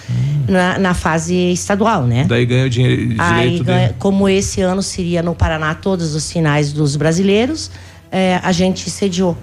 [0.48, 2.24] na, na fase estadual, né?
[2.28, 6.30] Daí ganha o dinheiro, Aí, direito ganha- como esse ano seria no Paraná todos os
[6.30, 7.70] finais dos brasileiros,
[8.10, 9.36] é, a gente sediou.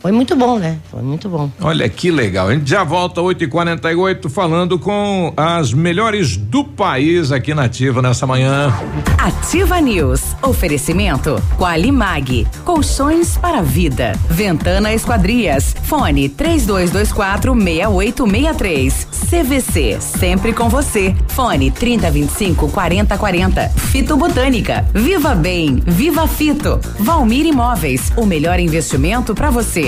[0.00, 0.78] Foi muito bom, né?
[0.90, 1.50] Foi muito bom.
[1.60, 2.48] Olha que legal.
[2.48, 7.64] A gente já volta 8 e 48 falando com as melhores do país aqui na
[7.64, 8.72] Ativa nessa manhã.
[9.18, 10.22] Ativa News.
[10.42, 12.46] Oferecimento Qualimag.
[12.64, 14.12] Colchões para vida.
[14.30, 15.74] Ventana Esquadrias.
[15.82, 19.08] Fone 3224 6863.
[19.28, 19.98] CVC.
[20.00, 21.14] Sempre com você.
[21.28, 23.68] Fone 3025 4040.
[23.70, 24.86] Fito Botânica.
[24.94, 25.82] Viva Bem.
[25.84, 26.80] Viva Fito.
[27.00, 28.12] Valmir Imóveis.
[28.16, 29.87] O melhor investimento para você.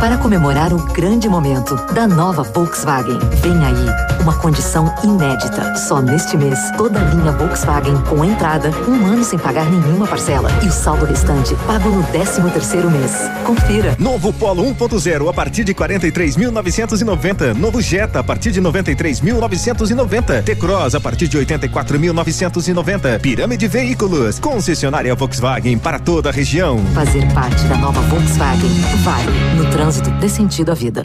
[0.00, 5.76] Para comemorar o grande momento da nova Volkswagen, vem aí uma condição inédita.
[5.76, 10.50] Só neste mês, toda a linha Volkswagen com entrada, um ano sem pagar nenhuma parcela
[10.62, 13.12] e o saldo restante pago no 13 terceiro mês.
[13.44, 13.96] Confira.
[13.98, 17.54] Novo Polo 1.0 a partir de 43.990.
[17.54, 20.42] Novo Jetta a partir de 93.990.
[20.42, 23.20] T-Cross a partir de 84.990.
[23.20, 24.38] Pirâmide Veículos.
[24.38, 26.78] Concessionária Volkswagen para toda a região.
[26.94, 28.70] Fazer parte da nova Volkswagen
[29.02, 29.32] vale.
[29.56, 29.83] No trânsito
[30.18, 31.04] dê sentido à vida.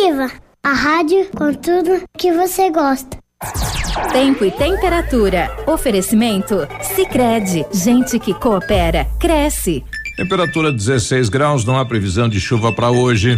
[0.01, 0.31] Ativa
[0.63, 3.19] a rádio com tudo que você gosta.
[4.11, 5.55] Tempo e temperatura.
[5.67, 6.67] Oferecimento?
[6.81, 9.83] Sicredi Gente que coopera, cresce.
[10.17, 13.37] Temperatura 16 graus, não há previsão de chuva para hoje.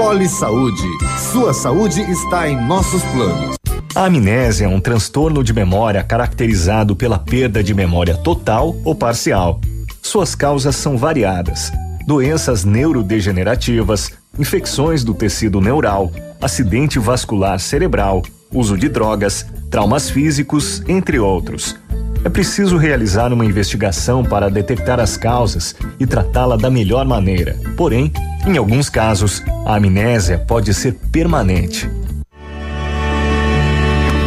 [0.00, 0.88] Poli Saúde.
[1.30, 3.56] Sua saúde está em nossos planos.
[3.94, 9.60] A amnésia é um transtorno de memória caracterizado pela perda de memória total ou parcial.
[10.00, 11.70] Suas causas são variadas:
[12.06, 16.10] doenças neurodegenerativas, infecções do tecido neural,
[16.40, 21.76] acidente vascular cerebral, uso de drogas, traumas físicos, entre outros.
[22.22, 27.56] É preciso realizar uma investigação para detectar as causas e tratá-la da melhor maneira.
[27.76, 28.12] Porém,
[28.46, 31.88] em alguns casos, a amnésia pode ser permanente.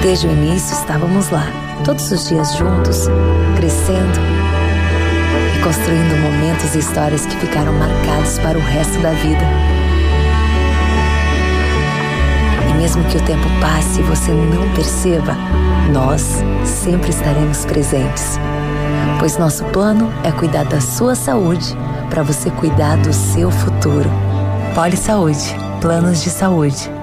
[0.01, 1.45] Desde o início estávamos lá,
[1.85, 3.07] todos os dias juntos,
[3.55, 4.19] crescendo
[5.55, 9.82] e construindo momentos e histórias que ficaram marcados para o resto da vida.
[12.93, 15.35] Mesmo que o tempo passe e você não perceba,
[15.91, 16.21] nós
[16.63, 18.37] sempre estaremos presentes.
[19.19, 21.75] Pois nosso plano é cuidar da sua saúde
[22.09, 24.09] para você cuidar do seu futuro.
[24.75, 27.02] Poli Saúde, planos de saúde.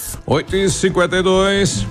[0.31, 1.85] 8 e 52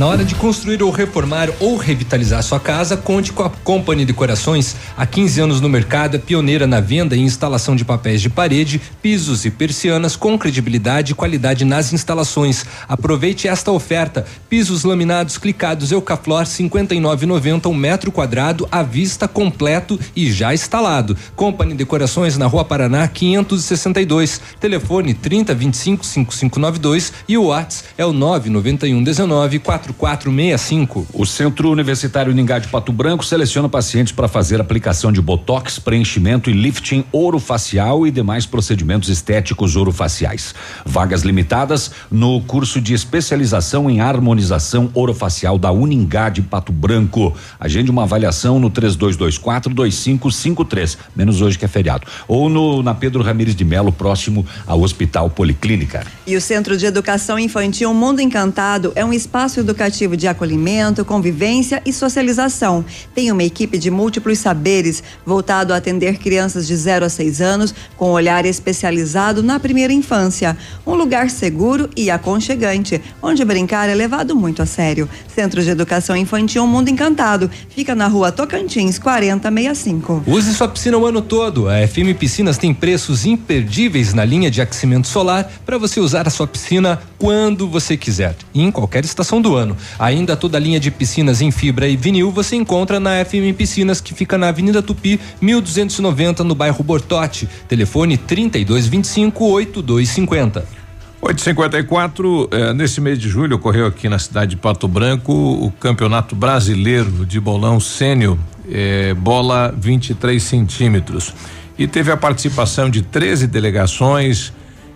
[0.00, 4.74] Na hora de construir ou reformar ou revitalizar sua casa, conte com a Company Decorações.
[4.96, 8.80] Há 15 anos no mercado, é pioneira na venda e instalação de papéis de parede,
[9.02, 12.64] pisos e persianas com credibilidade e qualidade nas instalações.
[12.88, 20.32] Aproveite esta oferta: pisos laminados clicados Eucaflor 59,90 um metro quadrado à vista completo e
[20.32, 21.14] já instalado.
[21.36, 24.40] Company Decorações na Rua Paraná 562.
[24.58, 31.06] Telefone 30 25 5592 e o WhatsApp é o 991 19 4 4465.
[31.12, 36.48] O Centro Universitário Uningá de Pato Branco seleciona pacientes para fazer aplicação de botox, preenchimento
[36.48, 40.54] e lifting orofacial e demais procedimentos estéticos orofaciais.
[40.84, 47.34] Vagas limitadas no curso de especialização em harmonização orofacial da Uningá de Pato Branco.
[47.58, 52.06] Agende uma avaliação no 3224 2553, menos hoje que é feriado.
[52.28, 56.06] Ou no na Pedro Ramires de Melo, próximo ao Hospital Policlínica.
[56.26, 59.79] E o Centro de Educação Infantil Mundo Encantado é um espaço educativo
[60.16, 62.84] de acolhimento, convivência e socialização.
[63.14, 67.74] Tem uma equipe de múltiplos saberes voltado a atender crianças de 0 a 6 anos
[67.96, 70.56] com olhar especializado na primeira infância.
[70.86, 75.08] Um lugar seguro e aconchegante, onde brincar é levado muito a sério.
[75.34, 80.24] Centro de Educação Infantil Mundo Encantado fica na rua Tocantins 4065.
[80.26, 81.68] Use sua piscina o ano todo.
[81.68, 86.30] A FM Piscinas tem preços imperdíveis na linha de aquecimento solar para você usar a
[86.30, 89.69] sua piscina quando você quiser em qualquer estação do ano.
[89.98, 94.00] Ainda toda a linha de piscinas em fibra e vinil você encontra na FM Piscinas
[94.00, 97.48] que fica na Avenida Tupi, 1290 no bairro Bortote.
[97.68, 100.80] Telefone 3225 8250.
[101.22, 106.34] 854, eh, nesse mês de julho ocorreu aqui na cidade de Pato Branco o Campeonato
[106.34, 111.34] Brasileiro de Bolão Sênior, eh, bola 23 centímetros.
[111.78, 114.50] E teve a participação de 13 delegações,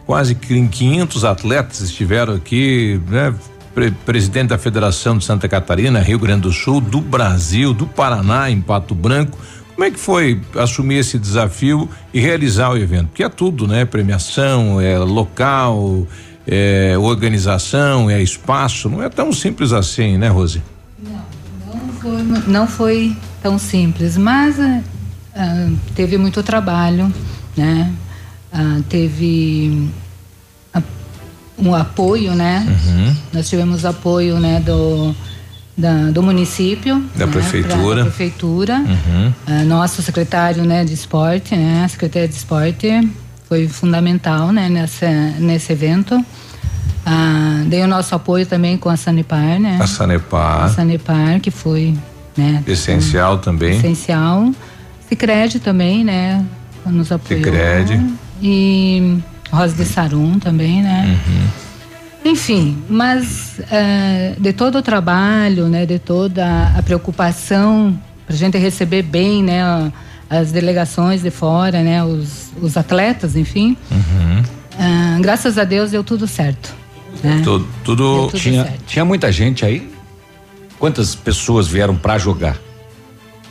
[0.07, 3.35] quase 500 atletas estiveram aqui, né?
[3.75, 8.51] Pre presidente da Federação de Santa Catarina, Rio Grande do Sul, do Brasil, do Paraná,
[8.51, 9.39] em Pato Branco.
[9.75, 13.09] Como é que foi assumir esse desafio e realizar o evento?
[13.09, 13.85] Porque é tudo, né?
[13.85, 16.07] Premiação, é local,
[16.47, 18.89] é organização, é espaço.
[18.89, 20.63] Não é tão simples assim, né, Rose?
[21.67, 24.57] Não foi, não foi tão simples, mas
[25.35, 27.13] ah, teve muito trabalho,
[27.57, 27.93] né?
[28.53, 29.91] Ah, teve
[31.59, 32.67] um apoio, né?
[32.69, 33.17] Uhum.
[33.33, 35.15] Nós tivemos apoio, né, do
[35.77, 37.97] da- do município, Da né, prefeitura.
[37.97, 39.33] da prefeitura, Uhum.
[39.45, 43.11] Ah, nosso secretário, né, de esporte, né, a secretaria de esporte
[43.49, 45.09] foi fundamental, né, nessa
[45.39, 46.25] nesse evento.
[47.05, 49.79] Ah, dei o nosso apoio também com a Sanepar, né?
[49.81, 50.65] A Sanepar.
[50.65, 51.95] A Sanepar que foi,
[52.37, 53.77] né, Essencial também.
[53.77, 54.53] essencial.
[55.09, 56.45] Cicred também, né?
[56.87, 57.43] Nos apoiou.
[57.45, 58.01] Sicredi.
[58.43, 59.19] E
[59.55, 61.19] Rosa de Sarum também, né?
[61.27, 62.31] Uhum.
[62.33, 65.85] Enfim, mas eh, de todo o trabalho, né?
[65.85, 69.93] De toda a preocupação para a gente receber bem, né?
[70.29, 72.03] As delegações de fora, né?
[72.03, 73.77] Os, os atletas, enfim.
[73.91, 74.43] Uhum.
[74.79, 76.75] Ah, graças a Deus deu tudo certo.
[77.23, 77.41] Né?
[77.45, 78.85] Tudo, tudo tudo tinha, certo.
[78.87, 79.93] tinha muita gente aí?
[80.79, 82.57] Quantas pessoas vieram para jogar?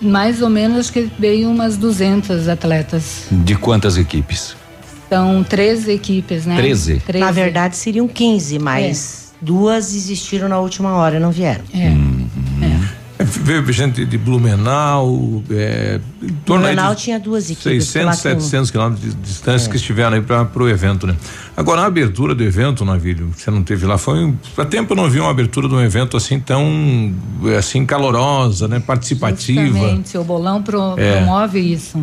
[0.02, 3.28] Mais ou menos acho que veio umas 200 atletas.
[3.32, 4.56] De quantas equipes?
[5.14, 6.56] São 13 equipes, né?
[6.57, 7.02] 13?
[7.19, 11.64] Na verdade, seriam 15, mas duas existiram na última hora e não vieram.
[11.73, 11.88] É.
[13.19, 15.99] É, Veio gente de Blumenau, é,
[16.45, 17.85] Blumenau de tinha duas equipes.
[17.85, 19.69] 600, sei lá, com- 700 quilômetros de distância É.
[19.69, 21.15] que estiveram aí para o evento, né?
[21.56, 24.26] Agora, a abertura do evento, Navílio, você não teve lá, foi.
[24.26, 27.14] um- Há tempo eu não vi uma abertura de um evento assim tão.
[27.57, 28.80] assim, calorosa, né?
[28.80, 29.61] Participativa.
[29.68, 31.18] Justamente, o bolão pro- É.
[31.18, 31.98] promove isso.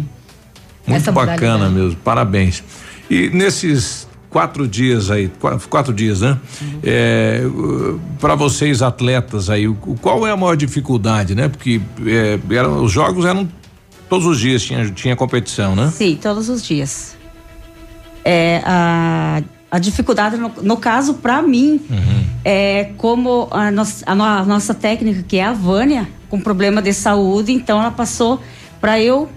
[0.87, 2.63] Muito essa bacana mesmo, parabéns.
[3.11, 6.39] E nesses quatro dias aí, quatro, quatro dias, né?
[6.63, 7.99] Uhum.
[8.21, 9.67] para vocês atletas aí,
[10.01, 11.49] qual é a maior dificuldade, né?
[11.49, 13.49] Porque é, eram, os jogos eram
[14.09, 15.91] todos os dias tinha, tinha competição, né?
[15.95, 17.17] Sim, todos os dias.
[18.25, 21.81] É, a, a dificuldade, no, no caso, para mim,
[22.45, 23.71] é como a, a
[24.15, 28.41] no- a nossa técnica, que é a Vânia, com problema de saúde, então ela passou
[28.81, 29.29] para eu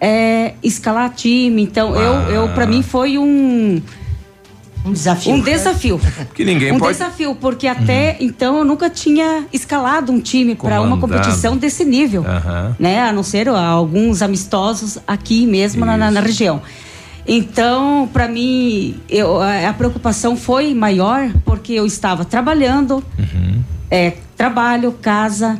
[0.00, 1.62] é, escalar time.
[1.62, 3.80] Então, eu, eu para mim foi um.
[4.84, 5.34] Um desafio.
[5.34, 6.00] Um desafio.
[6.34, 6.92] Que ninguém um pode.
[6.92, 12.24] desafio, porque até então eu nunca tinha escalado um time para uma competição desse nível
[12.24, 12.76] Aham.
[12.78, 13.00] né?
[13.02, 16.62] A não ser alguns amistosos aqui mesmo na, na- região.
[17.26, 23.04] Então, para mim, eu, a, a preocupação foi maior porque eu estava trabalhando,
[23.90, 25.58] é, trabalho, casa,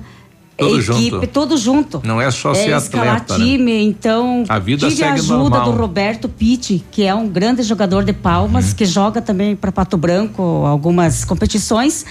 [0.58, 1.26] Tudo equipe, junto.
[1.28, 2.02] tudo junto.
[2.04, 3.44] Não é só ser escalar atleta, né?
[3.44, 5.64] time, então A vida tive a ajuda normal.
[5.64, 8.18] do Roberto Pitti, que é um grande jogador de Uhum.
[8.18, 12.04] palmas, que joga também para Pato Branco algumas competições.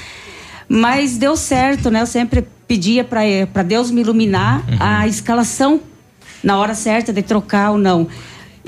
[0.69, 2.01] Mas deu certo, né?
[2.01, 4.77] Eu sempre pedia para Deus me iluminar Uhum.
[4.79, 5.79] a escalação
[6.43, 8.07] na hora certa de trocar ou não.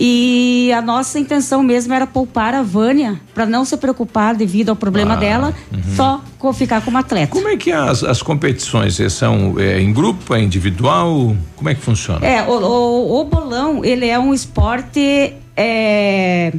[0.02, 4.76] E a nossa intenção mesmo era poupar a Vânia para não se preocupar devido ao
[4.78, 5.96] problema Ah, dela, uhum.
[5.96, 7.34] só co- ficar como atleta.
[7.34, 11.36] Como é que as, as competições eh, são é, em grupo, é individual?
[11.54, 12.26] Como é que funciona?
[12.26, 16.54] É, o, o- o bolão, ele é um esporte é,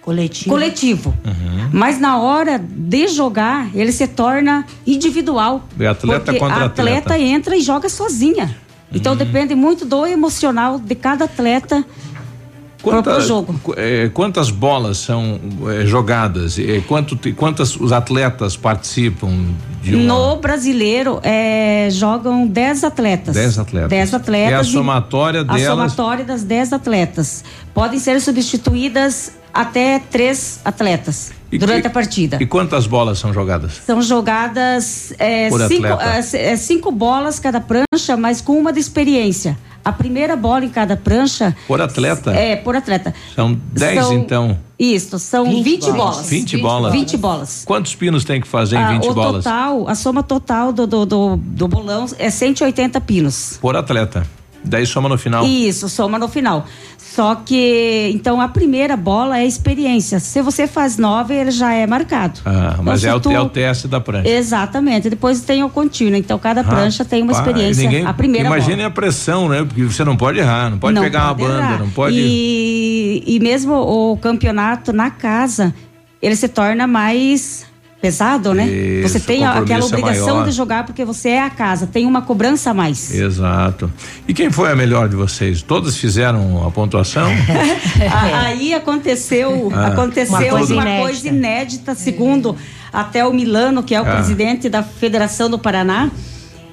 [0.00, 0.48] Coletivo.
[0.50, 1.14] coletivo.
[1.70, 5.62] Mas na hora de jogar, ele se torna individual.
[5.78, 7.00] É atleta contra a atleta.
[7.10, 8.56] atleta entra e joga sozinha.
[8.92, 11.84] Então depende muito do emocional de cada atleta
[12.82, 13.60] pro, pro jogo.
[13.62, 15.38] qu- eh, quantas bolas são
[15.68, 16.58] eh, jogadas?
[16.58, 19.30] Eh, quanto, quantas os atletas participam
[19.82, 20.04] de uma?
[20.04, 23.34] No brasileiro, é, jogam 10 atletas.
[23.34, 23.88] 10 atletas.
[23.90, 24.52] 10 atletas.
[24.52, 25.92] É a e- somatória A delas.
[25.92, 27.44] somatória das 10 atletas.
[27.74, 32.38] Podem ser substituídas até três atletas durante a partida.
[32.40, 33.80] E quantas bolas são jogadas?
[33.84, 39.58] São jogadas é, cinco, é, é, cinco bolas cada prancha, mas com uma de experiência.
[39.84, 42.32] A primeira bola em cada prancha Por atleta?
[42.32, 43.14] é por atleta.
[43.34, 44.58] São 10 São- então.
[44.78, 46.28] Isso, são 20, bolas.
[46.28, 46.92] 20 bolas.
[46.92, 47.62] 20 bolas.
[47.66, 49.44] Quantos pinos tem que fazer em Ah, 20 o bolas?
[49.44, 53.58] total, a soma total do, do, do, do bolão é 180 pinos.
[53.60, 54.26] Por atleta.
[54.62, 55.44] Daí soma no final.
[55.46, 56.66] Isso, soma no final.
[57.12, 60.20] Só que, então, a primeira bola é experiência.
[60.20, 62.38] Se você faz nove, ele já é marcado.
[62.46, 64.28] Ah, mas Então, é o, tu- é o teste da prancha.
[64.28, 65.10] Exatamente.
[65.10, 66.14] Depois tem o contínuo.
[66.16, 67.82] Então, cada prancha tem uma Rapaz, experiência.
[67.82, 68.88] ninguém- a primeira Imagine bola.
[68.88, 69.64] a pressão, né?
[69.64, 71.78] Porque você não pode errar, não pode Não pegar pode uma banda, errar.
[71.80, 72.16] não pode.
[72.16, 75.74] E, e mesmo o campeonato na casa,
[76.22, 77.66] ele se torna mais
[78.00, 78.66] pesado, né?
[78.66, 80.44] Isso, você tem aquela é obrigação maior.
[80.48, 83.14] de jogar porque você é a casa, tem uma cobrança a mais.
[83.14, 83.92] Exato.
[84.26, 85.60] E quem foi a melhor de vocês?
[85.62, 87.28] Todos fizeram a pontuação?
[88.44, 89.88] Aí aconteceu, Ah.
[89.88, 91.28] aconteceu Uma uma, coisa coisa, inédita.
[91.28, 92.56] inédita, segundo
[92.92, 94.14] até o Milano, que é o Ah.
[94.16, 96.10] presidente da Federação do Paraná.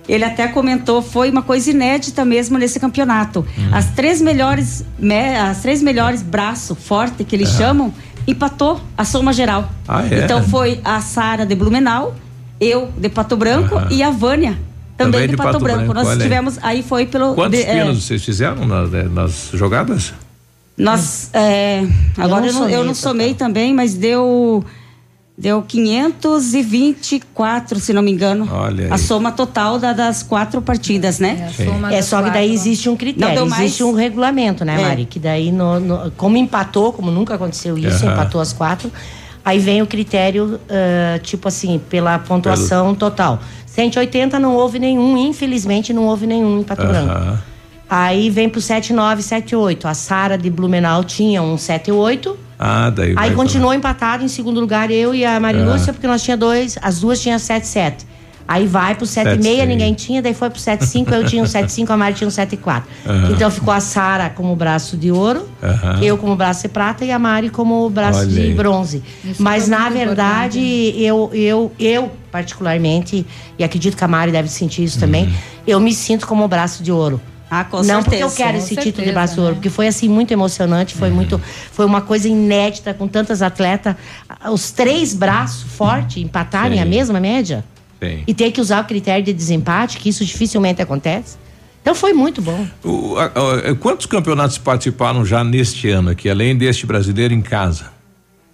[0.07, 3.45] Ele até comentou, foi uma coisa inédita mesmo nesse campeonato.
[3.59, 3.69] Hum.
[3.73, 7.93] As três melhores, me- as três melhores braço forte que eles chamam,
[8.27, 9.71] empatou a soma geral.
[9.87, 10.25] Ah, é?
[10.25, 12.13] Então foi a Sara de Blumenau,
[12.59, 14.59] eu de Pato Branco e a Vânia
[14.97, 15.93] também, de, Pato, Branco.
[15.93, 16.23] Nós olha aí.
[16.23, 20.13] tivemos, aí foi pelo Quantos de- é, vocês fizeram na- né, nas jogadas?
[20.77, 21.85] Nós, é,
[22.17, 24.63] agora eu não não, eu não somei também, mas deu
[25.37, 28.47] deu 524, se não me engano.
[28.51, 28.91] Olha aí.
[28.91, 31.49] A soma total da- das quatro partidas, né?
[31.55, 31.67] Sim.
[31.91, 33.63] É só que daí existe um Não critério, deu mais?
[33.65, 34.85] existe um regulamento, né, É.
[34.87, 35.05] Mari?
[35.05, 38.13] Que daí, no- no- como empatou, como nunca aconteceu isso, Aham.
[38.13, 38.91] empatou as quatro,
[39.45, 43.39] aí vem o critério, ah, tipo assim, pela pontuação total.
[43.65, 47.11] 180 não houve nenhum, infelizmente não houve nenhum em Pato Branco.
[47.11, 47.39] Aham.
[47.89, 49.87] Aí vem pro 79, 78.
[49.87, 52.37] A Sara de Blumenau tinha um 78.
[52.59, 55.65] Ah, daí Aí continuou empatado em segundo lugar eu e a Mari Ah.
[55.73, 58.05] Lúcia, porque nós tinha dois, as duas tinham 77.
[58.49, 59.67] Aí vai pro 76, 7,6.
[59.67, 62.89] ninguém tinha, daí foi pro 75, eu tinha um 75, a Mari tinha um 74.
[63.05, 63.31] Aham.
[63.33, 65.99] Então ficou a Sara como braço de ouro, Aham.
[66.01, 68.53] eu como braço de prata e a Mari como braço Olha de aí.
[68.53, 69.03] bronze.
[69.25, 70.61] Isso Mas na verdade,
[70.97, 73.25] eu, eu, eu particularmente,
[73.59, 75.33] e acredito que a Mari deve sentir isso também, Uhum.
[75.67, 77.19] eu me sinto como braço de ouro.
[77.49, 78.35] Ah, com Não porque eu certeza.
[78.35, 79.55] quero Com esse título de certeza, braço de ouro, né?
[79.55, 81.39] porque foi assim muito emocionante, foi muito,
[81.71, 83.95] foi uma coisa inédita com tantas atletas,
[84.51, 86.83] os três braços fortes empatarem Sim.
[86.83, 87.63] a mesma média
[88.03, 88.23] Sim.
[88.27, 91.37] e ter que usar o critério de desempate, que isso dificilmente acontece.
[91.81, 92.67] Então foi muito bom.
[92.83, 93.31] O- a-
[93.71, 97.95] a- quantos campeonatos participaram já neste ano aqui, além deste brasileiro em casa?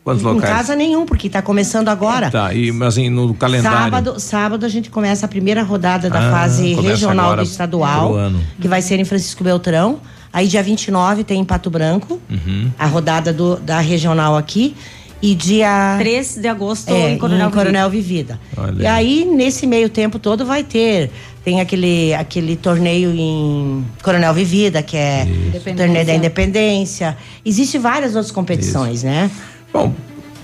[0.04, 0.54] Quantos Em locais?
[0.54, 2.30] casa nenhum, porque está começando agora.
[2.30, 3.78] Tá, e, mas em- no calendário.
[3.80, 8.14] Sábado, sábado a gente começa a primeira rodada da Ah, fase regional do estadual,
[8.60, 10.00] que vai ser em Francisco Beltrão.
[10.32, 12.70] Aí dia 29 tem em Pato Branco, Uhum.
[12.78, 14.76] a rodada do, da regional aqui.
[15.22, 18.38] E dia 3 de agosto é, em Coronel, Coronel Vivida.
[18.58, 21.10] Olha E aí, nesse meio tempo todo, vai ter.
[21.46, 25.26] Tem aquele, aquele torneio em Coronel Vivida, que é
[25.56, 27.16] o torneio da Independência.
[27.46, 29.32] Existem várias outras competições, né?
[29.74, 29.96] Bom,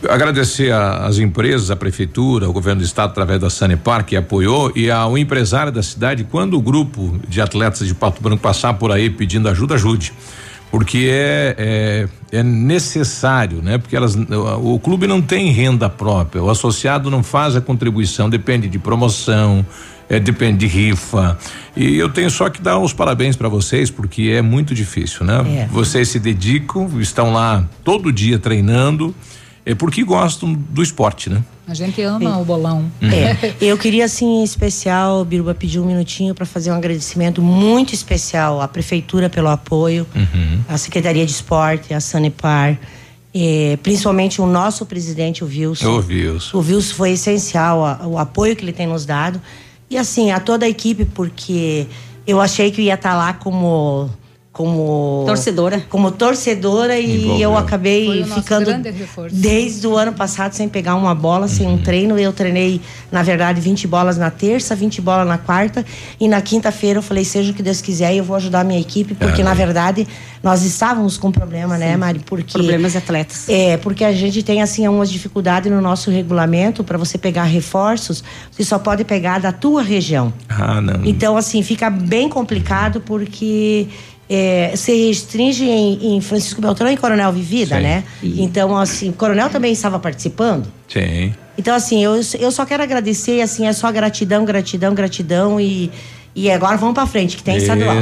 [0.10, 4.90] agradecer às empresas, a prefeitura, o governo do estado através da Sanepar que apoiou e
[4.90, 9.08] ao empresário da cidade, quando o grupo de atletas de Pato Branco passar por aí
[9.10, 10.12] pedindo ajuda, ajude.
[10.72, 13.78] Porque é, é, é necessário, né?
[13.78, 18.30] Porque elas, o, o clube não tem renda própria, o associado não faz a contribuição,
[18.30, 19.66] depende de promoção,
[20.10, 21.38] é, depende de rifa.
[21.77, 25.64] E eu tenho só que dar os parabéns para vocês, porque é muito difícil, né?
[25.64, 25.68] É.
[25.72, 29.14] Vocês se dedicam, estão lá todo dia treinando,
[29.65, 31.44] é porque gostam do esporte, né?
[31.68, 32.91] A gente ama o bolão.
[32.99, 37.94] É, eu queria, assim, em especial, Biruba, pedir um minutinho para fazer um agradecimento muito
[37.94, 40.61] especial à Prefeitura pelo apoio, Uhum.
[40.68, 42.80] à Secretaria de Esporte, à Sanepar,
[43.31, 45.88] eh, principalmente o nosso presidente, o Wilson.
[45.91, 46.57] Ouvi isso.
[46.57, 49.40] O Wilson foi essencial, a- o apoio que ele tem nos dado.
[49.90, 51.88] E assim, a toda a equipe, porque
[52.28, 54.10] eu achei que eu ia estar lá como,
[54.60, 55.81] como Torcedora.
[55.88, 57.40] como torcedora e Envolveu.
[57.52, 58.69] eu acabei ficando
[59.31, 61.76] desde o ano passado sem pegar uma bola, sem Uhum.
[61.76, 62.19] um treino.
[62.19, 65.86] Eu treinei, na verdade, 20 bolas na terça, 20 bolas na quarta
[66.19, 68.81] e na quinta-feira eu falei, seja o que Deus quiser, eu vou ajudar a minha
[68.81, 69.45] equipe, porque Amém.
[69.45, 70.06] na verdade
[70.44, 72.19] nós estávamos com problema, né, Mari?
[72.19, 73.48] Porque Problemas de atletas.
[73.48, 78.22] É, porque a gente tem assim umas dificuldades no nosso regulamento para você pegar reforços,
[78.52, 80.34] você só pode pegar da tua região.
[80.49, 81.06] Ah, não.
[81.06, 83.88] Então, assim, fica bem complicado porque
[84.30, 87.82] é, se restringe em, em Francisco Beltrão e Coronel Vivida, Sim.
[87.82, 88.04] né?
[88.22, 90.68] Então, assim, Coronel também estava participando.
[90.88, 91.34] Sim.
[91.58, 95.92] Então, assim, eu, eu só quero agradecer, assim, é só gratidão, gratidão, gratidão e,
[96.36, 97.96] e agora vamos para frente, que tem estadual.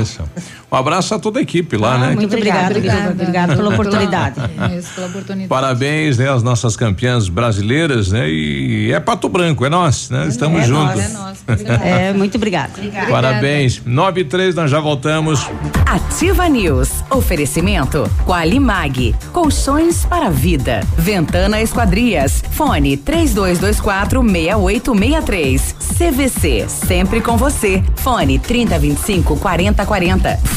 [0.70, 2.16] Um abraço a toda a equipe lá, né?
[2.16, 4.36] muito obrigada, obrigada, obrigada pela oportunidade.
[4.78, 5.48] Isso, pela oportunidade.
[5.48, 8.30] Parabéns, né, às nossas campeãs brasileiras, né?
[8.30, 10.28] E é Pato Branco, é nós, né?
[10.28, 11.14] Estamos é juntos.
[11.14, 11.82] nós, é nós.
[11.82, 12.74] É, muito obrigada.
[13.10, 13.82] Parabéns.
[13.86, 15.48] 9 e 3, nós já voltamos.
[15.86, 16.90] Ativa News.
[17.10, 19.16] Oferecimento Qualimag.
[19.32, 20.82] Colchões para a vida.
[20.98, 22.44] Ventana Esquadrias.
[22.52, 25.76] Fone 3224 6863.
[25.98, 26.66] CVC.
[26.68, 27.82] Sempre com você.
[27.96, 30.57] Fone 3025 4040.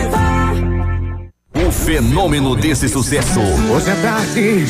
[1.85, 3.39] fenômeno desse sucesso.
[3.71, 4.65] Hoje é tarde,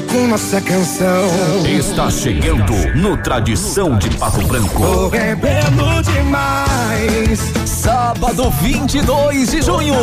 [0.00, 1.26] com nossa canção.
[1.66, 4.82] está chegando no Tradição de Pato Branco.
[4.82, 7.40] Tô bebendo demais.
[7.66, 9.94] Sábado 22 de junho,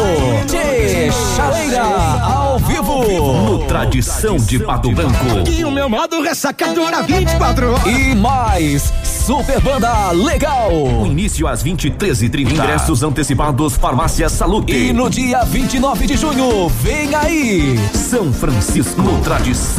[0.45, 1.83] de Chaleira,
[2.21, 3.03] ao vivo.
[3.43, 5.49] No Tradição de Pato Branco.
[5.49, 7.85] E o meu modo ressacadora 24 horas.
[7.85, 10.71] E mais, super banda legal.
[10.71, 12.51] O início às 23h30.
[12.51, 14.73] Ingressos antecipados, Farmácia Salute.
[14.73, 17.79] E no dia 29 de junho, vem aí.
[17.93, 19.78] São Francisco, no Tradição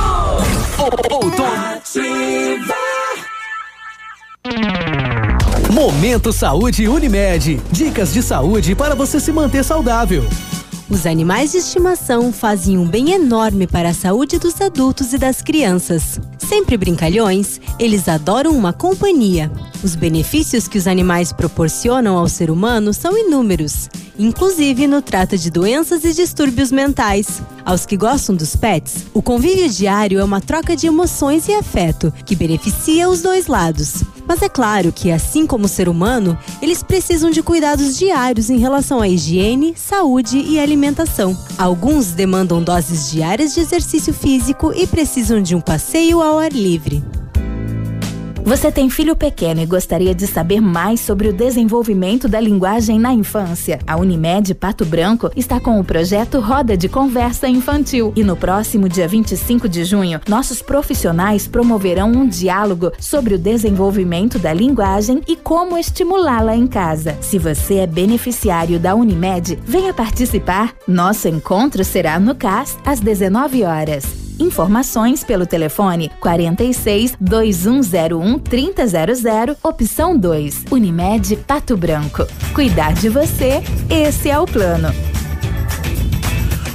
[5.71, 7.61] Momento Saúde Unimed.
[7.71, 10.23] Dicas de saúde para você se manter saudável.
[10.89, 15.41] Os animais de estimação fazem um bem enorme para a saúde dos adultos e das
[15.41, 16.19] crianças.
[16.37, 19.49] Sempre brincalhões, eles adoram uma companhia.
[19.81, 23.89] Os benefícios que os animais proporcionam ao ser humano são inúmeros,
[24.21, 27.41] inclusive no trato de doenças e distúrbios mentais.
[27.65, 32.13] Aos que gostam dos pets, o convívio diário é uma troca de emoções e afeto
[32.25, 34.03] que beneficia os dois lados.
[34.27, 38.57] Mas é claro que, assim como o ser humano, eles precisam de cuidados diários em
[38.57, 41.37] relação à higiene, saúde e alimentação.
[41.57, 47.03] Alguns demandam doses diárias de exercício físico e precisam de um passeio ao ar livre.
[48.43, 53.13] Você tem filho pequeno e gostaria de saber mais sobre o desenvolvimento da linguagem na
[53.13, 53.79] infância?
[53.85, 58.89] A Unimed Pato Branco está com o projeto Roda de Conversa Infantil e no próximo
[58.89, 65.35] dia 25 de junho, nossos profissionais promoverão um diálogo sobre o desenvolvimento da linguagem e
[65.35, 67.17] como estimulá-la em casa.
[67.21, 70.73] Se você é beneficiário da Unimed, venha participar.
[70.87, 74.30] Nosso encontro será no CAS às 19 horas.
[74.41, 80.65] Informações pelo telefone 46 2101 3000, opção 2.
[80.71, 82.25] Unimed Pato Branco.
[82.55, 85.20] Cuidar de você, esse é o plano.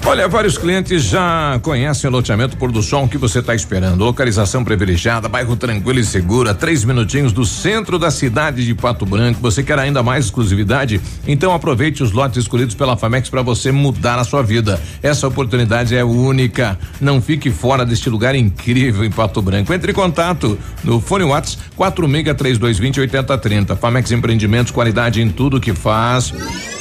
[0.08, 3.08] Olha, vários clientes já conhecem o loteamento Pôr do Sol.
[3.08, 4.04] Que você está esperando?
[4.04, 9.04] Localização privilegiada, bairro tranquilo e seguro, a três minutinhos do centro da cidade de Pato
[9.04, 9.40] Branco.
[9.40, 11.00] Você quer ainda mais exclusividade?
[11.26, 14.80] Então aproveite os lotes escolhidos pela Famex para você mudar a sua vida.
[15.02, 16.78] Essa oportunidade é única.
[17.00, 19.74] Não fique fora deste lugar incrível em Pato Branco.
[19.74, 23.74] Entre em contato no fone Whats 463220 8030.
[23.74, 26.32] Famex Empreendimentos, qualidade em tudo que faz.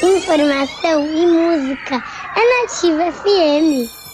[0.04, 2.04] Informação e música
[2.36, 4.06] é Nativa FM.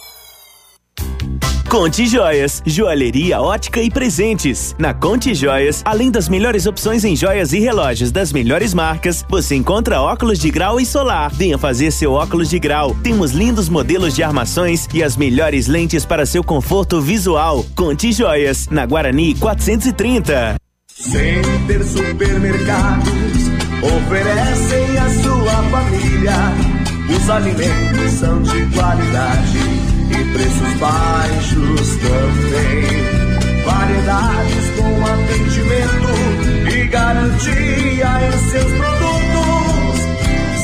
[1.68, 4.76] Conte Joias, joalheria, ótica e presentes.
[4.77, 9.56] Na Conte Joias, além das melhores opções em joias e relógios das melhores marcas, você
[9.56, 11.31] encontra óculos de grau e solar.
[11.31, 12.93] Venha fazer seu óculos de grau.
[13.02, 17.65] Temos lindos modelos de armações e as melhores lentes para seu conforto visual.
[17.73, 20.57] Conte Joias, na Guarani 430.
[20.93, 23.11] Center Supermercados
[23.81, 26.81] oferecem à sua família.
[27.16, 29.58] Os alimentos são de qualidade
[30.10, 33.22] e preços baixos também.
[33.66, 36.14] Variedades com atendimento
[36.74, 40.02] e garantia em seus produtos.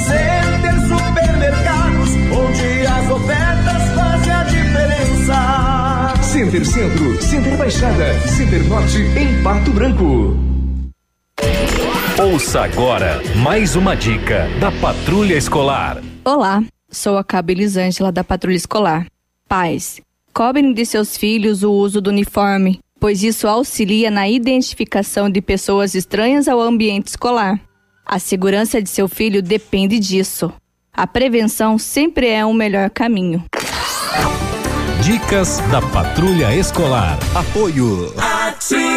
[0.07, 6.14] Center Supermercados, onde as ofertas fazem a diferença.
[6.24, 10.38] Center Centro, Center Baixada, Center Norte, em Pato Branco.
[12.19, 16.02] Ouça agora mais uma dica da Patrulha Escolar.
[16.27, 19.07] Olá, sou a Cabo Elisângela da Patrulha Escolar.
[19.47, 20.01] Pais,
[20.33, 25.95] cobrem de seus filhos o uso do uniforme, pois isso auxilia na identificação de pessoas
[25.95, 27.61] estranhas ao ambiente escolar.
[28.05, 30.51] A segurança de seu filho depende disso.
[30.91, 33.45] A prevenção sempre é o melhor caminho.
[35.01, 37.17] Dicas da Patrulha Escolar.
[37.33, 38.13] Apoio.
[38.17, 38.97] Ativa!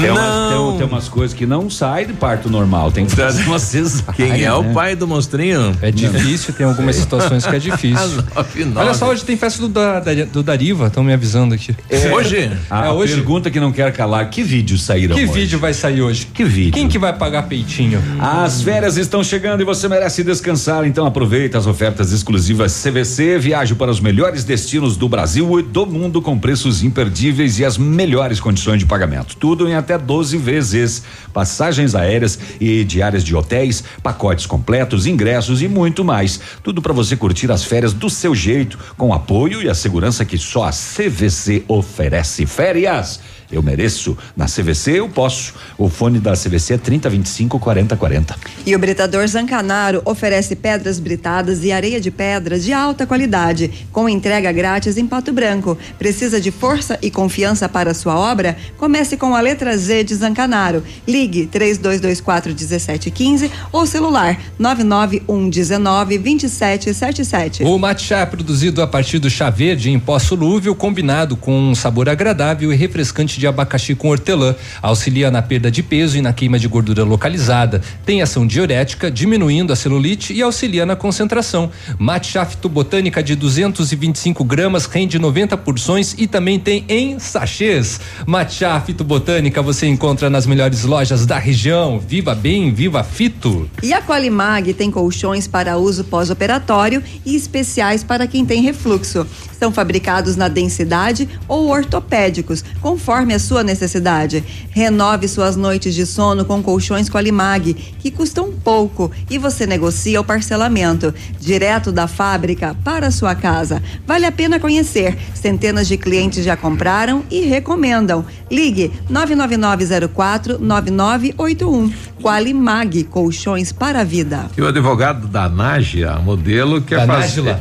[0.00, 3.42] Tem, umas, tem, tem umas coisas que não saem de parto normal, tem que fazer
[3.46, 4.12] uma cesárea.
[4.14, 4.72] Quem é o né?
[4.74, 5.76] pai do monstrinho?
[5.80, 7.96] É difícil, tem algumas situações que é difícil.
[8.34, 8.78] Nove, nove.
[8.78, 11.74] Olha só, hoje tem festa do, da, da- do Dariva, estão me avisando aqui.
[12.12, 12.50] Hoje?
[12.70, 13.14] A é hoje.
[13.14, 15.32] pergunta que não quer calar, que vídeos saíram Que hoje?
[15.32, 16.26] vídeo vai sair hoje?
[16.26, 16.72] Que vídeo?
[16.72, 18.02] Quem que vai pagar peitinho?
[18.20, 23.74] As férias estão chegando e você merece descansar, então aproveita as ofertas exclusivas CVC, viaje
[23.74, 28.40] para os melhores destinos do Brasil e do mundo com preços imperdíveis e as melhores
[28.40, 29.36] condições de pagamento.
[29.36, 31.02] Tudo em até 12 vezes.
[31.32, 36.40] Passagens aéreas e diárias de hotéis, pacotes completos, ingressos e muito mais.
[36.62, 40.36] Tudo para você curtir as férias do seu jeito, com apoio e a segurança que
[40.36, 42.46] só a CVC oferece.
[42.46, 43.20] Férias!
[43.50, 44.16] Eu mereço.
[44.36, 45.54] Na CVC eu posso.
[45.78, 48.36] O fone da CVC é 3025 4040.
[48.64, 54.08] E o Britador Zancanaro oferece pedras britadas e areia de pedra de alta qualidade, com
[54.08, 55.78] entrega grátis em Pato Branco.
[55.98, 58.56] Precisa de força e confiança para sua obra?
[58.76, 60.82] Comece com a letra Z de Zancanaro.
[61.06, 67.64] Ligue 3224 1715 ou celular 99119 2777.
[67.64, 71.74] O matcha é produzido a partir do chá verde em pó solúvel, combinado com um
[71.74, 74.54] sabor agradável e refrescante de abacaxi com hortelã.
[74.82, 77.80] Auxilia na perda de peso e na queima de gordura localizada.
[78.04, 81.70] Tem ação diurética, diminuindo a celulite e auxilia na concentração.
[81.98, 88.00] Matcha fitobotânica de 225 gramas rende 90 porções e também tem em sachês.
[88.26, 91.98] Matcha fitobotânica você encontra nas melhores lojas da região.
[91.98, 93.68] Viva bem, viva fito.
[93.82, 99.26] E a Qualimag tem colchões para uso pós-operatório e especiais para quem tem refluxo.
[99.58, 104.44] São fabricados na densidade ou ortopédicos, conforme a sua necessidade.
[104.70, 110.24] Renove suas noites de sono com colchões Qualimag, que custam pouco e você negocia o
[110.24, 113.82] parcelamento direto da fábrica para a sua casa.
[114.06, 115.16] Vale a pena conhecer.
[115.34, 118.24] Centenas de clientes já compraram e recomendam.
[118.50, 121.92] Ligue 99904 9981.
[122.22, 124.46] Qualimag, colchões para a vida.
[124.56, 127.06] E o advogado da Nágia, modelo, quer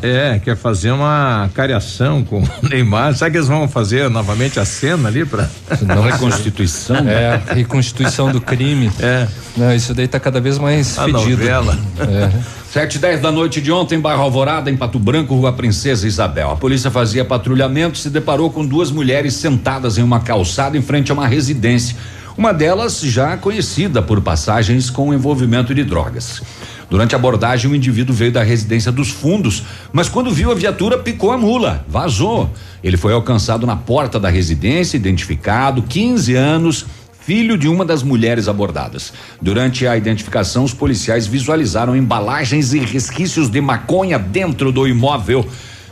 [0.01, 3.15] é, quer fazer uma cariação com o Neymar.
[3.15, 5.49] Será que eles vão fazer novamente a cena ali para
[5.82, 6.98] Não, reconstituição?
[6.98, 8.91] É, reconstituição do crime.
[8.99, 9.27] É.
[9.57, 11.30] Não, isso daí tá cada vez mais A fedido.
[11.30, 11.77] novela.
[11.99, 12.56] É.
[12.76, 16.52] Sete e dez da noite de ontem, bairro Alvorada, em Pato Branco, Rua Princesa Isabel.
[16.52, 20.82] A polícia fazia patrulhamento e se deparou com duas mulheres sentadas em uma calçada em
[20.82, 21.95] frente a uma residência.
[22.38, 26.41] Uma delas já conhecida por passagens com envolvimento de drogas.
[26.90, 30.98] Durante a abordagem, o indivíduo veio da residência dos fundos, mas quando viu a viatura,
[30.98, 32.49] picou a mula, vazou.
[32.84, 36.86] Ele foi alcançado na porta da residência, identificado, 15 anos,
[37.26, 39.12] filho de uma das mulheres abordadas.
[39.41, 45.45] Durante a identificação, os policiais visualizaram embalagens e resquícios de maconha dentro do imóvel.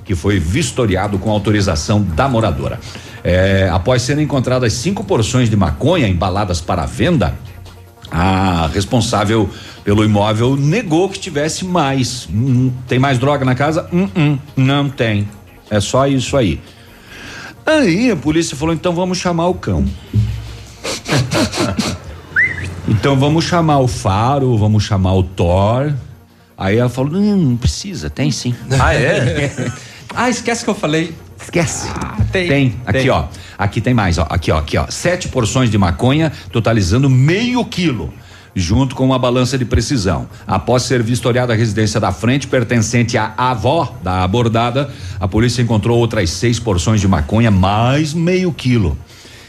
[0.06, 2.78] que foi vistoriado com autorização da moradora.
[3.24, 7.34] É, após serem encontradas cinco porções de maconha embaladas para venda,
[8.16, 9.50] a responsável
[9.84, 12.30] pelo imóvel negou que tivesse mais.
[12.32, 13.90] Hum, tem mais droga na casa?
[13.92, 15.28] Hum, hum, não tem.
[15.68, 16.62] É só isso aí.
[17.66, 19.84] Aí a polícia falou: então vamos chamar o cão.
[22.88, 25.92] então vamos chamar o Faro, vamos chamar o Thor.
[26.56, 28.54] Aí ela falou: não, não precisa, tem sim.
[28.80, 29.52] Ah, é?
[30.14, 31.16] ah, esquece que eu falei.
[31.44, 31.90] Esquece.
[31.94, 32.48] Ah, tem.
[32.48, 32.76] Tem.
[32.86, 33.10] Aqui, Tem.
[33.10, 33.26] ó.
[33.58, 34.26] Aqui tem mais, ó.
[34.30, 34.58] Aqui, ó.
[34.58, 34.86] Aqui, ó.
[34.90, 38.14] Sete porções de maconha, totalizando meio quilo.
[38.56, 40.28] Junto com uma balança de precisão.
[40.46, 45.98] Após ser vistoriada a residência da frente, pertencente à avó da abordada, a polícia encontrou
[45.98, 48.96] outras seis porções de maconha, mais meio quilo.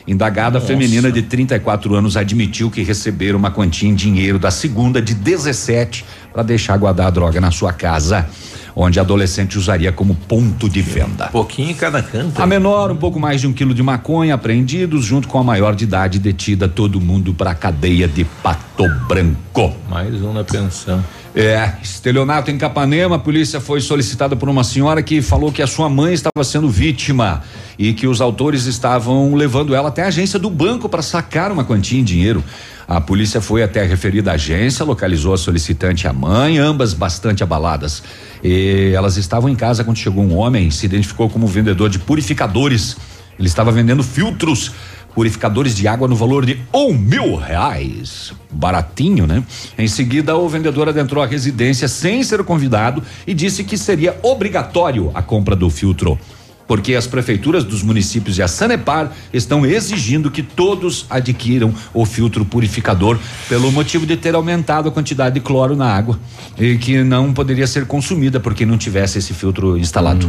[0.06, 0.66] Indagada Nossa.
[0.66, 6.04] feminina de 34 anos admitiu que receberam uma quantia em dinheiro da segunda de 17
[6.32, 8.26] para deixar guardar a droga na sua casa,
[8.74, 11.28] onde a adolescente usaria como ponto de venda.
[11.28, 12.40] Pouquinho em cada canto.
[12.40, 15.74] A menor, um pouco mais de um quilo de maconha apreendidos, junto com a maior
[15.74, 19.72] de idade detida, todo mundo para a cadeia de Pato Branco.
[19.88, 21.04] Mais um na pensão.
[21.36, 25.66] É, estelionato em Capanema, a polícia foi solicitada por uma senhora que falou que a
[25.66, 27.42] sua mãe estava sendo vítima
[27.76, 31.64] e que os autores estavam levando ela até a agência do banco para sacar uma
[31.64, 32.42] quantia em dinheiro.
[32.86, 37.42] A polícia foi até a referida agência, localizou a solicitante e a mãe, ambas bastante
[37.42, 38.02] abaladas.
[38.42, 42.96] E elas estavam em casa quando chegou um homem, se identificou como vendedor de purificadores.
[43.38, 44.72] Ele estava vendendo filtros
[45.14, 48.32] purificadores de água no valor de um mil reais.
[48.50, 49.44] Baratinho, né?
[49.78, 55.10] Em seguida, o vendedor adentrou a residência sem ser convidado e disse que seria obrigatório
[55.14, 56.18] a compra do filtro.
[56.66, 62.44] Porque as prefeituras dos municípios e a Sanepar estão exigindo que todos adquiram o filtro
[62.44, 63.18] purificador
[63.48, 66.18] pelo motivo de ter aumentado a quantidade de cloro na água
[66.58, 70.26] e que não poderia ser consumida porque não tivesse esse filtro instalado.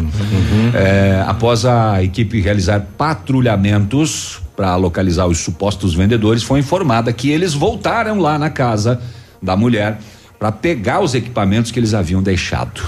[0.73, 7.53] É, após a equipe realizar patrulhamentos para localizar os supostos vendedores, foi informada que eles
[7.53, 9.01] voltaram lá na casa
[9.41, 9.99] da mulher
[10.39, 12.81] para pegar os equipamentos que eles haviam deixado.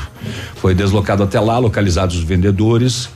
[0.56, 3.10] Foi deslocado até lá, localizados os vendedores,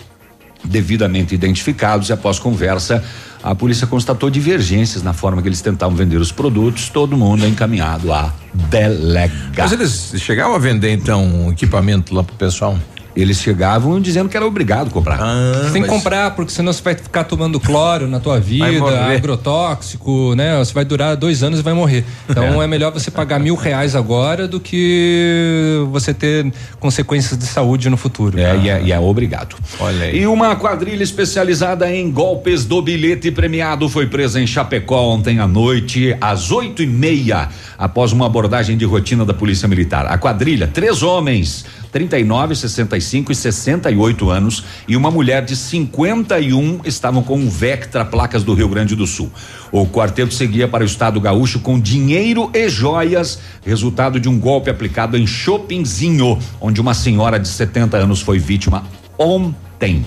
[0.64, 3.04] devidamente identificados e após conversa,
[3.44, 7.48] a polícia constatou divergências na forma que eles tentavam vender os produtos, todo mundo é
[7.48, 9.32] encaminhado a delegar.
[9.58, 12.78] Mas eles chegavam a vender então equipamento lá pro pessoal?
[13.16, 15.18] Eles chegavam dizendo que era obrigado a comprar.
[15.64, 20.34] Você tem que comprar, porque senão você vai ficar tomando cloro na tua vida, agrotóxico,
[20.36, 20.58] né?
[20.60, 22.06] Você vai durar dois anos e vai morrer.
[22.30, 22.68] Então é.
[22.68, 28.40] melhor você pagar mil reais agora do que você ter consequências de saúde no futuro.
[28.40, 29.56] É, e é, e é obrigado.
[29.80, 30.22] Olha aí.
[30.22, 35.48] E uma quadrilha especializada em golpes do bilhete premiado foi presa em Chapecó ontem à
[35.48, 40.06] noite, às oito e meia, após uma abordagem de rotina da Polícia Militar.
[40.08, 47.22] A quadrilha, três homens, 39, 65 e 68 anos, e uma mulher de 51 estavam
[47.22, 49.32] com um Vectra, placas do Rio Grande do Sul.
[49.72, 54.70] O quarteto seguia para o estado gaúcho com dinheiro e joias, resultado de um golpe
[54.70, 58.84] aplicado em Chopinzinho, onde uma senhora de 70 anos foi vítima
[59.18, 60.06] ontem.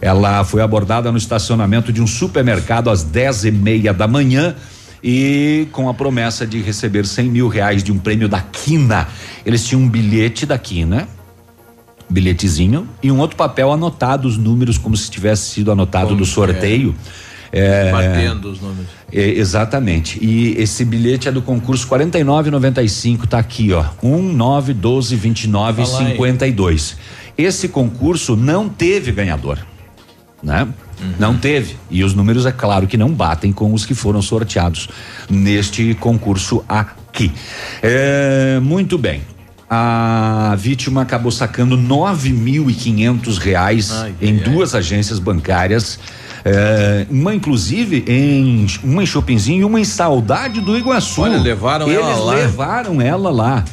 [0.00, 4.56] Ela foi abordada no estacionamento de um supermercado às dez e meia da manhã
[5.02, 9.08] e com a promessa de receber 100 mil reais de um prêmio da Quina.
[9.44, 11.08] Eles tinham um bilhete da Quina,
[12.08, 16.24] bilhetezinho, e um outro papel anotado os números como se tivesse sido anotado Como do
[16.24, 16.94] que sorteio.
[17.50, 18.86] É, Batendo os números.
[19.12, 20.18] é, exatamente.
[20.24, 23.84] E esse bilhete é do concurso 4995, tá aqui, ó.
[24.02, 26.12] 1 9 12 29 Fala aí.
[26.12, 26.96] 52.
[27.36, 29.58] Esse concurso não teve ganhador,
[30.42, 30.66] né?
[31.18, 31.76] Não teve.
[31.90, 34.88] E os números é claro que não batem com os que foram sorteados
[35.28, 37.32] neste concurso aqui.
[37.82, 39.22] É, muito bem.
[39.68, 44.52] A vítima acabou sacando nove mil e quinhentos reais Ai, em ai, ai.
[44.52, 45.98] duas agências bancárias.
[46.44, 51.22] é, uma inclusive em uma em Chopinzinho e uma em Saudade do Iguaçu.
[51.22, 52.34] Olha, levaram Eles ela lá.
[52.34, 53.64] levaram ela lá.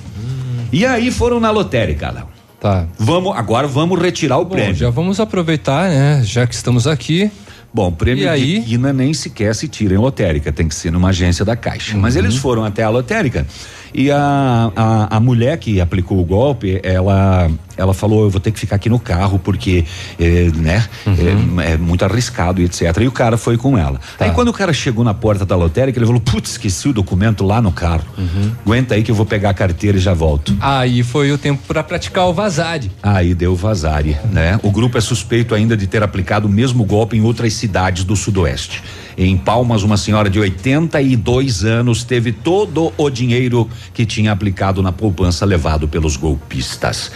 [0.71, 2.27] E aí foram na lotérica, Léo.
[2.59, 2.85] Tá.
[2.97, 4.75] Vamos agora vamos retirar o Bom, prêmio.
[4.75, 6.21] já vamos aproveitar, né?
[6.25, 7.31] Já que estamos aqui.
[7.73, 8.59] Bom, prêmio E aí?
[8.59, 11.95] de quina nem sequer se tira em lotérica, tem que ser numa agência da Caixa.
[11.95, 12.21] Mas Uhum.
[12.23, 13.45] eles foram até a lotérica
[13.93, 17.49] e a, a, a mulher que aplicou o golpe, ela
[17.79, 19.85] ela falou, eu vou ter que ficar aqui no carro porque,
[20.19, 21.61] eh, né, Uhum.
[21.61, 22.81] é, é muito arriscado e etc.
[22.99, 24.01] E o cara foi com ela.
[24.17, 24.25] Tá.
[24.25, 27.41] Aí quando o cara chegou na porta da lotérica, ele falou, putz, esqueci o documento
[27.45, 28.03] lá no carro.
[28.17, 28.51] Uhum.
[28.65, 30.53] Aguenta aí que eu vou pegar a carteira e já volto.
[30.59, 32.91] Aí foi o tempo para praticar o vazare.
[33.01, 34.59] Aí deu vazare, né?
[34.61, 38.15] O grupo é suspeito ainda de ter aplicado o mesmo golpe em outras cidades do
[38.15, 38.83] sudoeste.
[39.21, 44.93] Em Palmas, uma senhora de 82 anos teve todo o dinheiro que tinha aplicado na
[44.93, 47.11] poupança levado pelos golpistas.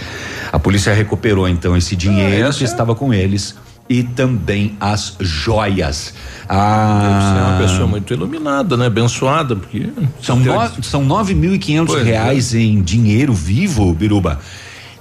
[0.52, 3.56] A polícia recuperou então esse dinheiro Ah, que estava com eles
[3.90, 6.14] e também as joias.
[6.50, 8.88] Ah, ser uma pessoa muito iluminada, né?
[8.88, 9.88] Abençoada, porque.
[10.22, 12.12] São, no, são nove mil e quinhentos Pois é.
[12.12, 14.40] reais em dinheiro vivo, Biruba,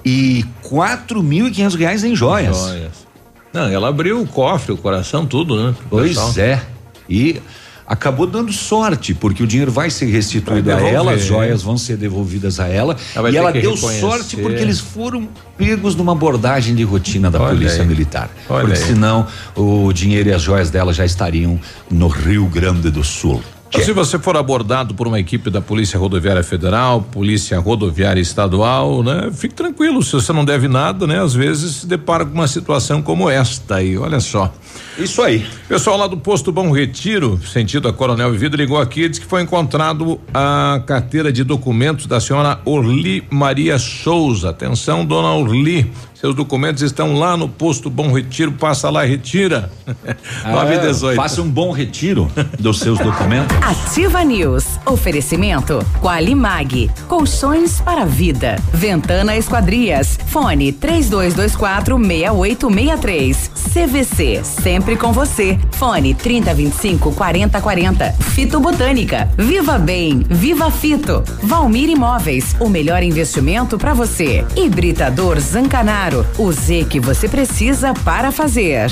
[0.05, 2.57] e quatro mil e quinhentos reais em joias.
[2.57, 3.07] Joias.
[3.53, 5.75] Não, ela abriu o cofre, o coração, tudo, né?
[5.89, 6.33] Pois pessoal.
[6.37, 6.61] é.
[7.09, 7.41] E
[7.85, 11.77] acabou dando sorte, porque o dinheiro vai ser restituído Vai a ela, as joias vão
[11.77, 12.95] ser devolvidas a ela.
[13.15, 13.99] Ela e ela deu reconhecer.
[13.99, 15.27] sorte porque eles foram
[15.57, 17.87] pegos numa abordagem de rotina da Olha Polícia aí.
[17.87, 18.29] Militar.
[18.49, 18.87] Olha porque aí.
[18.87, 21.59] senão o dinheiro e as joias dela já estariam
[21.91, 23.41] no Rio Grande do Sul.
[23.73, 29.01] Então, se você for abordado por uma equipe da Polícia Rodoviária Federal, Polícia Rodoviária Estadual,
[29.01, 29.31] né?
[29.33, 31.19] Fique tranquilo, se você não deve nada, né?
[31.19, 34.53] Às vezes se depara com uma situação como esta aí, olha só.
[34.95, 35.43] Isso aí.
[35.67, 39.27] Pessoal lá do posto Bom Retiro, sentido a Coronel Vivido, ligou aqui e disse que
[39.27, 44.51] foi encontrado a carteira de documentos da senhora Orli Maria Souza.
[44.51, 45.91] Atenção, dona Orli.
[46.23, 49.69] Seus documentos estão lá no posto Bom Retiro, passa lá e retira.
[50.49, 51.17] Nove e Ah, dezoito.
[51.17, 53.53] Faça um bom retiro dos seus documentos.
[53.61, 54.63] Ativa News.
[54.85, 56.89] Oferecimento Qualimag.
[57.09, 58.55] Colchões para vida.
[58.71, 60.17] Ventana Esquadrias.
[60.27, 63.51] Fone 3224 6863.
[63.73, 64.41] CVC.
[64.45, 65.59] Sempre com você.
[65.71, 68.13] Fone 3025 4040.
[68.13, 69.29] Fito Botânica.
[69.37, 70.23] Viva Bem.
[70.29, 71.21] Viva Fito.
[71.43, 72.55] Valmir Imóveis.
[72.61, 74.45] O melhor investimento para você.
[74.55, 76.12] Hibridador Zancanaro.
[76.37, 78.91] O Z que você precisa para fazer.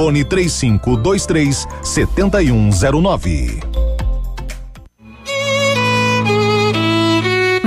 [0.01, 3.90] fone 3523 7109.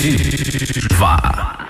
[0.00, 1.69] Ativa.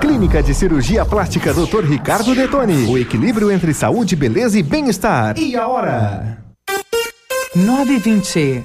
[0.00, 1.84] Clínica de Cirurgia Plástica Dr.
[1.84, 2.86] Ricardo Detoni.
[2.86, 5.38] O equilíbrio entre saúde, beleza e bem-estar.
[5.38, 6.38] E a hora?
[7.54, 8.64] 920.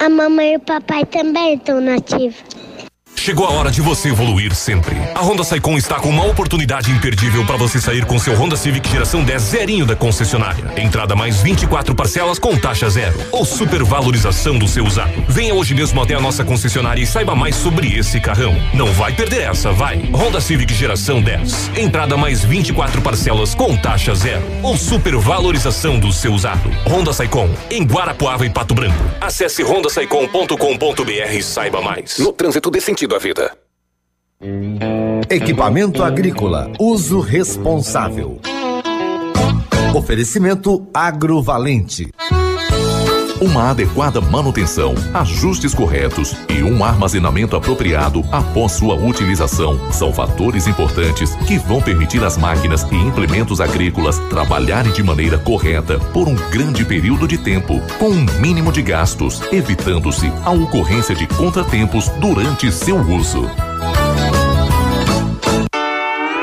[0.00, 2.42] A mamãe e o papai também estão nativos.
[3.24, 4.94] Chegou a hora de você evoluir sempre.
[5.14, 8.86] A Honda Saicon está com uma oportunidade imperdível para você sair com seu Honda Civic
[8.86, 10.74] geração 10 zerinho da concessionária.
[10.76, 15.24] Entrada mais 24 parcelas com taxa zero ou supervalorização do seu usado.
[15.26, 18.54] Venha hoje mesmo até a nossa concessionária e saiba mais sobre esse carrão.
[18.74, 19.96] Não vai perder essa, vai.
[20.12, 21.78] Honda Civic geração 10.
[21.78, 26.70] Entrada mais 24 parcelas com taxa zero ou supervalorização do seu usado.
[26.86, 29.02] Honda Saicon em Guarapuava e Pato Branco.
[29.18, 32.18] Acesse hondasaicon.com.br e saiba mais.
[32.18, 33.56] No trânsito dê sentido vida.
[35.30, 38.40] Equipamento agrícola, uso responsável.
[39.94, 42.10] Oferecimento agrovalente.
[43.44, 51.34] Uma adequada manutenção, ajustes corretos e um armazenamento apropriado após sua utilização são fatores importantes
[51.46, 56.84] que vão permitir às máquinas e implementos agrícolas trabalharem de maneira correta por um grande
[56.84, 62.98] período de tempo, com um mínimo de gastos, evitando-se a ocorrência de contratempos durante seu
[62.98, 63.44] uso.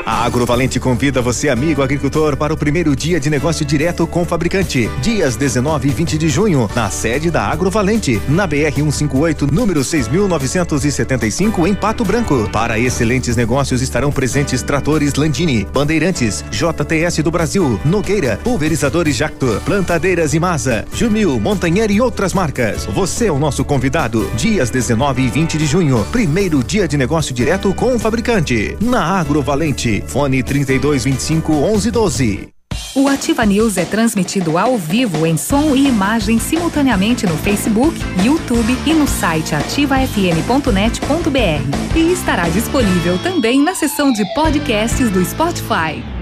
[0.04, 4.24] A Agrovalente convida você, amigo agricultor, para o primeiro dia de negócio direto com o
[4.24, 4.90] fabricante.
[5.00, 11.66] Dias 19 e 20 de junho, na sede da Agrovalente, na BR 158, número 6975,
[11.68, 12.48] em Pato Branco.
[12.50, 20.34] Para excelentes negócios estarão presentes tratores Landini, Bandeirantes, JTS do Brasil, Nogueira, Pulverizadores Jacto, Plantadeiras
[20.34, 22.86] Imasa, Jumil, Montanher e outras marcas.
[22.86, 24.28] Você é o nosso convidado.
[24.36, 28.76] Dias 19 e 20 de junho, primeiro dia de negócio direto com o fabricante.
[28.80, 32.52] Na Agrovalente, fone 3225 1112.
[32.94, 38.76] O Ativa News é transmitido ao vivo em som e imagem simultaneamente no Facebook, YouTube
[38.86, 41.96] e no site ativafm.net.br.
[41.96, 46.21] E estará disponível também na seção de podcasts do Spotify.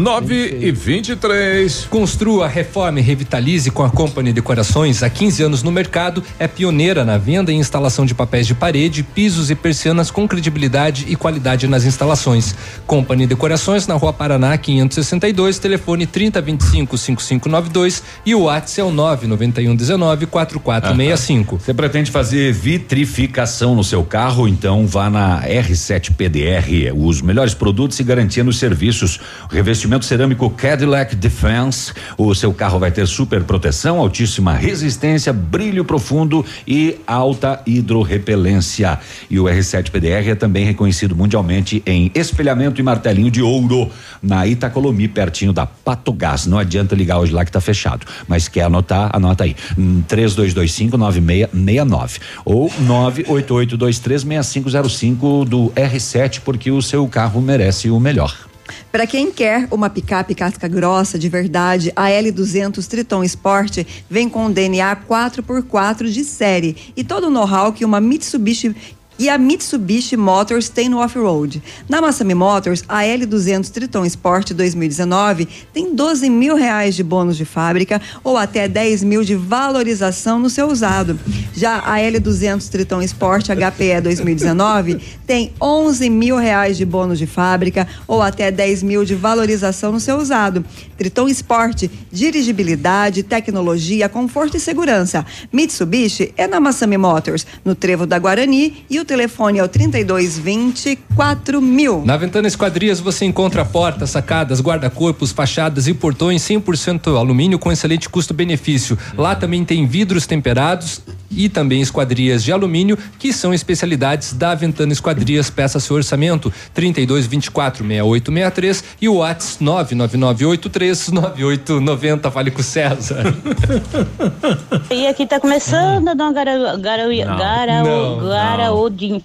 [0.00, 1.86] 9 e 23.
[1.90, 5.02] Construa, reforme e revitalize com a Company Decorações.
[5.02, 9.02] Há 15 anos no mercado, é pioneira na venda e instalação de papéis de parede,
[9.02, 12.54] pisos e persianas com credibilidade e qualidade nas instalações.
[12.86, 20.26] Company Decorações na Rua Paraná 562, telefone 3025 5592 e o WhatsApp é o 99119
[20.26, 21.58] 4465.
[21.58, 24.48] Você pretende fazer vitrificação no seu carro?
[24.48, 26.96] Então vá na R7 PDR.
[26.96, 29.20] Os melhores produtos e garantia nos serviços.
[29.50, 31.92] Revestimento cerâmico Cadillac Defense.
[32.16, 38.98] O seu carro vai ter super proteção, altíssima resistência, brilho profundo e alta hidrorrepelência.
[39.28, 43.90] E o R7 PDR é também reconhecido mundialmente em espelhamento e martelinho de ouro
[44.22, 46.46] na Itacolomi, pertinho da Patogás.
[46.46, 48.06] Não adianta ligar hoje lá que tá fechado.
[48.28, 49.10] Mas quer anotar?
[49.12, 49.54] Anota aí.
[49.78, 58.49] Hum, 3225 9669 ou 988236505 do R7, porque o seu carro merece o melhor.
[58.90, 64.50] Para quem quer uma picape casca grossa de verdade, a L200 Triton Sport vem com
[64.50, 66.76] DNA 4x4 de série.
[66.96, 68.74] E todo o know-how que uma Mitsubishi
[69.20, 71.62] e a Mitsubishi Motors tem no off-road.
[71.86, 77.44] Na Massami Motors, a L200 Triton Sport 2019 tem 12 mil reais de bônus de
[77.44, 81.20] fábrica ou até 10 mil de valorização no seu usado.
[81.54, 87.86] Já a L200 Triton Sport HPE 2019 tem 11 mil reais de bônus de fábrica
[88.08, 90.64] ou até 10 mil de valorização no seu usado.
[90.96, 95.26] Triton Sport, dirigibilidade, tecnologia, conforto e segurança.
[95.52, 100.96] Mitsubishi é na Massami Motors, no Trevo da Guarani e o telefone é o 3220
[101.16, 102.04] 4000.
[102.04, 108.08] Na Ventana Esquadrias você encontra portas, sacadas, guarda-corpos, fachadas e portões 100% alumínio com excelente
[108.08, 108.96] custo-benefício.
[109.18, 114.92] Lá também tem vidros temperados e também esquadrias de alumínio, que são especialidades da Ventana
[114.92, 115.48] Esquadrias.
[115.50, 122.30] Peça seu orçamento 32 24 6863 e o WhatsApp 99983 9890.
[122.30, 123.24] Fale com o César.
[124.90, 127.36] E aqui tá começando a dar uma gara, gara, Não.
[127.38, 129.22] gara, Não, garaodinha.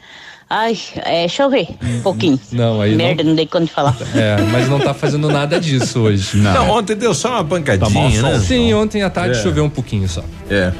[0.47, 2.39] Ai, é, deixa eu ver um pouquinho.
[2.51, 3.97] Não, aí Merda, não, dei conta de falar.
[4.15, 6.37] É, mas não tá fazendo nada disso hoje.
[6.37, 8.39] Não, ontem deu só uma pancadinha, né?
[8.39, 9.41] Sim, ontem à tarde É.
[9.41, 10.23] choveu um pouquinho só.
[10.49, 10.71] É.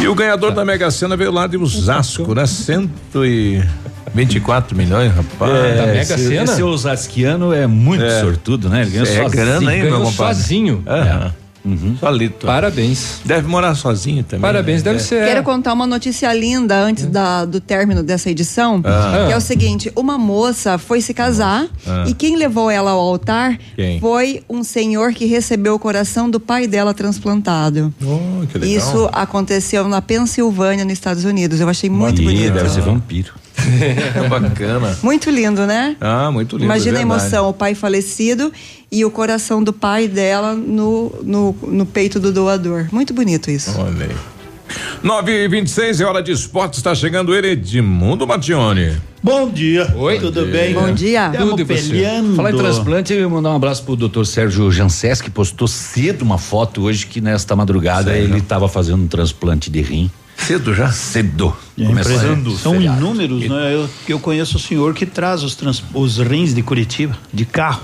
[0.00, 2.44] E o ganhador da Mega Sena veio lá de Osasco, né?
[2.46, 5.50] 124 milhões, rapaz.
[5.52, 8.20] É, esse, Esse osasquiano é muito É.
[8.20, 8.82] sortudo, né?
[8.82, 9.30] Ele ganhou É sozinho.
[9.30, 10.34] grana, hein, meu compadre?
[10.36, 10.82] sozinho.
[10.86, 11.32] Aham.
[11.98, 12.46] Solito.
[12.46, 13.20] Parabéns.
[13.24, 14.40] Deve morar sozinho também.
[14.42, 14.84] Parabéns, né?
[14.92, 15.06] deve É.
[15.06, 15.24] ser.
[15.26, 19.24] Quero contar uma notícia linda antes da- do término dessa edição, Ah.
[19.26, 22.04] que é o seguinte: uma moça foi se casar Ah.
[22.06, 23.98] e quem levou ela ao altar Quem?
[24.00, 27.92] foi um senhor que recebeu o coração do pai dela transplantado.
[28.02, 28.76] Oh, que legal.
[28.76, 31.60] Isso aconteceu na Pensilvânia, nos Estados Unidos.
[31.60, 32.52] Eu achei muito Ih, bonito.
[32.54, 33.32] deve ser vampiro.
[34.14, 34.98] É bacana.
[35.02, 35.96] Muito lindo, né?
[36.00, 36.64] Ah, muito lindo.
[36.64, 38.52] Imagina é a emoção, o pai falecido
[38.90, 42.86] e o coração do pai dela no, no, no peito do doador.
[42.92, 43.74] Muito bonito isso.
[43.78, 44.16] Olha aí.
[45.02, 46.74] 9 e 26 é hora de esporte.
[46.74, 48.96] Está chegando ele, Edmundo Matione.
[49.22, 49.92] Bom dia.
[49.96, 50.18] Oi.
[50.18, 50.72] Tudo Bom bem?
[50.72, 50.80] dia.
[50.80, 51.32] Bom dia.
[51.36, 52.22] Tudo você?
[52.34, 56.22] Falar em transplante, eu ia mandar um abraço pro doutor Sérgio Janses, que postou cedo
[56.22, 58.24] uma foto hoje que nesta madrugada Sério?
[58.28, 60.10] ele estava fazendo um transplante de rim.
[60.36, 60.90] Cedo já?
[60.92, 61.56] Cedo.
[61.78, 62.98] É Começando o São feriado.
[62.98, 63.74] inúmeros, né?
[63.74, 67.44] Eu, que eu conheço o senhor que traz os, trans- os rins de Curitiba, de
[67.44, 67.82] carro.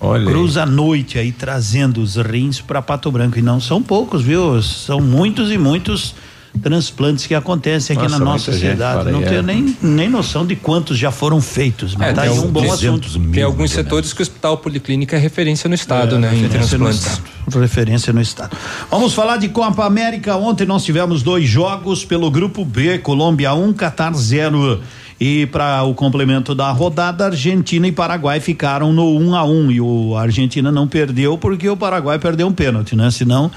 [0.00, 0.24] Olha.
[0.24, 3.38] Cruza a noite aí trazendo os rins para Pato Branco.
[3.38, 4.62] E não são poucos, viu?
[4.62, 6.14] São muitos e muitos
[6.58, 9.10] transplantes que acontecem aqui Nossa, na nossa cidade.
[9.10, 9.42] Não aí, tenho é.
[9.42, 11.94] nem, nem noção de quantos já foram feitos.
[11.94, 13.30] Mas É, tá um bom 200 assunto.
[13.32, 16.34] Tem alguns setores que o Hospital Policlínica é referência no estado, É, né?
[16.34, 17.18] Em referência no transplantes.
[17.46, 17.60] estado.
[17.60, 18.56] Referência no estado.
[18.90, 20.36] Vamos falar de Copa América.
[20.36, 24.80] Ontem nós tivemos dois jogos pelo grupo B, Colômbia 1, Catar 0.
[25.20, 29.80] E para o complemento da rodada, Argentina e Paraguai ficaram no 1 a 1 e
[29.80, 33.10] o a Argentina não perdeu porque o Paraguai perdeu um pênalti, né?
[33.10, 33.50] Senão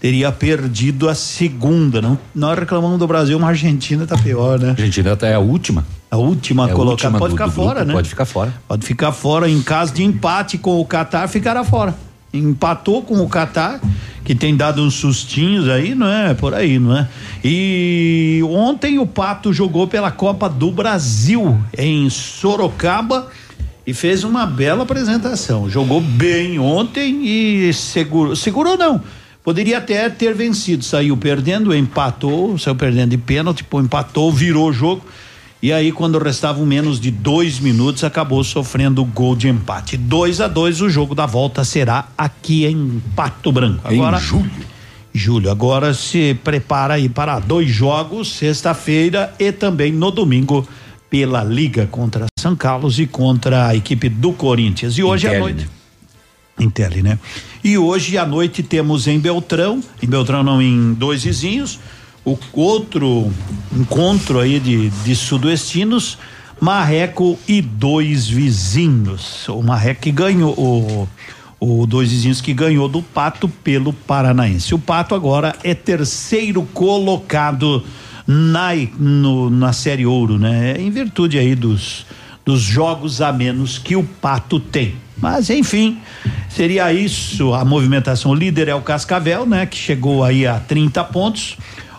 [0.00, 2.00] teria perdido a segunda.
[2.00, 4.68] Não, nós reclamamos do Brasil, mas a Argentina tá pior, né?
[4.68, 5.84] A Argentina até a última.
[6.10, 7.92] A última É a colocada última pode do- ficar do fora, grupo, né?
[7.94, 8.54] Pode ficar fora.
[8.66, 11.94] Pode ficar fora em caso de empate com o Catar, ficará fora.
[12.32, 13.80] Empatou com o Catar,
[14.24, 16.34] que tem dado uns sustinhos aí, não é?
[16.34, 17.08] Por aí, não é?
[17.42, 23.28] E ontem o Pato jogou pela Copa do Brasil em Sorocaba
[23.86, 25.68] e fez uma bela apresentação.
[25.70, 29.00] Jogou bem ontem e segurou, segurou não.
[29.48, 34.72] Poderia até ter vencido, saiu perdendo, empatou, saiu perdendo de pênalti, pô, empatou, virou o
[34.74, 35.02] jogo.
[35.62, 39.96] E aí, quando restavam menos de dois minutos, acabou sofrendo o gol de empate.
[39.96, 43.90] 2 a 2 o jogo da volta será aqui em Pato Branco.
[43.90, 44.50] Em Agora, julho.
[45.14, 50.68] Júlio, agora se prepara aí para dois jogos, sexta-feira e também no domingo,
[51.08, 54.98] pela Liga contra São Carlos e contra a equipe do Corinthians.
[54.98, 55.66] E hoje à Intel, noite.
[56.60, 57.00] né?
[57.02, 57.18] Né?
[57.62, 61.78] E hoje à noite temos em Beltrão, em Beltrão não, em Dois Vizinhos,
[62.24, 63.30] o outro
[63.76, 66.18] encontro aí de, de sudoestinos,
[66.60, 69.48] Marreco e Dois Vizinhos.
[69.48, 71.08] O Marreco que ganhou, o,
[71.82, 74.74] o Dois Vizinhos que ganhou do Pato pelo Paranaense.
[74.74, 77.82] O Pato agora é terceiro colocado
[78.26, 80.76] na, no- na Série Ouro, né?
[80.78, 82.04] Em virtude aí dos,
[82.44, 84.94] dos jogos a menos que o Pato tem.
[85.20, 85.98] Mas enfim,
[86.48, 88.30] seria isso a movimentação.
[88.30, 89.66] O líder é o Cascavel, né?
[89.66, 91.56] Que chegou aí a 30 pontos.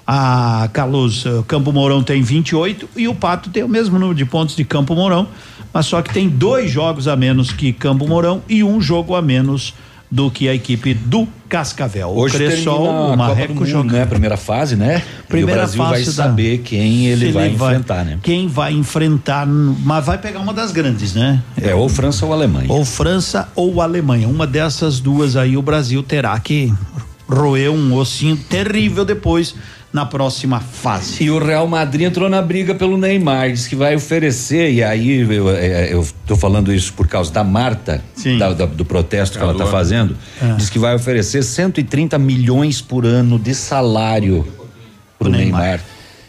[0.07, 4.25] A Carlos eh, Campo Mourão tem 28 e o Pato tem o mesmo número de
[4.25, 5.27] pontos de Campo Mourão,
[5.71, 9.21] mas só que tem dois jogos a menos que Campo Mourão e um jogo a
[9.21, 9.75] menos
[10.11, 12.09] do que a equipe do Cascavel.
[12.09, 13.91] Hoje o Cressol, o Marreco Mundo, joga.
[13.99, 14.05] né?
[14.05, 15.03] Primeira fase, né?
[15.27, 18.17] Primeira e o Brasil vai fase da- saber quem ele Se vai enfrentar, né?
[18.23, 21.41] Quem vai enfrentar, mas vai pegar uma das grandes, né?
[21.61, 22.65] É ou França ou Alemanha.
[22.71, 24.27] Ou França ou Alemanha.
[24.27, 26.73] Uma dessas duas aí o Brasil terá que
[27.27, 29.53] roer um ossinho terrível depois
[29.91, 31.23] na próxima fase.
[31.23, 35.21] E o Real Madrid entrou na briga pelo Neymar, diz que vai oferecer, e aí
[35.21, 38.03] eu, é, eu tô falando isso por causa da Marta,
[38.37, 39.71] da- da- do protesto que ela tá Alô.
[39.71, 40.53] fazendo, É.
[40.53, 44.45] diz que vai oferecer 130 milhões por ano de salário
[45.17, 45.79] pro Neymar.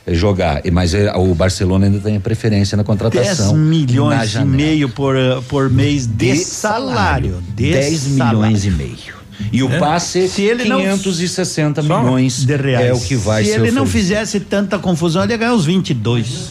[0.07, 3.53] eh, jogar, E- mas o Barcelona ainda tem a preferência na 10 contratação.
[3.53, 5.15] na milhões e meio por,
[5.49, 7.43] por mês de, De salário.
[7.55, 8.39] De 10 salário.
[8.39, 9.20] milhões e meio.
[9.53, 9.79] E o É.
[9.79, 12.87] passe, Se ele não- 560 Só milhões de reais.
[12.89, 15.65] é o que vai Se ser ele não fizesse tanta confusão, ele ia ganhar uns
[15.65, 16.51] 22.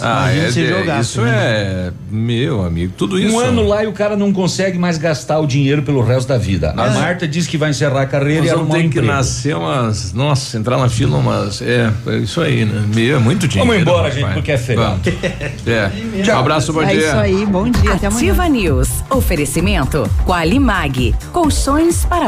[0.00, 1.30] Ah, Imagina é, se é, jogasse, isso né?
[1.34, 1.92] é.
[2.10, 3.34] Meu amigo, tudo isso.
[3.34, 6.38] Um ano lá e o cara não consegue mais gastar o dinheiro pelo resto da
[6.38, 6.70] vida.
[6.76, 9.56] A Marta diz que vai encerrar a carreira Nós e arrumar um ter que nascer
[9.56, 10.12] umas.
[10.12, 11.60] Nossa, entrar na fila umas.
[11.62, 12.82] É, é isso aí, né?
[12.94, 13.68] Meu, é muito dinheiro.
[13.70, 15.00] Vamos embora, gente, porque é feriado.
[15.04, 15.18] Vamos.
[15.68, 15.90] É.
[16.34, 16.98] Um abraço, bom é dia.
[17.08, 18.32] isso aí, bom dia, até amanhã.
[18.32, 18.88] Ativa News.
[19.10, 21.14] Oferecimento Qualimag.
[21.32, 22.27] Colchões para